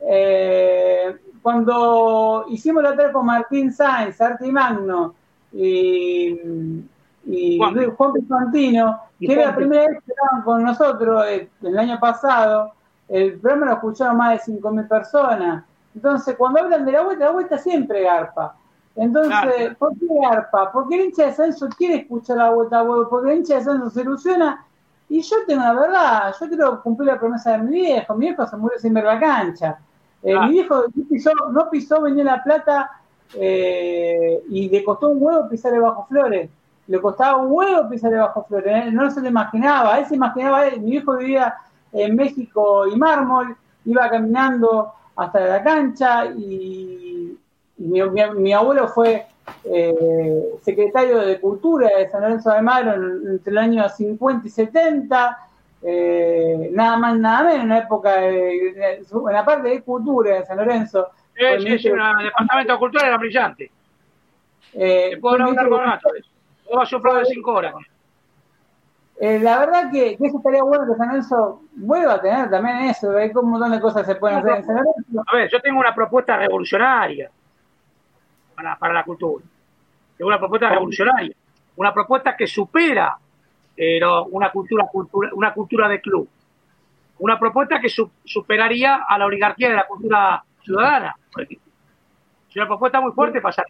[0.00, 5.14] Eh, cuando hicimos la otra con Martín Sáenz, Arti Magno
[5.52, 6.40] y,
[7.26, 7.74] y Juan.
[7.96, 8.12] Juan
[9.18, 12.72] que era la primera vez que estaban con nosotros eh, el año pasado,
[13.08, 15.64] el programa lo escucharon más de 5.000 personas.
[15.94, 18.54] Entonces, cuando hablan de la vuelta, la vuelta siempre garpa.
[18.94, 19.76] Entonces, Claro.
[19.78, 20.70] ¿por qué garpa?
[20.72, 23.64] Porque el hincha de Sanso quiere escuchar la vuelta a huevo, porque el hincha de
[23.64, 24.64] Sanso se ilusiona.
[25.08, 28.14] Y yo tengo la verdad, yo quiero cumplir la promesa de mi viejo.
[28.14, 29.78] Mi viejo se murió sin ver la cancha.
[30.22, 30.46] Eh, Ah.
[30.46, 32.90] Mi viejo no pisó, no pisó venía la plata
[33.34, 36.50] eh, y le costó un huevo pisarle bajo flores.
[36.88, 38.86] Le costaba un huevo pisarle bajo flores.
[38.86, 38.90] ¿eh?
[38.92, 39.98] No se lo imaginaba.
[39.98, 40.80] Él se imaginaba, él.
[40.80, 41.54] mi viejo vivía
[41.92, 47.36] en México y mármol, iba caminando hasta la cancha y,
[47.78, 49.26] y mi, mi- mi abuelo fue
[49.64, 54.50] eh, secretario de Cultura de San Lorenzo de Magno en- entre los años 50 y
[54.50, 55.38] 70,
[55.82, 60.44] eh, nada más, nada menos, en la época, de, en la parte de Cultura de
[60.46, 61.08] San Lorenzo.
[61.34, 63.70] Sí, sí, sí, el departamento de cultura era brillante.
[64.74, 65.80] eh, Te puedo hablar con
[66.12, 66.28] de eso.
[66.68, 67.72] Puedo hacer un programa de cinco horas.
[67.72, 67.92] con eso.
[69.18, 72.76] Eh, la verdad que, que eso estaría bueno que San Lorenzo vuelva a tener también
[72.82, 75.22] eso, hay un montón de cosas que se pueden hacer en San Lorenzo.
[75.26, 77.30] A ver, yo tengo una propuesta revolucionaria
[78.54, 79.44] para, para la cultura.
[80.18, 81.34] Tengo una propuesta revolucionaria.
[81.76, 83.16] Una propuesta que supera
[83.76, 86.28] eh, una, cultura, cultura, una cultura de club.
[87.18, 91.72] Una propuesta que su- superaría a la oligarquía de la cultura ciudadana, por ejemplo.
[92.50, 93.62] Es una propuesta muy fuerte para eso.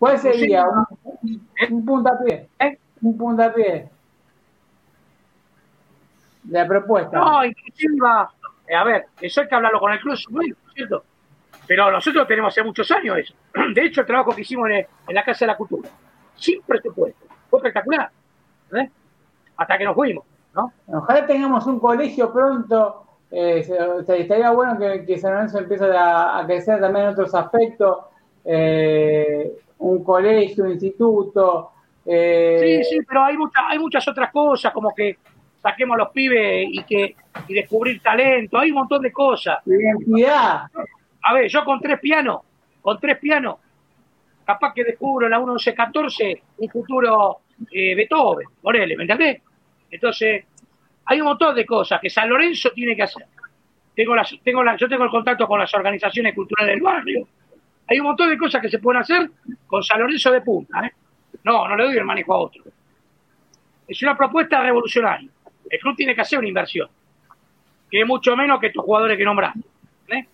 [0.00, 0.64] ¿Cuál sería?
[0.66, 2.48] Un, un puntapié.
[2.58, 2.78] ¿Eh?
[3.02, 3.88] Un puntapié.
[6.48, 7.18] La propuesta.
[7.18, 7.94] No, inclusive
[8.66, 10.16] eh, a ver, eso hay que hablarlo con el club,
[10.74, 11.04] ¿cierto?
[11.66, 13.34] Pero nosotros tenemos hace muchos años eso.
[13.74, 15.88] De hecho, el trabajo que hicimos en, en la Casa de la Cultura,
[16.34, 18.10] sin presupuesto, fue espectacular.
[18.74, 18.90] ¿eh?
[19.56, 20.72] Hasta que nos fuimos, ¿no?
[20.86, 23.04] Ojalá tengamos un colegio pronto.
[23.30, 23.58] eh,
[24.08, 27.98] estaría bueno que, que San Lorenzo empiece a, a crecer también en otros aspectos.
[28.44, 31.70] eh, un colegio, un instituto.
[32.06, 35.18] eh, Sí, sí, pero hay, mucha, hay muchas otras cosas, como que
[35.62, 39.58] saquemos a los pibes y que y descubrir talento, hay un montón de cosas.
[39.66, 40.62] Identidad.
[41.22, 42.40] A ver, yo con tres pianos,
[42.80, 43.56] con tres pianos,
[44.44, 47.38] capaz que descubro en la 1114 un futuro
[47.70, 49.42] eh, Beethoven, ponele, ¿me entendés?
[49.90, 50.44] Entonces,
[51.04, 53.26] hay un montón de cosas que San Lorenzo tiene que hacer.
[53.94, 57.28] Tengo las, tengo la, yo tengo el contacto con las organizaciones culturales del barrio.
[57.90, 59.28] Hay un montón de cosas que se pueden hacer
[59.66, 60.86] con San Lorenzo de punta.
[60.86, 60.92] ¿eh?
[61.42, 62.62] No, no le doy el manejo a otro.
[63.88, 65.28] Es una propuesta revolucionaria.
[65.68, 66.88] El club tiene que hacer una inversión,
[67.90, 69.60] que es mucho menos que estos jugadores que nombraste.
[70.08, 70.28] ¿eh?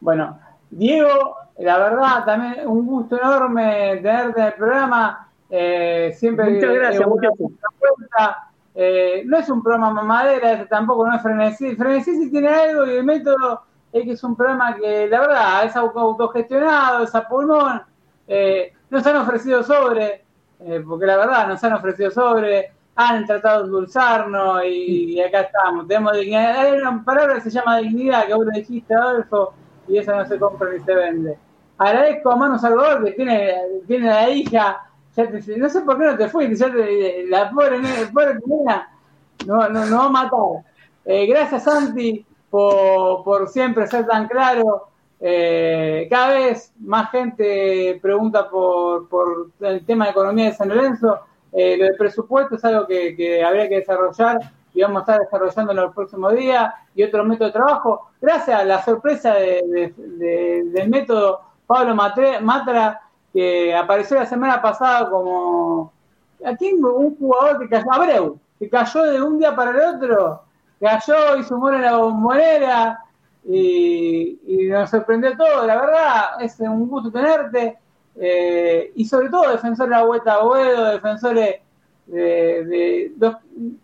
[0.00, 5.28] Bueno, Diego, la verdad, también un gusto enorme tenerte en el programa.
[5.48, 7.38] Eh, siempre Muchas gracias, eh, muchachos.
[7.38, 8.50] vuelta.
[8.74, 11.74] Eh, no es un programa mamadera, tampoco no es frenesí.
[11.74, 13.62] Frenesí sí tiene algo y el método
[13.92, 17.82] es que es un programa que, la verdad, es auto- autogestionado, es a pulmón.
[18.28, 20.24] Eh, nos han ofrecido sobre,
[20.60, 25.88] eh, porque la verdad, nos han ofrecido sobre, han tratado de endulzarnos y, acá estamos.
[25.88, 26.56] Tenemos dignidad.
[26.58, 29.54] Hay una palabra que se llama dignidad, que vos lo dijiste, Adolfo,
[29.88, 31.38] y eso no se compra ni se vende.
[31.78, 33.54] Agradezco a Manu Salvador que tiene,
[33.86, 34.80] tiene la hija.
[35.56, 37.78] no sé por qué no te fuiste, ya te- la pobre,
[38.12, 38.88] pobre nena
[39.46, 40.64] no, no, no va a matar.
[41.04, 44.88] Eh, gracias, Santi, por, siempre ser tan claro.
[45.20, 51.20] Eh, cada vez más gente pregunta por, por el tema de economía de San Lorenzo.
[51.52, 54.38] Eh, lo del presupuesto es algo que, que habría que desarrollar
[54.72, 58.10] y vamos a estar desarrollando en los próximos días y otro método de trabajo.
[58.20, 63.00] Gracias a la sorpresa de- de- de- del método Pablo Matra,
[63.32, 65.92] que apareció la semana pasada como
[66.44, 70.42] aquí un jugador que cayó, Abreu, que cayó de un día para el otro,
[70.80, 73.04] cayó y sumó en la bombonera
[73.44, 77.78] y, nos sorprendió todo, la verdad, es un gusto tenerte.
[78.16, 81.60] eh, y sobre todo defensores de la vuelta a Boedo, defensores
[82.06, 83.12] de,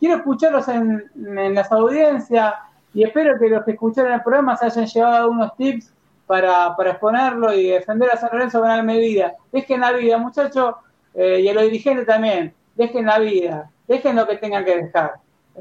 [0.00, 1.10] quiero escucharlos en,
[1.54, 2.54] las audiencias
[2.92, 5.92] y espero que los que escucharon el programa se hayan llevado algunos tips
[6.26, 9.34] para, exponerlo y defender a San Lorenzo con y vida.
[9.52, 10.74] Dejen la vida, muchachos,
[11.14, 15.14] eh, y a los dirigentes también, dejen la vida, dejen lo que tengan que dejar.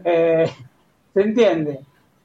[0.03, 0.51] Eh,
[1.16, 1.80] ¿Se entiende?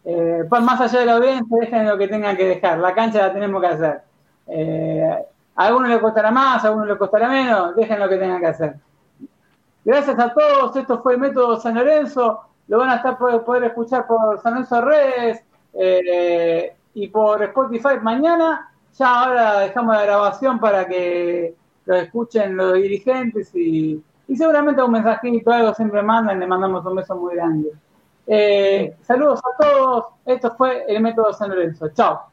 [0.05, 2.79] Eh, más allá de la audiencia, dejen lo que tengan que dejar.
[2.79, 4.03] La cancha la tenemos que hacer.
[4.49, 8.41] Eh, a algunos le costará más, a algunos le costará menos, dejen lo que tengan
[8.41, 8.75] que hacer.
[9.85, 14.09] Gracias a todos, esto fue Método San Lorenzo, lo van a estar poder, poder escuchar
[14.09, 15.45] por San Lorenzo Redes
[15.75, 18.73] eh, y por Spotify mañana.
[18.99, 21.55] Ya ahora dejamos la grabación para que
[21.85, 26.97] lo escuchen los dirigentes y, y seguramente un mensajito, algo siempre mandan, le mandamos un
[26.97, 27.71] beso muy grande.
[28.33, 32.30] Eh, saludos a todos, esto fue el Método San Lorenzo, chao.